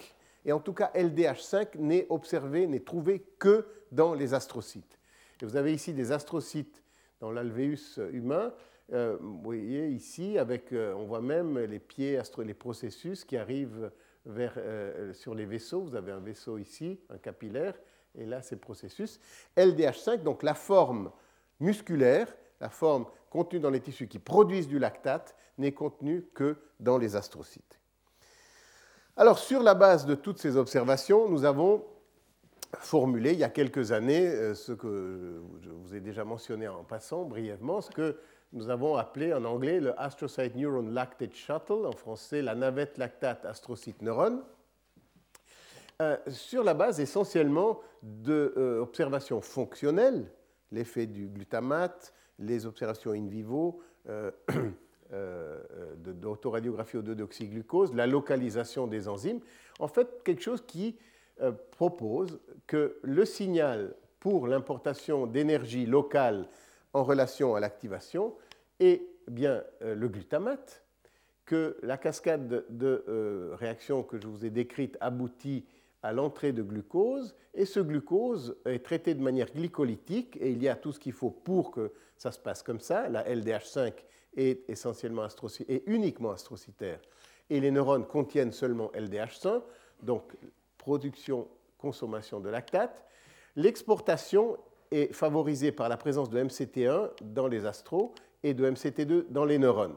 et 0.45 0.53
en 0.53 0.61
tout 0.61 0.72
cas, 0.72 0.90
LDH5 0.95 1.78
n'est 1.78 2.07
observé, 2.11 2.66
n'est 2.66 2.80
trouvé 2.80 3.24
que 3.38 3.66
dans 3.93 4.14
les 4.14 4.34
astrocytes. 4.34 4.99
Et 5.40 5.45
vous 5.45 5.57
avez 5.57 5.72
ici 5.72 5.93
des 5.93 6.12
astrocytes 6.12 6.82
dans 7.20 7.30
l'alvéus 7.30 7.99
humain. 8.12 8.53
Euh, 8.93 9.16
vous 9.20 9.40
voyez 9.40 9.88
ici, 9.88 10.38
avec, 10.38 10.72
euh, 10.72 10.95
on 10.95 11.05
voit 11.05 11.20
même 11.20 11.59
les 11.59 11.78
pieds, 11.78 12.20
les 12.38 12.55
processus 12.55 13.24
qui 13.24 13.36
arrivent 13.36 13.90
euh, 14.28 15.12
sur 15.14 15.34
les 15.34 15.47
vaisseaux. 15.47 15.82
Vous 15.82 15.95
avez 15.95 16.12
un 16.12 16.20
vaisseau 16.20 16.59
ici, 16.59 17.01
un 17.09 17.18
capillaire, 17.18 17.78
et 18.16 18.26
là, 18.26 18.43
ces 18.43 18.57
processus. 18.57 19.20
LDH5, 19.57 20.22
donc 20.22 20.43
la 20.43 20.55
forme 20.55 21.11
musculaire, 21.61 22.34
la 22.61 22.68
forme 22.68 23.07
contenue 23.30 23.61
dans 23.61 23.70
les 23.70 23.80
tissus 23.80 24.09
qui 24.09 24.18
produisent 24.18 24.68
du 24.68 24.78
lactate, 24.78 25.34
n'est 25.59 25.72
contenue 25.72 26.26
que 26.34 26.57
dans 26.80 26.99
les 26.99 27.16
astrocytes. 27.16 27.82
Alors, 29.14 29.38
sur 29.38 29.62
la 29.62 29.74
base 29.74 30.06
de 30.06 30.14
toutes 30.14 30.38
ces 30.38 30.56
observations, 30.56 31.28
nous 31.28 31.44
avons 31.44 31.84
formulé 32.78 33.32
il 33.34 33.38
y 33.38 33.44
a 33.44 33.50
quelques 33.50 33.92
années 33.92 34.26
euh, 34.26 34.54
ce 34.54 34.72
que 34.72 35.42
je 35.60 35.68
vous 35.68 35.94
ai 35.94 36.00
déjà 36.00 36.24
mentionné 36.24 36.66
en 36.66 36.82
passant 36.82 37.24
brièvement, 37.24 37.82
ce 37.82 37.90
que 37.90 38.16
nous 38.54 38.70
avons 38.70 38.96
appelé 38.96 39.34
en 39.34 39.44
anglais 39.44 39.80
le 39.80 40.00
Astrocyte 40.00 40.56
Neuron 40.56 40.88
Lactate 40.90 41.34
Shuttle, 41.34 41.84
en 41.84 41.92
français 41.92 42.40
la 42.40 42.54
navette 42.54 42.96
lactate 42.96 43.44
astrocyte 43.44 44.00
neurone, 44.00 44.42
euh, 46.00 46.16
sur 46.28 46.64
la 46.64 46.72
base 46.72 46.98
essentiellement 46.98 47.80
d'observations 48.02 49.38
euh, 49.38 49.42
fonctionnelles, 49.42 50.24
l'effet 50.70 51.06
du 51.06 51.28
glutamate, 51.28 52.14
les 52.38 52.64
observations 52.64 53.12
in 53.12 53.26
vivo, 53.26 53.82
d'autoradiographie 55.98 56.96
au 56.96 57.02
2-déoxyglucose, 57.02 57.94
la 57.94 58.06
localisation 58.06 58.86
des 58.86 59.08
enzymes, 59.08 59.40
en 59.78 59.88
fait 59.88 60.22
quelque 60.24 60.42
chose 60.42 60.62
qui 60.66 60.96
propose 61.72 62.40
que 62.66 62.98
le 63.02 63.24
signal 63.24 63.94
pour 64.20 64.46
l'importation 64.46 65.26
d'énergie 65.26 65.86
locale 65.86 66.46
en 66.92 67.04
relation 67.04 67.54
à 67.54 67.60
l'activation 67.60 68.34
est 68.80 69.02
bien 69.28 69.62
le 69.80 70.08
glutamate, 70.08 70.84
que 71.44 71.76
la 71.82 71.98
cascade 71.98 72.64
de 72.68 73.50
réactions 73.54 74.02
que 74.02 74.18
je 74.18 74.26
vous 74.26 74.44
ai 74.44 74.50
décrite 74.50 74.96
aboutit 75.00 75.64
à 76.02 76.12
l'entrée 76.12 76.52
de 76.52 76.62
glucose, 76.62 77.34
et 77.54 77.64
ce 77.64 77.80
glucose 77.80 78.56
est 78.64 78.84
traité 78.84 79.14
de 79.14 79.22
manière 79.22 79.52
glycolytique, 79.52 80.36
et 80.40 80.50
il 80.50 80.62
y 80.62 80.68
a 80.68 80.74
tout 80.74 80.92
ce 80.92 80.98
qu'il 80.98 81.12
faut 81.12 81.30
pour 81.30 81.70
que 81.70 81.92
ça 82.16 82.32
se 82.32 82.38
passe 82.38 82.62
comme 82.62 82.80
ça. 82.80 83.08
La 83.08 83.24
LDH5 83.28 83.92
est 84.37 84.68
essentiellement 84.68 85.26
est 85.68 85.83
uniquement 85.87 86.30
astrocytaire, 86.30 87.01
et 87.51 87.61
les 87.61 87.70
neurones 87.70 88.07
contiennent 88.07 88.53
seulement 88.53 88.91
LDH5, 88.95 89.62
donc 90.03 90.35
production, 90.78 91.49
consommation 91.78 92.41
de 92.41 92.49
lactate. 92.49 93.05
L'exportation 93.57 94.57
est 94.91 95.12
favorisée 95.12 95.72
par 95.72 95.89
la 95.89 95.97
présence 95.97 96.30
de 96.30 96.43
MCT1 96.43 97.11
dans 97.22 97.47
les 97.47 97.66
astros 97.66 98.12
et 98.43 98.55
de 98.55 98.68
MCT2 98.68 99.26
dans 99.30 99.45
les 99.45 99.59
neurones 99.59 99.97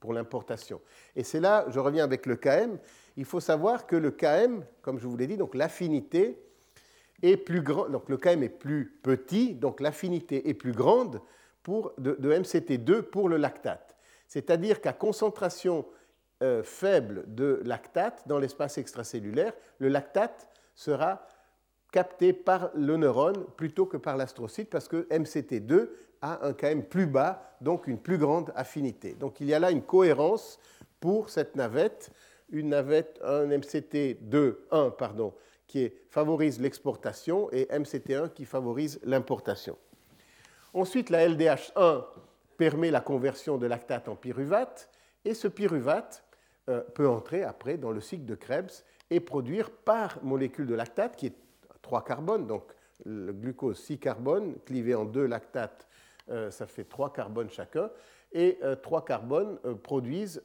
pour 0.00 0.12
l'importation. 0.12 0.80
Et 1.14 1.22
c'est 1.22 1.40
là, 1.40 1.64
je 1.68 1.78
reviens 1.78 2.04
avec 2.04 2.26
le 2.26 2.36
KM, 2.36 2.78
il 3.16 3.24
faut 3.24 3.40
savoir 3.40 3.86
que 3.86 3.96
le 3.96 4.10
KM, 4.10 4.64
comme 4.80 4.98
je 4.98 5.06
vous 5.06 5.16
l'ai 5.16 5.26
dit, 5.26 5.36
donc 5.36 5.54
l'affinité 5.54 6.38
est 7.22 7.36
plus 7.36 7.62
grande, 7.62 7.92
donc 7.92 8.08
le 8.08 8.16
KM 8.16 8.42
est 8.42 8.48
plus 8.48 8.98
petit, 9.02 9.54
donc 9.54 9.80
l'affinité 9.80 10.48
est 10.48 10.54
plus 10.54 10.72
grande 10.72 11.20
de, 11.98 12.14
MCT2 12.20 13.02
pour 13.02 13.28
le 13.28 13.36
lactate. 13.36 13.96
C'est-à-dire 14.28 14.80
qu'à 14.80 14.92
concentration 14.92 15.86
euh, 16.42 16.62
faible 16.62 17.24
de 17.26 17.60
lactate 17.64 18.26
dans 18.26 18.38
l'espace 18.38 18.78
extracellulaire, 18.78 19.52
le 19.78 19.88
lactate 19.88 20.48
sera 20.74 21.26
capté 21.92 22.32
par 22.32 22.70
le 22.74 22.96
neurone 22.96 23.44
plutôt 23.56 23.86
que 23.86 23.98
par 23.98 24.16
l'astrocyte 24.16 24.70
parce 24.70 24.88
que 24.88 25.06
MCT2 25.10 25.90
a 26.22 26.46
un 26.46 26.54
KM 26.54 26.84
plus 26.84 27.06
bas, 27.06 27.56
donc 27.60 27.86
une 27.86 27.98
plus 27.98 28.16
grande 28.16 28.52
affinité. 28.56 29.14
Donc 29.14 29.40
il 29.40 29.48
y 29.48 29.54
a 29.54 29.58
là 29.58 29.70
une 29.70 29.82
cohérence 29.82 30.58
pour 31.00 31.28
cette 31.28 31.56
navette 31.56 32.10
une 32.52 32.68
navette, 32.68 33.18
un 33.24 33.46
MCT2, 33.48 34.56
1, 34.70 34.90
pardon, 34.90 35.34
qui 35.66 35.90
favorise 36.10 36.60
l'exportation 36.60 37.50
et 37.50 37.64
MCT1 37.64 38.30
qui 38.32 38.44
favorise 38.44 39.00
l'importation. 39.02 39.76
Ensuite, 40.74 41.10
la 41.10 41.28
LDH1 41.28 42.04
permet 42.56 42.90
la 42.90 43.00
conversion 43.00 43.58
de 43.58 43.66
lactate 43.66 44.08
en 44.08 44.16
pyruvate 44.16 44.88
et 45.24 45.34
ce 45.34 45.48
pyruvate 45.48 46.24
euh, 46.68 46.80
peut 46.80 47.08
entrer 47.08 47.42
après 47.42 47.76
dans 47.76 47.90
le 47.90 48.00
cycle 48.00 48.24
de 48.24 48.34
Krebs 48.34 48.84
et 49.10 49.20
produire 49.20 49.70
par 49.70 50.22
molécule 50.22 50.66
de 50.66 50.74
lactate 50.74 51.16
qui 51.16 51.26
est 51.26 51.36
3 51.82 52.04
carbones, 52.04 52.46
donc 52.46 52.64
le 53.04 53.32
glucose 53.32 53.78
6 53.80 53.98
carbones 53.98 54.54
clivé 54.64 54.94
en 54.94 55.04
2 55.04 55.26
lactates, 55.26 55.86
euh, 56.30 56.50
ça 56.50 56.66
fait 56.66 56.84
3 56.84 57.12
carbones 57.12 57.50
chacun, 57.50 57.90
et 58.32 58.58
3 58.82 59.00
euh, 59.00 59.02
carbones 59.02 59.58
produisent 59.82 60.40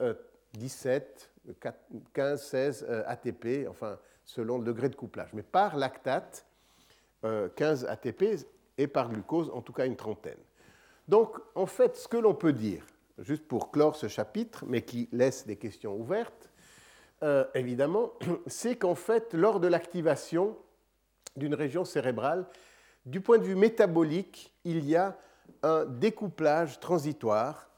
17, 0.54 1.32
15, 2.14 2.42
16 2.42 2.88
ATP, 3.06 3.68
enfin 3.70 3.98
selon 4.28 4.58
le 4.58 4.66
degré 4.66 4.90
de 4.90 4.96
couplage. 4.96 5.30
Mais 5.34 5.42
par 5.42 5.78
lactate, 5.78 6.46
15 7.22 7.86
euh, 7.86 7.90
ATP 7.90 8.46
et 8.78 8.88
par 8.88 9.10
glucose, 9.10 9.50
en 9.54 9.62
tout 9.62 9.74
cas 9.74 9.86
une 9.86 9.96
trentaine. 9.96 10.38
Donc, 11.08 11.38
en 11.56 11.66
fait, 11.66 11.96
ce 11.96 12.08
que 12.08 12.18
l'on 12.18 12.36
peut 12.36 12.54
dire, 12.54 12.86
juste 13.20 13.48
pour 13.48 13.72
clore 13.72 13.96
ce 13.96 14.08
chapitre, 14.08 14.66
mais 14.68 14.82
qui 14.82 15.08
laisse 15.12 15.46
des 15.46 15.56
questions 15.56 15.96
ouvertes, 15.96 16.50
euh, 17.24 17.46
évidemment, 17.56 18.12
c'est 18.48 18.76
qu'en 18.76 18.96
fait, 18.96 19.34
lors 19.34 19.60
de 19.60 19.68
l'activation 19.68 20.58
d'une 21.36 21.56
région 21.56 21.86
cérébrale, 21.86 22.46
du 23.06 23.22
point 23.22 23.38
de 23.38 23.44
vue 23.44 23.56
métabolique, 23.56 24.54
il 24.66 24.86
y 24.86 24.96
a 24.96 25.18
un 25.64 25.86
découplage 25.86 26.80
transitoire 26.80 27.70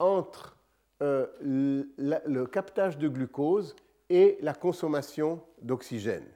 entre 0.00 0.56
euh, 1.02 1.26
le 1.40 2.44
captage 2.46 2.98
de 2.98 3.08
glucose 3.08 3.76
et 4.10 4.36
la 4.40 4.52
consommation 4.52 5.42
d'oxygène. 5.62 6.26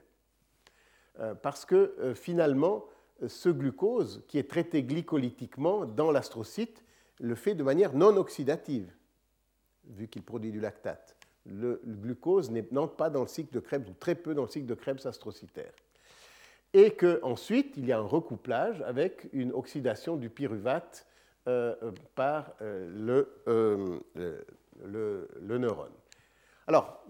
Euh, 1.19 1.35
parce 1.35 1.65
que 1.65 2.13
finalement, 2.15 2.85
ce 3.27 3.49
glucose, 3.49 4.23
qui 4.27 4.37
est 4.37 4.49
traité 4.49 4.83
glycolytiquement 4.83 5.85
dans 5.85 6.11
l'astrocyte, 6.11 6.83
le 7.19 7.35
fait 7.35 7.55
de 7.55 7.63
manière 7.63 7.93
non 7.93 8.15
oxydative, 8.17 8.91
vu 9.85 10.07
qu'il 10.07 10.23
produit 10.23 10.51
du 10.51 10.59
lactate. 10.59 11.15
Le, 11.45 11.81
glucose 11.85 12.51
n'entre 12.71 12.95
pas 12.95 13.09
dans 13.09 13.21
le 13.21 13.27
cycle 13.27 13.53
de 13.53 13.59
Krebs, 13.59 13.89
ou 13.89 13.93
très 13.93 14.15
peu 14.15 14.33
dans 14.33 14.43
le 14.43 14.49
cycle 14.49 14.67
de 14.67 14.75
Krebs 14.75 15.05
astrocytaire. 15.05 15.71
Et 16.73 16.91
qu'ensuite, 16.91 17.75
il 17.77 17.85
y 17.85 17.91
a 17.91 17.97
un 17.97 18.03
recouplage 18.03 18.81
avec 18.83 19.27
une 19.33 19.51
oxydation 19.53 20.17
du 20.17 20.29
pyruvate 20.29 21.07
euh, 21.47 21.75
par 22.13 22.51
euh, 22.61 23.25
euh, 23.47 23.99
le, 24.85 25.27
le, 25.41 25.57
neurone. 25.57 25.91
Alors, 26.67 27.03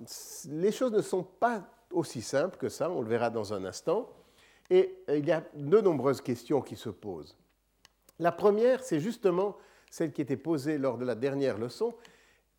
les 0.47 0.72
choses 0.72 0.93
ne 0.93 1.01
sont 1.01 1.24
pas 1.24 1.64
aussi 1.91 2.22
simples 2.22 2.57
que 2.57 2.70
ça, 2.70 2.89
on 2.89 3.01
le 3.01 3.10
verra 3.10 3.30
dans 3.30 3.53
un 3.53 3.66
instant, 3.66 4.10
et 4.70 4.97
il 5.09 5.26
y 5.26 5.32
a 5.32 5.43
de 5.53 5.82
nombreuses 5.82 6.22
questions 6.22 6.61
qui 6.61 6.76
se 6.76 6.89
posent. 6.89 7.36
La 8.20 8.32
première, 8.32 8.84
c'est 8.84 8.99
justement 8.99 9.57
celle 9.89 10.11
qui 10.11 10.22
était 10.22 10.38
posée 10.38 10.78
lors 10.78 10.97
de 10.97 11.05
la 11.05 11.15
dernière 11.15 11.57
leçon. 11.57 11.95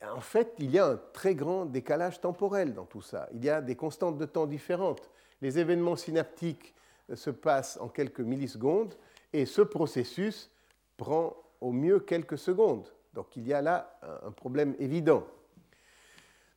En 0.02 0.20
fait, 0.20 0.54
il 0.58 0.70
y 0.70 0.78
a 0.78 0.86
un 0.86 1.00
très 1.12 1.34
grand 1.34 1.66
décalage 1.66 2.20
temporel 2.20 2.74
dans 2.74 2.86
tout 2.86 3.02
ça. 3.02 3.28
Il 3.34 3.44
y 3.44 3.50
a 3.50 3.60
des 3.60 3.76
constantes 3.76 4.16
de 4.16 4.24
temps 4.24 4.46
différentes. 4.46 5.10
Les 5.42 5.58
événements 5.58 5.96
synaptiques 5.96 6.74
se 7.14 7.30
passent 7.30 7.78
en 7.80 7.88
quelques 7.88 8.20
millisecondes 8.20 8.94
et 9.32 9.46
ce 9.46 9.62
processus 9.62 10.50
prend 10.96 11.36
au 11.60 11.72
mieux 11.72 12.00
quelques 12.00 12.38
secondes. 12.38 12.88
Donc 13.14 13.36
il 13.36 13.46
y 13.46 13.52
a 13.52 13.60
là 13.60 13.98
un 14.24 14.30
problème 14.30 14.74
évident. 14.78 15.26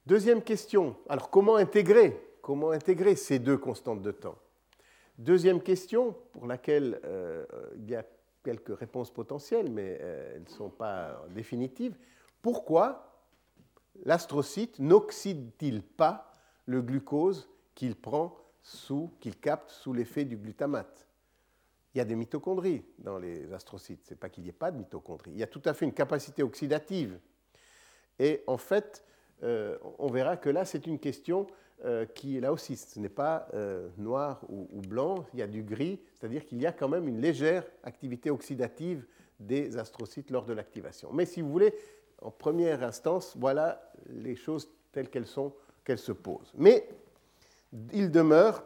Deuxième 0.05 0.41
question, 0.41 0.95
alors 1.07 1.29
comment 1.29 1.55
intégrer, 1.55 2.19
comment 2.41 2.71
intégrer 2.71 3.15
ces 3.15 3.39
deux 3.39 3.57
constantes 3.57 4.01
de 4.01 4.11
temps? 4.11 4.37
Deuxième 5.17 5.61
question, 5.61 6.15
pour 6.31 6.47
laquelle 6.47 6.99
euh, 7.05 7.45
il 7.75 7.89
y 7.89 7.95
a 7.95 8.03
quelques 8.43 8.77
réponses 8.77 9.11
potentielles, 9.11 9.71
mais 9.71 9.99
euh, 10.01 10.33
elles 10.35 10.43
ne 10.43 10.49
sont 10.49 10.69
pas 10.69 11.23
définitives. 11.29 11.95
Pourquoi 12.41 13.21
l'astrocyte 14.05 14.79
n'oxyde-t-il 14.79 15.83
pas 15.83 16.31
le 16.65 16.81
glucose 16.81 17.47
qu'il 17.75 17.95
prend 17.95 18.35
sous, 18.63 19.11
qu'il 19.19 19.39
capte 19.39 19.69
sous 19.69 19.93
l'effet 19.93 20.25
du 20.25 20.35
glutamate? 20.35 21.07
Il 21.93 21.99
y 21.99 22.01
a 22.01 22.05
des 22.05 22.15
mitochondries 22.15 22.83
dans 22.97 23.19
les 23.19 23.53
astrocytes. 23.53 24.03
Ce 24.05 24.13
n'est 24.13 24.17
pas 24.17 24.29
qu'il 24.29 24.43
n'y 24.43 24.49
ait 24.49 24.53
pas 24.53 24.71
de 24.71 24.77
mitochondries. 24.77 25.31
Il 25.31 25.37
y 25.37 25.43
a 25.43 25.47
tout 25.47 25.61
à 25.65 25.75
fait 25.75 25.85
une 25.85 25.93
capacité 25.93 26.41
oxydative. 26.41 27.19
Et 28.17 28.43
en 28.47 28.57
fait, 28.57 29.05
euh, 29.43 29.77
on 29.99 30.09
verra 30.09 30.37
que 30.37 30.49
là, 30.49 30.65
c'est 30.65 30.87
une 30.87 30.97
question 30.97 31.45
euh, 31.85 32.05
qui, 32.05 32.39
là 32.39 32.53
aussi, 32.53 32.77
ce 32.77 32.99
n'est 32.99 33.09
pas 33.09 33.47
euh, 33.53 33.89
noir 33.97 34.41
ou, 34.49 34.81
blanc, 34.81 35.25
il 35.33 35.39
y 35.39 35.41
a 35.41 35.47
du 35.47 35.63
gris, 35.63 35.99
c'est-à-dire 36.13 36.45
qu'il 36.45 36.61
y 36.61 36.65
a 36.65 36.71
quand 36.71 36.87
même 36.87 37.07
une 37.07 37.19
légère 37.19 37.65
activité 37.83 38.29
oxydative 38.29 39.05
des 39.39 39.77
astrocytes 39.77 40.29
lors 40.29 40.45
de 40.45 40.53
l'activation. 40.53 41.09
Mais 41.11 41.25
si 41.25 41.41
vous 41.41 41.51
voulez, 41.51 41.73
en 42.21 42.31
première 42.31 42.83
instance, 42.83 43.35
voilà 43.37 43.91
les 44.09 44.35
choses 44.35 44.69
telles 44.91 45.09
qu'elles 45.09 45.27
sont, 45.27 45.53
qu'elles 45.83 45.99
se 45.99 46.11
posent. 46.11 46.53
Mais 46.55 46.87
il 47.91 48.11
demeure, 48.11 48.63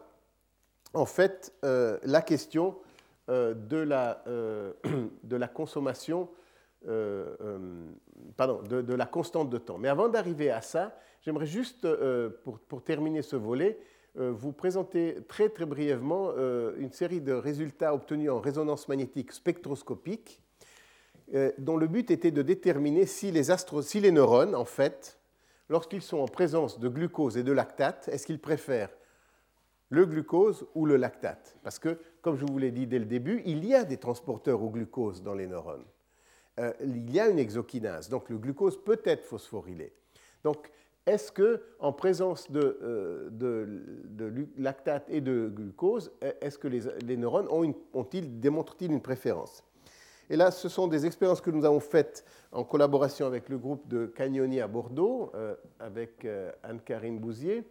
en 0.93 1.05
fait, 1.05 1.53
la 1.63 2.21
question 2.21 2.77
euh, 3.29 3.53
de, 3.53 3.75
la, 3.75 4.23
euh, 4.27 4.71
de 5.23 5.35
la 5.35 5.49
consommation, 5.49 6.29
euh, 6.88 7.35
pardon, 8.35 8.61
de, 8.61 8.93
la 8.93 9.05
constante 9.05 9.49
de 9.49 9.57
temps. 9.57 9.77
Mais 9.77 9.89
avant 9.89 10.09
d'arriver 10.09 10.51
à 10.51 10.61
ça, 10.61 10.97
j'aimerais 11.21 11.45
juste, 11.45 11.88
pour, 12.43 12.59
pour, 12.59 12.83
terminer 12.83 13.21
ce 13.21 13.35
volet, 13.35 13.79
vous 14.15 14.51
présenter 14.51 15.17
très 15.27 15.49
très 15.49 15.65
brièvement 15.65 16.31
une 16.77 16.91
série 16.91 17.21
de 17.21 17.33
résultats 17.33 17.93
obtenus 17.93 18.31
en 18.31 18.39
résonance 18.39 18.88
magnétique 18.88 19.31
spectroscopique, 19.31 20.41
dont 21.57 21.77
le 21.77 21.88
but 21.88 22.09
était 22.09 22.31
de 22.31 22.41
déterminer 22.41 23.05
si 23.05 23.31
les, 23.31 23.51
astro, 23.51 23.81
si 23.81 23.99
les 23.99 24.11
neurones, 24.11 24.55
en 24.55 24.65
fait, 24.65 25.17
lorsqu'ils 25.69 26.01
sont 26.01 26.17
en 26.17 26.27
présence 26.27 26.79
de 26.79 26.88
glucose 26.88 27.38
et 27.38 27.43
de 27.43 27.51
lactate, 27.51 28.07
est-ce 28.11 28.25
qu'ils 28.25 28.39
préfèrent 28.39 28.91
le 29.89 30.05
glucose 30.05 30.67
ou 30.75 30.85
le 30.85 30.97
lactate? 30.97 31.57
Parce 31.63 31.79
que, 31.79 31.99
comme 32.21 32.35
je 32.35 32.45
vous 32.45 32.57
l'ai 32.57 32.71
dit 32.71 32.88
dès 32.88 32.99
le 32.99 33.05
début, 33.05 33.41
il 33.45 33.65
y 33.65 33.73
a 33.73 33.83
des 33.83 33.97
transporteurs 33.97 34.61
au 34.61 34.69
glucose 34.69 35.21
dans 35.21 35.33
les 35.33 35.47
neurones. 35.47 35.85
Euh, 36.59 36.73
il 36.81 37.11
y 37.11 37.19
a 37.19 37.27
une 37.27 37.39
exokinase, 37.39 38.09
donc 38.09 38.29
le 38.29 38.37
glucose 38.37 38.81
peut 38.83 39.01
être 39.05 39.23
phosphorylé. 39.23 39.93
Donc, 40.43 40.71
est-ce 41.05 41.31
que, 41.31 41.61
en 41.79 41.93
présence 41.93 42.51
de, 42.51 42.79
euh, 42.81 44.45
lactate 44.57 45.09
et 45.09 45.21
de 45.21 45.47
glucose, 45.47 46.11
est-ce 46.41 46.57
que 46.57 46.67
les, 46.67 47.17
neurones 47.17 47.47
ont, 47.49 47.73
ont 47.93 48.05
démontrent-ils 48.11 48.91
une 48.91 49.01
préférence? 49.01 49.63
Et 50.29 50.35
là, 50.35 50.51
ce 50.51 50.67
sont 50.67 50.87
des 50.87 51.05
expériences 51.05 51.39
que 51.39 51.51
nous 51.51 51.63
avons 51.63 51.79
faites 51.79 52.25
en 52.51 52.63
collaboration 52.63 53.25
avec 53.25 53.47
le 53.49 53.57
groupe 53.57 53.87
de 53.87 54.07
Cagnoni 54.07 54.59
à 54.59 54.67
Bordeaux, 54.67 55.31
euh, 55.35 55.55
avec 55.79 56.25
euh, 56.25 56.51
Anne-Karine 56.63 57.19
Bouzier. 57.19 57.63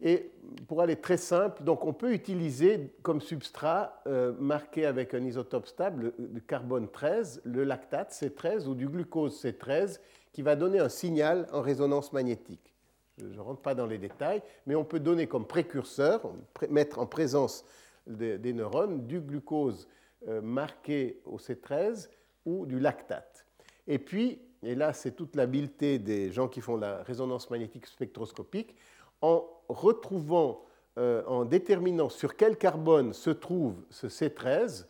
Et 0.00 0.32
pour 0.66 0.82
aller 0.82 0.96
très 0.96 1.16
simple, 1.16 1.62
donc 1.62 1.84
on 1.84 1.92
peut 1.92 2.12
utiliser 2.12 2.92
comme 3.02 3.20
substrat 3.20 4.02
euh, 4.06 4.32
marqué 4.38 4.86
avec 4.86 5.14
un 5.14 5.24
isotope 5.24 5.66
stable 5.66 6.12
le, 6.18 6.40
carbone 6.40 6.88
13, 6.90 7.42
le 7.44 7.64
lactate 7.64 8.12
C13 8.12 8.66
ou 8.66 8.74
du 8.74 8.88
glucose 8.88 9.42
C13 9.42 10.00
qui 10.32 10.42
va 10.42 10.56
donner 10.56 10.80
un 10.80 10.88
signal 10.88 11.46
en 11.52 11.60
résonance 11.60 12.12
magnétique. 12.12 12.74
Je 13.18 13.26
ne 13.26 13.40
rentre 13.40 13.62
pas 13.62 13.76
dans 13.76 13.86
les 13.86 13.98
détails, 13.98 14.42
mais 14.66 14.74
on 14.74 14.84
peut 14.84 14.98
donner 14.98 15.28
comme 15.28 15.46
précurseur, 15.46 16.32
mettre 16.68 16.98
en 16.98 17.06
présence 17.06 17.64
des, 18.08 18.52
neurones 18.52 19.06
du 19.06 19.20
glucose 19.20 19.88
euh, 20.26 20.40
marqué 20.40 21.20
au 21.24 21.38
C13 21.38 22.08
ou 22.44 22.66
du 22.66 22.80
lactate. 22.80 23.46
Et 23.86 23.98
puis, 23.98 24.40
et 24.64 24.74
là 24.74 24.92
c'est 24.92 25.12
toute 25.12 25.36
l'habileté 25.36 26.00
des 26.00 26.32
gens 26.32 26.48
qui 26.48 26.60
font 26.60 26.76
la 26.76 27.02
résonance 27.04 27.48
magnétique 27.50 27.86
spectroscopique, 27.86 28.74
en 29.20 29.46
retrouvant, 29.68 30.64
euh, 30.98 31.24
en 31.26 31.44
déterminant 31.44 32.08
sur 32.08 32.36
quel 32.36 32.56
carbone 32.56 33.12
se 33.12 33.30
trouve 33.30 33.74
ce 33.90 34.06
C13, 34.06 34.86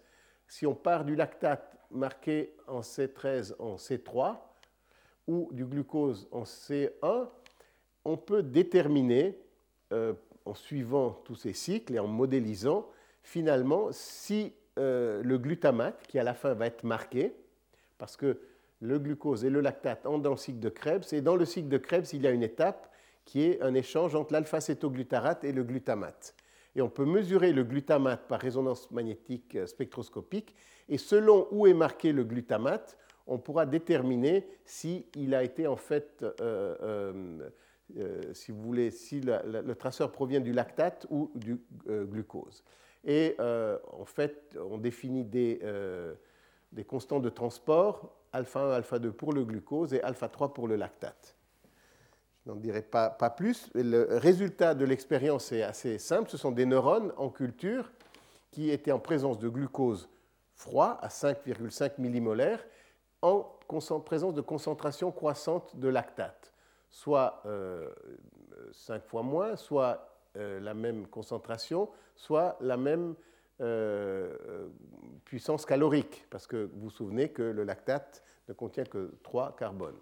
si 0.46 0.66
on 0.66 0.74
part 0.74 1.04
du 1.04 1.16
lactate 1.16 1.76
marqué 1.90 2.54
en 2.66 2.80
C13 2.80 3.54
en 3.58 3.76
C3 3.76 4.36
ou 5.26 5.48
du 5.52 5.64
glucose 5.64 6.28
en 6.30 6.42
C1, 6.42 7.28
on 8.04 8.16
peut 8.16 8.42
déterminer, 8.42 9.38
euh, 9.92 10.12
en 10.44 10.54
suivant 10.54 11.22
tous 11.24 11.36
ces 11.36 11.54
cycles 11.54 11.94
et 11.94 11.98
en 11.98 12.06
modélisant, 12.06 12.86
finalement, 13.22 13.88
si 13.92 14.52
euh, 14.78 15.22
le 15.22 15.38
glutamate, 15.38 16.06
qui 16.06 16.18
à 16.18 16.22
la 16.22 16.34
fin 16.34 16.52
va 16.52 16.66
être 16.66 16.84
marqué, 16.84 17.34
parce 17.96 18.16
que 18.16 18.38
le 18.80 18.98
glucose 18.98 19.44
et 19.44 19.50
le 19.50 19.60
lactate 19.60 20.04
entrent 20.04 20.22
dans 20.22 20.32
le 20.32 20.36
cycle 20.36 20.60
de 20.60 20.68
Krebs, 20.68 21.12
et 21.12 21.22
dans 21.22 21.36
le 21.36 21.46
cycle 21.46 21.68
de 21.68 21.78
Krebs, 21.78 22.12
il 22.12 22.22
y 22.22 22.26
a 22.26 22.30
une 22.30 22.42
étape 22.42 22.90
qui 23.24 23.42
est 23.42 23.62
un 23.62 23.74
échange 23.74 24.14
entre 24.14 24.32
l'alpha-cétoglutarate 24.32 25.44
et 25.44 25.52
le 25.52 25.64
glutamate. 25.64 26.34
Et 26.76 26.82
on 26.82 26.88
peut 26.88 27.04
mesurer 27.04 27.52
le 27.52 27.64
glutamate 27.64 28.26
par 28.26 28.40
résonance 28.40 28.90
magnétique 28.90 29.56
euh, 29.56 29.66
spectroscopique, 29.66 30.54
et 30.88 30.98
selon 30.98 31.48
où 31.50 31.66
est 31.66 31.74
marqué 31.74 32.12
le 32.12 32.24
glutamate, 32.24 32.98
on 33.26 33.38
pourra 33.38 33.64
déterminer 33.64 34.46
s'il 34.64 35.34
a 35.34 35.42
été 35.42 35.66
en 35.66 35.76
fait, 35.76 36.24
euh, 36.42 37.50
si 38.34 38.52
voulez, 38.52 38.90
si 38.90 39.22
le 39.22 39.72
traceur 39.72 40.12
provient 40.12 40.40
du 40.40 40.52
lactate 40.52 41.06
ou 41.08 41.30
du 41.34 41.58
glucose. 41.86 42.62
Et 43.02 43.34
en 43.38 44.04
fait, 44.04 44.58
on 44.70 44.76
définit 44.76 45.24
des, 45.24 45.58
des 46.74 46.84
constantes 46.84 47.22
de 47.22 47.30
transport, 47.30 48.14
alpha 48.32 48.60
1, 48.60 48.70
alpha 48.72 48.98
2 48.98 49.12
pour 49.12 49.32
le 49.32 49.44
glucose 49.44 49.94
et 49.94 50.02
alpha 50.02 50.28
3 50.28 50.52
pour 50.52 50.68
le 50.68 50.76
lactate. 50.76 51.34
Je 52.45 52.51
n'en 52.51 52.57
dirai 52.57 52.82
pas, 52.82 53.11
plus. 53.30 53.70
Le 53.74 54.18
résultat 54.18 54.74
de 54.74 54.84
l'expérience 54.84 55.51
est 55.53 55.62
assez 55.62 55.99
simple. 55.99 56.28
Ce 56.28 56.36
sont 56.36 56.53
des 56.53 56.66
neurones 56.66 57.12
en 57.16 57.30
culture 57.30 57.90
qui 58.51 58.70
étaient 58.70 58.92
en 58.92 58.99
présence 58.99 59.38
de 59.38 59.49
glucose 59.49 60.09
froid 60.55 60.99
à 61.01 61.09
5,5 61.09 61.92
millimolaires 61.99 62.64
en 63.22 64.01
présence 64.05 64.34
de 64.34 64.42
concentration 64.42 65.11
croissante 65.11 65.76
de 65.76 65.88
lactate, 65.88 66.53
soit 66.90 67.42
5 67.42 67.49
euh, 67.49 69.01
fois 69.07 69.22
moins, 69.22 69.57
soit 69.57 70.07
euh, 70.36 70.61
la 70.61 70.74
même 70.74 71.07
concentration, 71.07 71.88
soit 72.14 72.59
la 72.61 72.76
même 72.76 73.14
euh, 73.61 74.68
puissance 75.24 75.64
calorique, 75.64 76.26
parce 76.28 76.47
que 76.47 76.68
vous 76.74 76.82
vous 76.82 76.90
souvenez 76.90 77.30
que 77.30 77.42
le 77.42 77.64
lactate 77.64 78.22
ne 78.49 78.53
contient 78.53 78.84
que 78.84 79.14
3 79.22 79.57
carbones. 79.57 79.99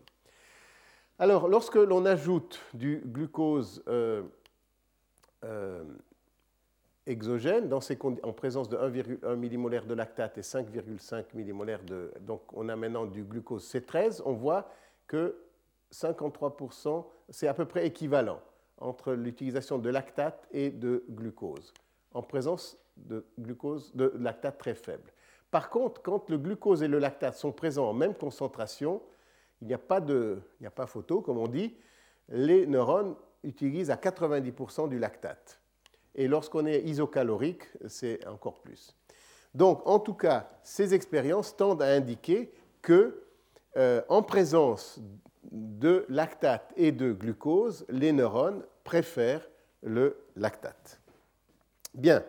Alors, 1.18 1.48
lorsque 1.48 1.76
l'on 1.76 2.04
ajoute 2.06 2.60
du 2.74 3.02
glucose 3.04 3.82
euh, 3.86 4.22
euh, 5.44 5.84
exogène 7.06 7.68
dans 7.68 7.80
ces 7.80 7.98
en 8.22 8.32
présence 8.32 8.68
de 8.68 8.76
1,1 8.76 9.36
millimolaire 9.36 9.84
de 9.86 9.94
lactate 9.94 10.38
et 10.38 10.42
5,5 10.42 11.24
millimolaire 11.34 11.82
de... 11.84 12.12
Donc, 12.20 12.42
on 12.52 12.68
a 12.68 12.76
maintenant 12.76 13.06
du 13.06 13.24
glucose 13.24 13.64
C13, 13.72 14.22
on 14.24 14.32
voit 14.32 14.68
que 15.06 15.36
53%, 15.92 17.04
c'est 17.28 17.46
à 17.46 17.54
peu 17.54 17.66
près 17.66 17.86
équivalent 17.86 18.40
entre 18.78 19.12
l'utilisation 19.12 19.78
de 19.78 19.90
lactate 19.90 20.48
et 20.50 20.70
de 20.70 21.04
glucose, 21.10 21.72
en 22.14 22.22
présence 22.22 22.76
de 22.96 23.24
glucose 23.38 23.94
de 23.94 24.12
lactate 24.18 24.58
très 24.58 24.74
faible. 24.74 25.12
Par 25.50 25.70
contre, 25.70 26.00
quand 26.02 26.30
le 26.30 26.38
glucose 26.38 26.82
et 26.82 26.88
le 26.88 26.98
lactate 26.98 27.36
sont 27.36 27.52
présents 27.52 27.88
en 27.88 27.92
même 27.92 28.14
concentration, 28.14 29.02
il 29.62 29.68
n'y 29.68 29.74
a, 29.74 29.78
pas 29.78 30.00
de, 30.00 30.40
photo, 30.86 31.20
comme 31.20 31.38
on 31.38 31.46
dit, 31.46 31.74
les 32.28 32.66
neurones 32.66 33.14
utilisent 33.44 33.90
à 33.90 33.96
90% 33.96 34.88
du 34.88 34.98
lactate. 34.98 35.60
Et 36.16 36.26
lorsqu'on 36.26 36.66
est 36.66 36.80
isocalorique, 36.82 37.62
c'est 37.86 38.26
encore 38.26 38.60
plus. 38.60 38.96
Donc, 39.54 39.86
en 39.86 40.00
tout 40.00 40.14
cas, 40.14 40.48
ces 40.64 40.94
expériences 40.94 41.56
tendent 41.56 41.82
à 41.82 41.86
indiquer 41.86 42.52
que, 42.82 43.22
euh, 43.76 44.02
en 44.08 44.22
présence 44.22 45.00
de 45.52 46.04
lactate 46.08 46.72
et 46.76 46.90
de 46.90 47.12
glucose, 47.12 47.86
les 47.88 48.10
neurones 48.10 48.64
préfèrent 48.82 49.48
le 49.82 50.16
lactate. 50.34 51.00
Bien. 51.94 52.24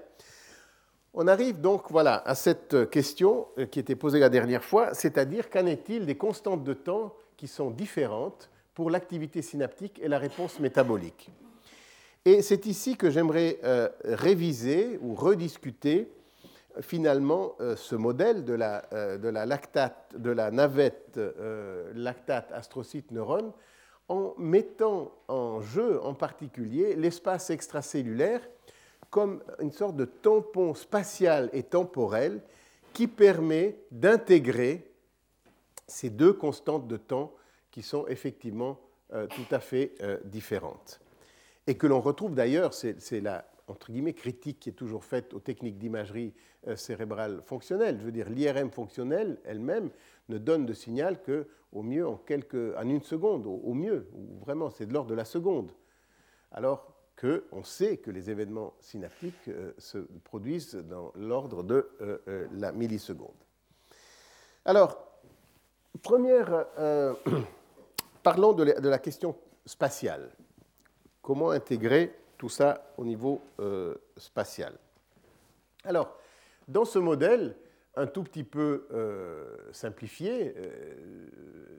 On 1.15 1.27
arrive 1.27 1.61
donc 1.61 1.89
voilà, 1.89 2.21
à 2.27 2.36
cette 2.36 2.89
question 2.91 3.47
euh, 3.57 3.65
qui 3.65 3.79
était 3.79 3.95
posée 3.95 4.19
la 4.19 4.29
dernière 4.29 4.63
fois, 4.63 4.93
c'est-à-dire 4.93 5.49
qu'en 5.49 5.65
est-il 5.65 6.05
des 6.05 6.17
constantes 6.17 6.63
de 6.63 6.73
temps 6.73 7.15
qui 7.43 7.49
sont 7.49 7.71
différentes 7.71 8.49
pour 8.73 8.89
l'activité 8.89 9.41
synaptique 9.41 9.99
et 10.01 10.07
la 10.07 10.17
réponse 10.17 10.61
métabolique. 10.61 11.29
Et 12.23 12.41
c'est 12.41 12.67
ici 12.67 12.95
que 12.95 13.09
j'aimerais 13.09 13.59
euh, 13.65 13.89
réviser 14.05 14.97
ou 15.01 15.13
rediscuter 15.13 16.09
finalement 16.79 17.55
euh, 17.59 17.75
ce 17.75 17.97
modèle 17.97 18.45
de 18.45 18.53
la, 18.53 18.85
euh, 18.93 19.17
de 19.17 19.27
la, 19.27 19.45
lactate, 19.45 20.15
de 20.15 20.29
la 20.29 20.51
navette 20.51 21.19
lactate 21.93 22.49
astrocyte 22.53 23.11
neurone 23.11 23.51
en 24.07 24.35
mettant 24.37 25.11
en 25.27 25.59
jeu 25.59 26.01
en 26.01 26.13
particulier 26.13 26.95
l'espace 26.95 27.49
extracellulaire 27.49 28.39
comme 29.09 29.43
une 29.59 29.73
sorte 29.73 29.97
de 29.97 30.05
tampon 30.05 30.75
spatial 30.75 31.49
et 31.51 31.63
temporel 31.63 32.39
qui 32.93 33.07
permet 33.07 33.79
d'intégrer 33.91 34.92
ces 35.88 36.09
deux 36.09 36.34
constantes 36.34 36.88
de 36.88 36.97
temps 36.97 37.34
qui 37.71 37.81
sont 37.81 38.07
effectivement 38.07 38.79
euh, 39.13 39.27
tout 39.27 39.53
à 39.53 39.59
fait 39.59 39.95
euh, 40.01 40.17
différentes. 40.25 41.01
Et 41.67 41.75
que 41.75 41.88
l'on 41.88 42.01
retrouve 42.01 42.36
d'ailleurs, 42.36 42.73
c'est 42.73 43.21
la 43.21 43.45
entre 43.69 43.91
guillemets, 43.91 44.13
critique 44.13 44.59
qui 44.59 44.69
est 44.69 44.73
toujours 44.73 45.05
faite 45.05 45.34
aux 45.34 45.39
techniques 45.39 45.77
d'imagerie 45.77 46.34
euh, 46.67 46.75
cérébrale 46.75 47.41
fonctionnelle. 47.41 47.97
Je 47.97 48.05
veux 48.05 48.11
dire, 48.11 48.29
l'IRM 48.29 48.69
fonctionnelle 48.69 49.39
elle-même 49.45 49.89
ne 50.27 50.38
donne 50.38 50.65
de 50.65 50.73
signal 50.73 51.21
qu'au 51.23 51.81
mieux 51.81 52.05
en, 52.05 52.17
quelques, 52.17 52.75
en 52.75 52.89
une 52.89 53.01
seconde, 53.01 53.45
au, 53.45 53.73
mieux, 53.73 54.09
ou 54.13 54.38
vraiment 54.39 54.69
c'est 54.69 54.86
de 54.86 54.93
l'ordre 54.93 55.09
de 55.09 55.15
la 55.15 55.23
seconde. 55.23 55.71
Alors 56.51 56.93
qu'on 57.19 57.63
sait 57.63 57.97
que 57.97 58.11
les 58.11 58.29
événements 58.29 58.73
synaptiques 58.81 59.49
se 59.77 59.99
produisent 60.25 60.75
dans 60.75 61.13
l'ordre 61.15 61.63
de 61.63 61.89
la 62.51 62.73
milliseconde. 62.73 63.29
Alors, 64.65 65.12
Première, 66.01 66.65
euh, 66.79 67.13
parlons 68.23 68.53
de 68.53 68.63
la, 68.63 68.99
question 68.99 69.35
spatiale. 69.65 70.29
Comment 71.21 71.51
intégrer 71.51 72.13
tout 72.37 72.49
ça 72.49 72.91
au 72.97 73.05
niveau 73.05 73.41
euh, 73.59 73.95
spatial? 74.17 74.73
Alors, 75.85 76.17
dans 76.67 76.85
ce 76.85 76.99
modèle, 76.99 77.55
un 77.95 78.07
tout 78.07 78.23
petit 78.23 78.43
peu 78.43 78.87
euh, 78.91 79.55
simplifié, 79.71 80.55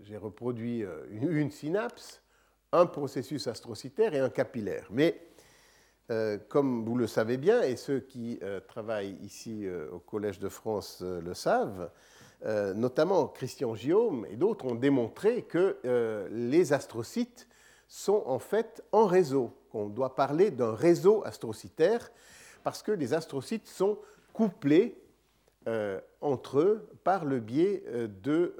j'ai 0.04 0.16
reproduit 0.16 0.84
une, 1.10 1.50
synapse, 1.50 2.22
un 2.70 2.86
processus 2.86 3.46
astrocytaire 3.48 4.14
et 4.14 4.20
un 4.20 4.30
capillaire. 4.30 4.86
Mais 4.90 5.20
comme 6.48 6.84
vous 6.84 6.96
le 6.96 7.06
savez 7.06 7.36
bien, 7.36 7.62
et 7.62 7.76
ceux 7.76 8.00
qui 8.00 8.38
travaillent 8.68 9.16
ici 9.22 9.66
au 9.90 9.98
Collège 9.98 10.38
de 10.38 10.48
France 10.48 11.02
le 11.02 11.34
savent, 11.34 11.90
euh, 12.44 12.74
notamment 12.74 13.28
Christian 13.28 13.72
Guillaume 13.72 14.26
et 14.30 14.36
d'autres 14.36 14.66
ont 14.66 14.74
démontré 14.74 15.42
que 15.42 15.78
euh, 15.84 16.28
les 16.30 16.72
astrocytes 16.72 17.48
sont 17.88 18.22
en 18.26 18.38
fait 18.38 18.82
en 18.92 19.06
réseau. 19.06 19.52
On 19.72 19.86
doit 19.86 20.14
parler 20.14 20.50
d'un 20.50 20.74
réseau 20.74 21.22
astrocytaire 21.24 22.10
parce 22.62 22.82
que 22.82 22.92
les 22.92 23.14
astrocytes 23.14 23.66
sont 23.66 23.98
couplés 24.32 25.00
euh, 25.68 26.00
entre 26.20 26.58
eux 26.60 26.88
par 27.02 27.24
le 27.24 27.40
biais 27.40 27.82
de 28.22 28.54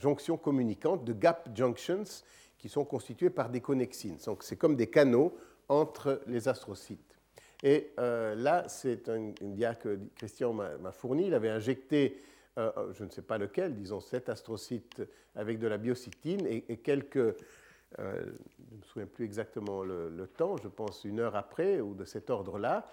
jonctions 0.00 0.36
communicantes, 0.36 1.04
de 1.04 1.12
gap 1.12 1.48
junctions, 1.54 2.04
qui 2.58 2.68
sont 2.68 2.84
constituées 2.84 3.30
par 3.30 3.50
des 3.50 3.60
connexines. 3.60 4.18
Donc 4.24 4.44
c'est 4.44 4.56
comme 4.56 4.76
des 4.76 4.86
canaux 4.86 5.36
entre 5.68 6.22
les 6.26 6.48
astrocytes. 6.48 7.11
Et 7.62 7.92
là, 7.96 8.64
c'est 8.68 9.08
un, 9.08 9.32
une 9.40 9.54
dia 9.54 9.74
que 9.74 9.98
Christian 10.16 10.52
m'a 10.52 10.92
fourni. 10.92 11.26
Il 11.26 11.34
avait 11.34 11.48
injecté, 11.50 12.18
je 12.56 13.04
ne 13.04 13.10
sais 13.10 13.22
pas 13.22 13.38
lequel, 13.38 13.74
disons 13.74 14.00
sept 14.00 14.28
astrocytes 14.28 15.02
avec 15.36 15.58
de 15.58 15.68
la 15.68 15.78
biocytine 15.78 16.46
et, 16.46 16.76
quelques, 16.78 17.36
je 17.96 18.02
ne 18.02 18.78
me 18.78 18.82
souviens 18.84 19.06
plus 19.06 19.24
exactement 19.24 19.84
le, 19.84 20.26
temps, 20.36 20.56
je 20.56 20.68
pense 20.68 21.04
une 21.04 21.20
heure 21.20 21.36
après 21.36 21.80
ou 21.80 21.94
de 21.94 22.04
cet 22.04 22.30
ordre-là, 22.30 22.90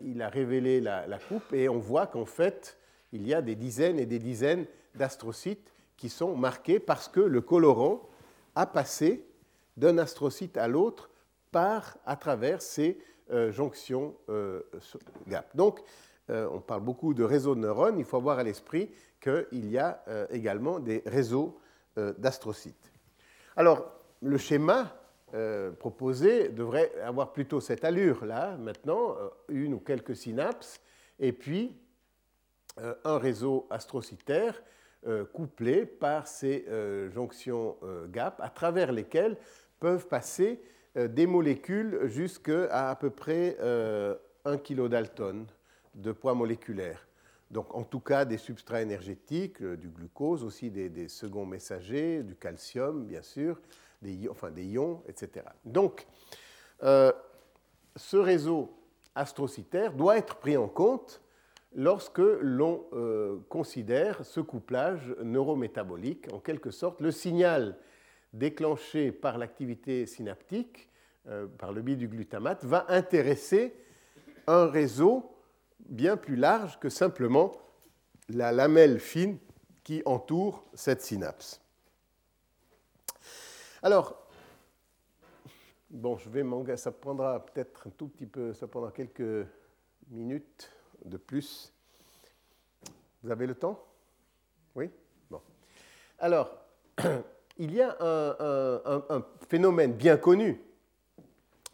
il 0.00 0.22
a 0.22 0.28
révélé 0.28 0.80
la, 0.80 1.06
la 1.08 1.18
coupe 1.18 1.52
et 1.52 1.68
on 1.68 1.78
voit 1.78 2.06
qu'en 2.06 2.26
fait, 2.26 2.78
il 3.12 3.26
y 3.26 3.34
a 3.34 3.42
des 3.42 3.54
dizaines 3.54 3.98
et 3.98 4.06
des 4.06 4.18
dizaines 4.18 4.66
d'astrocytes 4.94 5.72
qui 5.96 6.08
sont 6.08 6.34
marqués 6.36 6.80
parce 6.80 7.08
que 7.08 7.20
le 7.20 7.40
colorant 7.40 8.08
a 8.54 8.66
passé 8.66 9.24
d'un 9.76 9.98
astrocyte 9.98 10.56
à 10.56 10.68
l'autre 10.68 11.10
par, 11.50 11.98
à 12.06 12.16
travers 12.16 12.62
ces 12.62 12.98
euh, 13.32 13.50
jonctions 13.50 14.14
euh, 14.28 14.60
GAP. 15.26 15.56
Donc, 15.56 15.80
euh, 16.28 16.46
on 16.52 16.60
parle 16.60 16.82
beaucoup 16.82 17.14
de 17.14 17.24
réseaux 17.24 17.54
de 17.54 17.60
neurones, 17.60 17.98
il 17.98 18.04
faut 18.04 18.18
avoir 18.18 18.38
à 18.38 18.42
l'esprit 18.42 18.90
qu'il 19.20 19.70
y 19.70 19.78
a 19.78 20.02
également 20.30 20.80
des 20.80 21.02
réseaux 21.06 21.60
d'astrocytes. 21.96 22.92
Alors, 23.56 23.92
le 24.20 24.36
schéma 24.36 24.96
proposé 25.78 26.48
devrait 26.48 26.92
avoir 27.00 27.32
plutôt 27.32 27.60
cette 27.60 27.84
allure-là, 27.84 28.56
maintenant, 28.56 29.16
une 29.48 29.74
ou 29.74 29.78
quelques 29.78 30.16
synapses, 30.16 30.80
et 31.20 31.32
puis 31.32 31.76
un 33.04 33.18
réseau 33.18 33.68
astrocytaire 33.70 34.60
couplé 35.32 35.86
par 35.86 36.26
ces 36.26 36.66
jonctions 37.12 37.76
GAP 38.08 38.40
à 38.40 38.48
travers 38.48 38.90
lesquelles 38.90 39.36
peuvent 39.78 40.08
passer 40.08 40.60
des 40.94 41.26
molécules 41.26 42.00
jusqu'à 42.04 42.90
à 42.90 42.94
peu 42.96 43.10
près 43.10 43.56
1 44.44 44.58
kg 44.58 44.88
Dalton 44.88 45.46
de 45.94 46.12
poids 46.12 46.34
moléculaire. 46.34 47.06
Donc 47.50 47.74
en 47.74 47.82
tout 47.82 48.00
cas 48.00 48.24
des 48.24 48.38
substrats 48.38 48.82
énergétiques, 48.82 49.62
du 49.62 49.88
glucose, 49.88 50.42
aussi 50.44 50.70
des, 50.70 51.08
seconds 51.08 51.46
messagers, 51.46 52.22
du 52.22 52.34
calcium 52.34 53.04
bien 53.04 53.22
sûr, 53.22 53.60
des, 54.00 54.28
enfin 54.28 54.50
des 54.50 54.64
ions, 54.64 55.02
etc. 55.06 55.46
Donc 55.64 56.06
ce 56.80 58.16
réseau 58.16 58.72
astrocytaire 59.14 59.92
doit 59.92 60.18
être 60.18 60.36
pris 60.36 60.56
en 60.56 60.68
compte 60.68 61.20
lorsque 61.74 62.18
l'on 62.18 62.84
euh, 62.92 63.38
considère 63.48 64.24
ce 64.24 64.40
couplage 64.40 65.14
neurométabolique, 65.22 66.32
en 66.32 66.38
quelque 66.38 66.70
sorte, 66.70 67.00
le 67.00 67.10
signal 67.10 67.76
déclenché 68.32 69.12
par 69.12 69.38
l'activité 69.38 70.06
synaptique, 70.06 70.88
euh, 71.26 71.46
par 71.46 71.72
le 71.72 71.82
biais 71.82 71.96
du 71.96 72.08
glutamate, 72.08 72.64
va 72.64 72.86
intéresser 72.88 73.74
un 74.46 74.66
réseau 74.66 75.36
bien 75.80 76.16
plus 76.16 76.36
large 76.36 76.78
que 76.78 76.88
simplement 76.88 77.52
la 78.28 78.52
lamelle 78.52 78.98
fine 78.98 79.38
qui 79.84 80.02
entoure 80.04 80.64
cette 80.74 81.02
synapse. 81.02 81.60
Alors, 83.82 84.26
bon, 85.90 86.16
je 86.16 86.28
vais 86.30 86.44
ça 86.76 86.92
prendra 86.92 87.44
peut-être 87.44 87.88
un 87.88 87.90
tout 87.90 88.08
petit 88.08 88.26
peu, 88.26 88.54
ça 88.54 88.66
prendra 88.66 88.92
quelques 88.92 89.46
minutes 90.10 90.70
de 91.04 91.16
plus. 91.16 91.72
Vous 93.22 93.30
avez 93.30 93.46
le 93.46 93.54
temps? 93.54 93.84
Oui? 94.74 94.90
Bon. 95.30 95.40
Alors, 96.18 96.56
il 97.58 97.74
y 97.74 97.82
a 97.82 97.96
un, 98.00 99.24
phénomène 99.48 99.92
bien 99.92 100.16
connu 100.16 100.60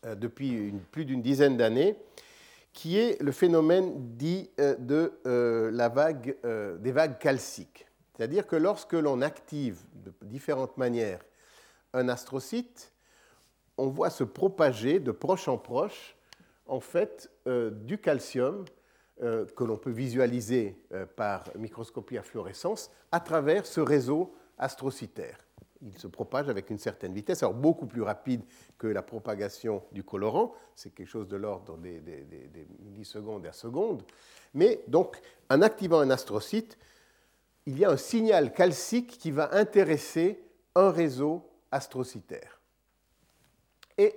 euh, 0.05 0.15
depuis 0.15 0.73
plus 0.93 1.05
d'une 1.05 1.23
dizaine 1.23 1.57
d'années 1.57 1.97
qui 2.73 2.99
est 2.99 3.21
le 3.21 3.33
phénomène 3.33 4.17
dit 4.17 4.49
euh, 4.61 4.77
euh, 5.27 6.79
des 6.79 6.93
vagues 6.93 7.19
calciques. 7.19 7.87
C'est-à-dire 8.15 8.47
que 8.47 8.55
lorsque 8.55 8.93
l'on 8.93 9.23
active 9.23 9.81
de 9.95 10.13
différentes 10.23 10.77
manières 10.77 11.21
un 11.95 12.09
astrocyte, 12.09 12.93
on 13.77 13.89
voit 13.89 14.11
se 14.11 14.23
propager 14.23 15.01
de 15.01 15.11
proche 15.11 15.49
en 15.49 15.59
proche 15.59 16.17
en 16.67 16.81
fait 16.81 17.31
du 17.47 17.97
calcium 17.97 18.65
que 19.19 19.65
l'on 19.65 19.79
peut 19.79 19.91
visualiser 19.91 20.77
par 21.17 21.45
microscopie 21.57 22.19
à 22.19 22.23
fluorescence 22.23 22.91
à 23.11 23.21
travers 23.21 23.65
ce 23.65 23.81
réseau 23.81 24.35
astrocytaire. 24.59 25.48
Il 25.83 25.97
se 25.97 26.07
propage 26.09 26.49
avec 26.49 26.71
une 26.71 26.79
certaine 26.79 27.15
vitesse, 27.15 27.43
alors 27.43 27.55
beaucoup 27.55 27.87
plus 27.87 28.03
rapide 28.03 28.43
que 28.79 28.87
la 28.87 29.03
propagation 29.03 29.83
du 29.93 30.03
colorant, 30.03 30.55
c'est 30.75 30.91
quelque 30.91 31.09
chose 31.09 31.29
de 31.29 31.37
l'ordre 31.37 31.77
des, 31.79 32.03
millisecondes 32.81 33.47
à 33.47 33.53
seconde. 33.53 34.03
Mais 34.55 34.83
donc, 34.89 35.21
en 35.51 35.63
activant 35.63 36.01
un 36.01 36.11
astrocyte, 36.11 36.79
il 37.67 37.79
y 37.79 37.85
a 37.85 37.91
un 37.91 37.97
signal 37.97 38.53
calcique 38.53 39.19
qui 39.19 39.31
va 39.31 39.55
intéresser 39.55 40.43
un 40.75 40.91
réseau 40.91 41.49
astrocytaire. 41.71 42.61
Et 43.99 44.15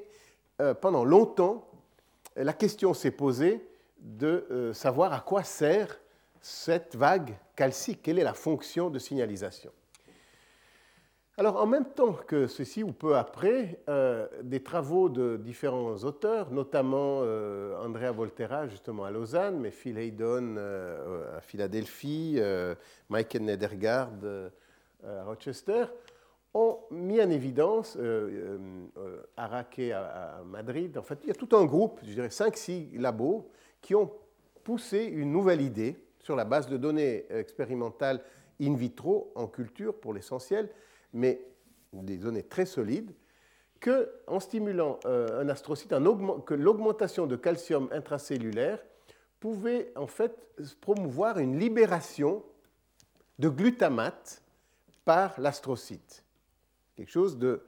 euh, 0.61 0.73
pendant 0.73 1.03
longtemps, 1.03 1.67
la 2.35 2.53
question 2.53 2.93
s'est 2.93 3.11
posée 3.11 3.67
de 3.99 4.47
euh, 4.51 4.73
savoir 4.73 5.13
à 5.13 5.19
quoi 5.19 5.43
sert 5.43 5.99
cette 6.41 6.95
vague 6.95 7.37
calcique, 7.55 8.01
quelle 8.01 8.19
est 8.19 8.23
la 8.23 8.33
fonction 8.33 8.89
de 8.89 8.97
signalisation? 8.99 9.71
Alors 11.41 11.55
en 11.55 11.65
même 11.65 11.85
temps 11.85 12.13
que 12.13 12.45
ceci, 12.45 12.83
ou 12.83 12.91
peu 12.91 13.17
après, 13.17 13.79
euh, 13.89 14.27
des 14.43 14.61
travaux 14.61 15.09
de 15.09 15.37
différents 15.37 15.95
auteurs, 16.03 16.51
notamment 16.51 17.21
euh, 17.23 17.83
Andrea 17.83 18.11
Volterra 18.11 18.67
justement 18.67 19.05
à 19.05 19.09
Lausanne, 19.09 19.59
mais 19.59 19.71
Phil 19.71 19.97
Haydon 19.97 20.57
à 21.35 21.41
Philadelphie, 21.41 22.39
Michael 23.09 23.41
Nedergaard 23.41 24.11
à 25.03 25.23
Rochester, 25.23 25.85
ont 26.53 26.77
mis 26.91 27.19
en 27.19 27.31
évidence, 27.31 27.97
Araque 29.35 29.79
à, 29.79 30.41
à, 30.41 30.43
Madrid, 30.43 30.95
en 30.95 31.01
fait 31.01 31.21
il 31.23 31.29
y 31.29 31.31
a 31.31 31.33
tout 31.33 31.57
un 31.57 31.65
groupe, 31.65 32.01
je 32.03 32.13
dirais 32.13 32.27
5-6 32.27 32.99
labos, 32.99 33.49
qui 33.81 33.95
ont 33.95 34.11
poussé 34.63 35.05
une 35.05 35.31
nouvelle 35.31 35.61
idée 35.61 35.95
sur 36.19 36.35
la 36.35 36.45
base 36.45 36.69
de 36.69 36.77
données 36.77 37.25
expérimentales 37.31 38.21
in 38.61 38.75
vitro, 38.75 39.31
en 39.33 39.47
culture 39.47 39.95
pour 39.95 40.13
l'essentiel, 40.13 40.69
mais 41.13 41.45
des 41.93 42.17
données 42.17 42.43
très 42.43 42.65
solides, 42.65 43.13
que 43.79 44.11
en 44.27 44.39
stimulant 44.39 44.99
euh, 45.05 45.41
un 45.41 45.49
astrocyte, 45.49 45.91
l'augmentation 45.91 47.27
de 47.27 47.35
calcium 47.35 47.89
intracellulaire 47.91 48.79
pouvait 49.39 49.91
en 49.95 50.07
fait 50.07 50.47
promouvoir 50.81 51.39
une 51.39 51.57
libération 51.57 52.43
de 53.39 53.49
glutamate 53.49 54.43
par 55.03 55.39
l'astrocyte. 55.41 56.23
Quelque 56.95 57.09
chose 57.09 57.37
de 57.39 57.63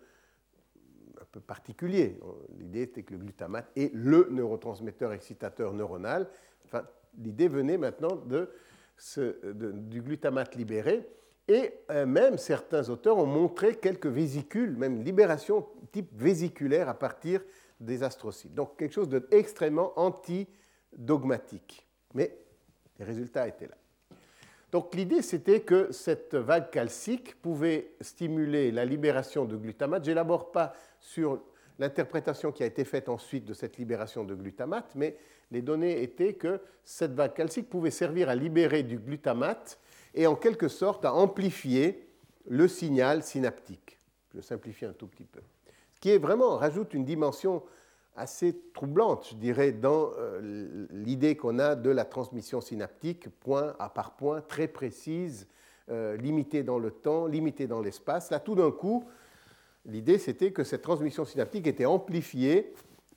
peu 1.33 1.41
particulier. 1.41 2.19
L'idée 2.59 2.83
était 2.83 3.01
que 3.01 3.11
le 3.11 3.17
glutamate 3.17 3.69
est 3.75 3.93
le 3.93 4.27
neurotransmetteur 4.29 5.11
excitateur 5.13 5.73
neuronal. 5.73 6.29
Enfin, 6.63 6.83
l'idée 7.17 7.47
venait 7.47 7.77
maintenant 7.77 8.15
du 8.15 10.01
glutamate 10.01 10.55
libéré. 10.55 11.09
Et 11.47 11.73
euh, 11.91 12.05
même 12.05 12.37
certains 12.37 12.89
auteurs 12.89 13.17
ont 13.17 13.25
montré 13.25 13.75
quelques 13.75 14.07
vésicules, 14.07 14.77
même 14.77 15.03
libération 15.03 15.67
type 15.91 16.09
vésiculaire 16.13 16.87
à 16.87 16.93
partir 16.93 17.41
des 17.79 18.03
astrocytes. 18.03 18.53
Donc 18.53 18.77
quelque 18.77 18.93
chose 18.93 19.09
d'extrêmement 19.09 19.97
anti-dogmatique. 19.99 21.85
Mais 22.13 22.37
les 22.97 23.05
résultats 23.05 23.47
étaient 23.47 23.67
là. 23.67 23.77
Donc 24.71 24.95
l'idée, 24.95 25.21
c'était 25.21 25.59
que 25.59 25.91
cette 25.91 26.33
vague 26.33 26.71
calcique 26.71 27.39
pouvait 27.41 27.91
stimuler 28.01 28.71
la 28.71 28.85
libération 28.85 29.45
de 29.45 29.55
glutamate. 29.55 30.03
Je 30.05 30.09
n'élabore 30.09 30.51
pas 30.51 30.73
sur 30.99 31.43
l'interprétation 31.77 32.51
qui 32.51 32.63
a 32.63 32.65
été 32.65 32.85
faite 32.85 33.09
ensuite 33.09 33.45
de 33.45 33.53
cette 33.53 33.77
libération 33.77 34.23
de 34.23 34.33
glutamate, 34.33 34.91
mais 34.95 35.17
les 35.51 35.61
données 35.61 36.01
étaient 36.01 36.33
que 36.33 36.61
cette 36.83 37.13
vague 37.13 37.33
calcique 37.33 37.69
pouvait 37.69 37.91
servir 37.91 38.29
à 38.29 38.35
libérer 38.35 38.81
du 38.81 38.97
glutamate 38.97 39.79
et 40.13 40.27
en 40.27 40.35
quelque 40.35 40.67
sorte 40.67 41.05
à 41.05 41.13
amplifier 41.13 42.07
le 42.47 42.67
signal 42.67 43.23
synaptique. 43.23 43.99
Je 44.33 44.41
simplifie 44.41 44.85
un 44.85 44.93
tout 44.93 45.07
petit 45.07 45.25
peu. 45.25 45.41
Ce 45.93 45.99
qui 45.99 46.09
est 46.09 46.17
vraiment 46.17 46.57
rajoute 46.57 46.93
une 46.93 47.05
dimension 47.05 47.63
assez 48.15 48.55
troublante, 48.73 49.27
je 49.31 49.35
dirais, 49.35 49.71
dans 49.71 50.11
euh, 50.17 50.85
l'idée 50.91 51.35
qu'on 51.35 51.59
a 51.59 51.75
de 51.75 51.89
la 51.89 52.05
transmission 52.05 52.61
synaptique, 52.61 53.29
point 53.39 53.75
à 53.79 53.89
par 53.89 54.15
point, 54.15 54.41
très 54.41 54.67
précise, 54.67 55.47
euh, 55.89 56.15
limitée 56.17 56.63
dans 56.63 56.77
le 56.77 56.91
temps, 56.91 57.25
limitée 57.25 57.67
dans 57.67 57.81
l'espace. 57.81 58.29
Là, 58.29 58.39
tout 58.39 58.55
d'un 58.55 58.71
coup, 58.71 59.05
l'idée, 59.85 60.17
c'était 60.17 60.51
que 60.51 60.63
cette 60.63 60.81
transmission 60.81 61.25
synaptique 61.25 61.67
était 61.67 61.85
amplifiée 61.85 62.73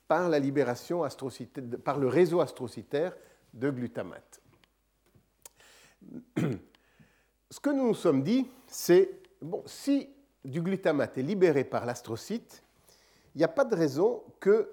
par 0.07 0.29
la 0.29 0.39
libération 0.39 1.03
par 1.83 1.99
le 1.99 2.07
réseau 2.07 2.39
astrocytaire 2.39 3.15
de 3.53 3.69
glutamate. 3.69 4.41
Ce 7.49 7.59
que 7.59 7.69
nous 7.69 7.87
nous 7.87 7.93
sommes 7.93 8.23
dit, 8.23 8.49
c'est, 8.67 9.09
bon, 9.41 9.63
si 9.65 10.09
du 10.43 10.61
glutamate 10.61 11.17
est 11.17 11.23
libéré 11.23 11.63
par 11.63 11.85
l'astrocyte, 11.85 12.61
il 13.35 13.37
n'y 13.37 13.43
a 13.43 13.49
pas 13.49 13.63
de 13.63 13.75
raison 13.75 14.23
que 14.39 14.69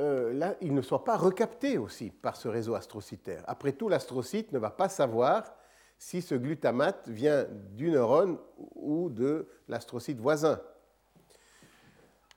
euh, 0.00 0.32
là, 0.32 0.56
il 0.60 0.74
ne 0.74 0.82
soit 0.82 1.04
pas 1.04 1.16
recapté 1.16 1.78
aussi 1.78 2.10
par 2.10 2.36
ce 2.36 2.48
réseau 2.48 2.74
astrocytaire. 2.74 3.44
Après 3.46 3.72
tout, 3.72 3.88
l'astrocyte 3.88 4.52
ne 4.52 4.58
va 4.58 4.70
pas 4.70 4.88
savoir 4.88 5.54
si 5.98 6.22
ce 6.22 6.34
glutamate 6.34 7.08
vient 7.08 7.46
du 7.72 7.90
neurone 7.90 8.38
ou 8.74 9.10
de 9.10 9.46
l'astrocyte 9.68 10.18
voisin. 10.18 10.58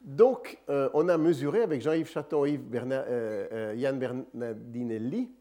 Donc, 0.02 0.60
euh, 0.70 0.90
on 0.94 1.08
a 1.08 1.18
mesuré 1.18 1.62
avec 1.62 1.82
Jean-Yves 1.82 2.10
Chaton 2.10 2.44
et 2.44 2.60
euh, 2.74 3.74
Yann 3.78 3.98
Bernardinelli, 3.98 5.32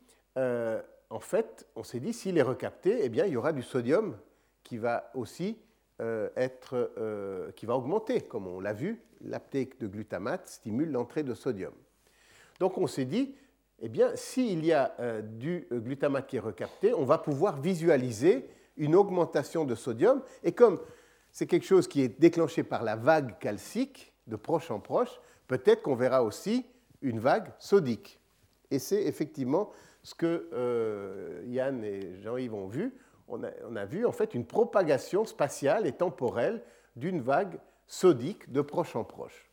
en 1.13 1.21
fait, 1.21 1.67
on 1.77 1.83
s'est 1.85 2.01
dit, 2.01 2.13
s'il 2.13 2.39
est 2.39 2.43
recapté, 2.43 3.01
eh 3.03 3.09
bien, 3.09 3.27
il 3.27 3.33
y 3.33 3.37
aura 3.37 3.53
du 3.53 3.63
sodium 3.63 4.17
qui 4.63 4.79
va 4.79 5.11
aussi 5.15 5.59
être, 6.37 7.53
qui 7.55 7.65
va 7.65 7.77
augmenter, 7.77 8.23
comme 8.23 8.49
on 8.49 8.59
l'a 8.59 8.73
vu, 8.73 9.01
l'aptèque 9.21 9.79
de 9.79 9.87
glutamate 9.87 10.49
stimule 10.49 10.91
l'entrée 10.91 11.23
de 11.23 11.35
sodium. 11.35 11.73
Donc 12.59 12.79
on 12.79 12.87
s'est 12.87 13.05
dit, 13.05 13.35
eh 13.81 13.89
bien, 13.89 14.15
s'il 14.15 14.65
y 14.65 14.73
a 14.73 14.95
euh, 15.01 15.23
du 15.23 15.67
glutamate 15.73 16.29
qui 16.29 16.37
est 16.37 16.41
recapté, 16.41 16.95
on 16.95 17.05
va 17.05 17.19
pouvoir 17.19 17.61
visualiser 17.61 18.49
une 18.77 18.95
augmentation 18.95 19.65
de 19.65 19.75
sodium. 19.75 20.23
Et 20.45 20.53
comme 20.53 20.81
c'est 21.33 21.47
quelque 21.47 21.67
chose 21.67 21.89
qui 21.89 22.03
est 22.03 22.21
déclenché 22.21 22.63
par 22.63 22.85
la 22.85 22.97
vague 22.97 23.39
calcique, 23.39 24.15
de 24.29 24.37
proche 24.37 24.71
en 24.71 24.79
proche, 24.79 25.21
peut-être 25.49 25.83
qu'on 25.83 25.97
verra 25.97 26.23
aussi 26.23 26.65
une 27.01 27.19
vague 27.19 27.53
sodique. 27.59 28.21
Et 28.71 28.79
c'est 28.79 29.03
effectivement 29.03 29.73
ce 30.03 30.15
que 30.15 30.49
euh, 30.53 31.43
Yann 31.47 31.85
et 31.85 32.21
Jean-Yves 32.21 32.55
ont 32.55 32.67
vu. 32.67 32.95
On 33.29 33.77
a, 33.77 33.85
vu 33.87 34.05
en 34.05 34.13
fait 34.13 34.35
une 34.35 34.45
propagation 34.45 35.25
spatiale 35.25 35.87
et 35.87 35.93
temporelle 35.93 36.63
d'une 36.97 37.23
vague 37.23 37.59
sodique 37.87 38.53
de 38.53 38.61
proche 38.61 38.95
en 38.95 39.05
proche. 39.05 39.49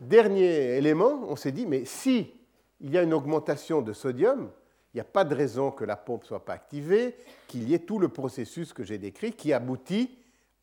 Dernier 0.00 0.76
élément, 0.76 1.24
on 1.26 1.34
s'est 1.34 1.50
dit, 1.50 1.66
mais 1.66 1.84
si 1.84 2.32
il 2.80 2.90
y 2.90 2.98
a 2.98 3.02
une 3.02 3.12
augmentation 3.12 3.82
de 3.82 3.92
sodium, 3.92 4.50
il 4.92 4.98
n'y 4.98 5.00
a 5.00 5.04
pas 5.04 5.24
de 5.24 5.34
raison 5.34 5.72
que 5.72 5.84
la 5.84 5.96
pompe 5.96 6.22
ne 6.22 6.28
soit 6.28 6.44
pas 6.44 6.52
activée, 6.52 7.16
qu'il 7.48 7.68
y 7.68 7.74
ait 7.74 7.80
tout 7.80 7.98
le 7.98 8.08
processus 8.08 8.72
que 8.72 8.84
j'ai 8.84 8.98
décrit 8.98 9.32
qui 9.32 9.52
aboutit 9.52 10.18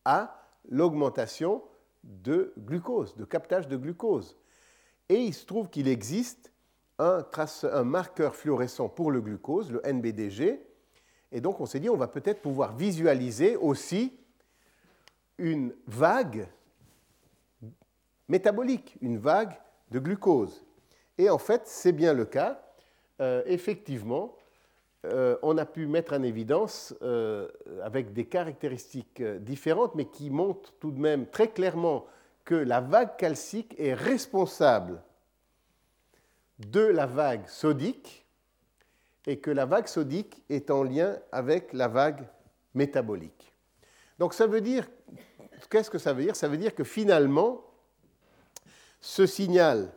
à 0.06 0.46
l'augmentation 0.70 1.62
de 2.04 2.54
glucose, 2.58 3.18
de 3.18 3.26
captage 3.26 3.68
de 3.68 3.76
glucose. 3.76 4.38
Et 5.10 5.20
il 5.20 5.34
se 5.34 5.46
trouve 5.46 5.70
qu'il 5.70 5.88
existe 5.88 6.52
un, 7.00 7.26
un, 7.64 7.84
marqueur 7.84 8.36
fluorescent 8.36 8.90
pour 8.90 9.12
le 9.12 9.22
glucose, 9.22 9.72
le 9.72 9.82
NBDG, 9.86 10.62
et 11.32 11.42
donc 11.42 11.60
on 11.60 11.66
s'est 11.66 11.80
dit 11.80 11.90
on 11.90 11.98
va 11.98 12.08
peut-être 12.08 12.42
pouvoir 12.42 12.76
visualiser 12.76 13.56
aussi 13.56 14.18
une 15.38 15.74
vague 15.86 16.48
métabolique, 18.28 18.98
une 19.02 19.18
vague 19.18 19.54
de 19.92 20.00
glucose. 20.00 20.64
Et 21.18 21.30
en 21.30 21.38
fait, 21.38 21.64
c'est 21.66 21.92
bien 21.92 22.14
le 22.14 22.26
cas. 22.26 22.62
Euh, 23.22 23.42
effectivement, 23.46 24.36
euh, 25.06 25.38
on 25.42 25.58
a 25.58 25.66
pu 25.66 25.88
mettre 25.88 26.14
en 26.14 26.24
évidence, 26.24 26.94
euh, 27.02 27.48
avec 27.84 28.14
des 28.14 28.26
caractéristiques 28.26 29.22
différentes, 29.22 29.96
mais 29.96 30.06
qui 30.06 30.30
montrent 30.30 30.74
tout 30.80 30.92
de 30.92 31.00
même 31.00 31.28
très 31.28 31.50
clairement 31.50 32.06
que 32.46 32.56
la 32.56 32.82
vague 32.82 33.18
calcique 33.18 33.76
est 33.78 33.94
responsable 33.94 35.02
de 36.60 36.82
la 36.82 37.06
vague 37.06 37.48
sodique 37.48 38.26
et 39.26 39.40
que 39.40 39.52
la 39.52 39.66
vague 39.66 39.88
sodique 39.88 40.44
est 40.50 40.72
en 40.72 40.84
lien 40.84 41.18
avec 41.32 41.74
la 41.74 41.88
vague 41.88 42.28
métabolique. 42.74 43.54
Donc 44.20 44.34
ça 44.34 44.48
veut 44.48 44.62
dire, 44.62 44.88
qu'est-ce 45.70 45.90
que 45.90 46.00
ça 46.00 46.14
veut 46.14 46.24
dire? 46.24 46.36
Ça 46.36 46.48
veut 46.48 46.58
dire 46.58 46.74
que 46.74 46.84
finalement, 46.84 47.64
ce 49.02 49.26
signal 49.26 49.92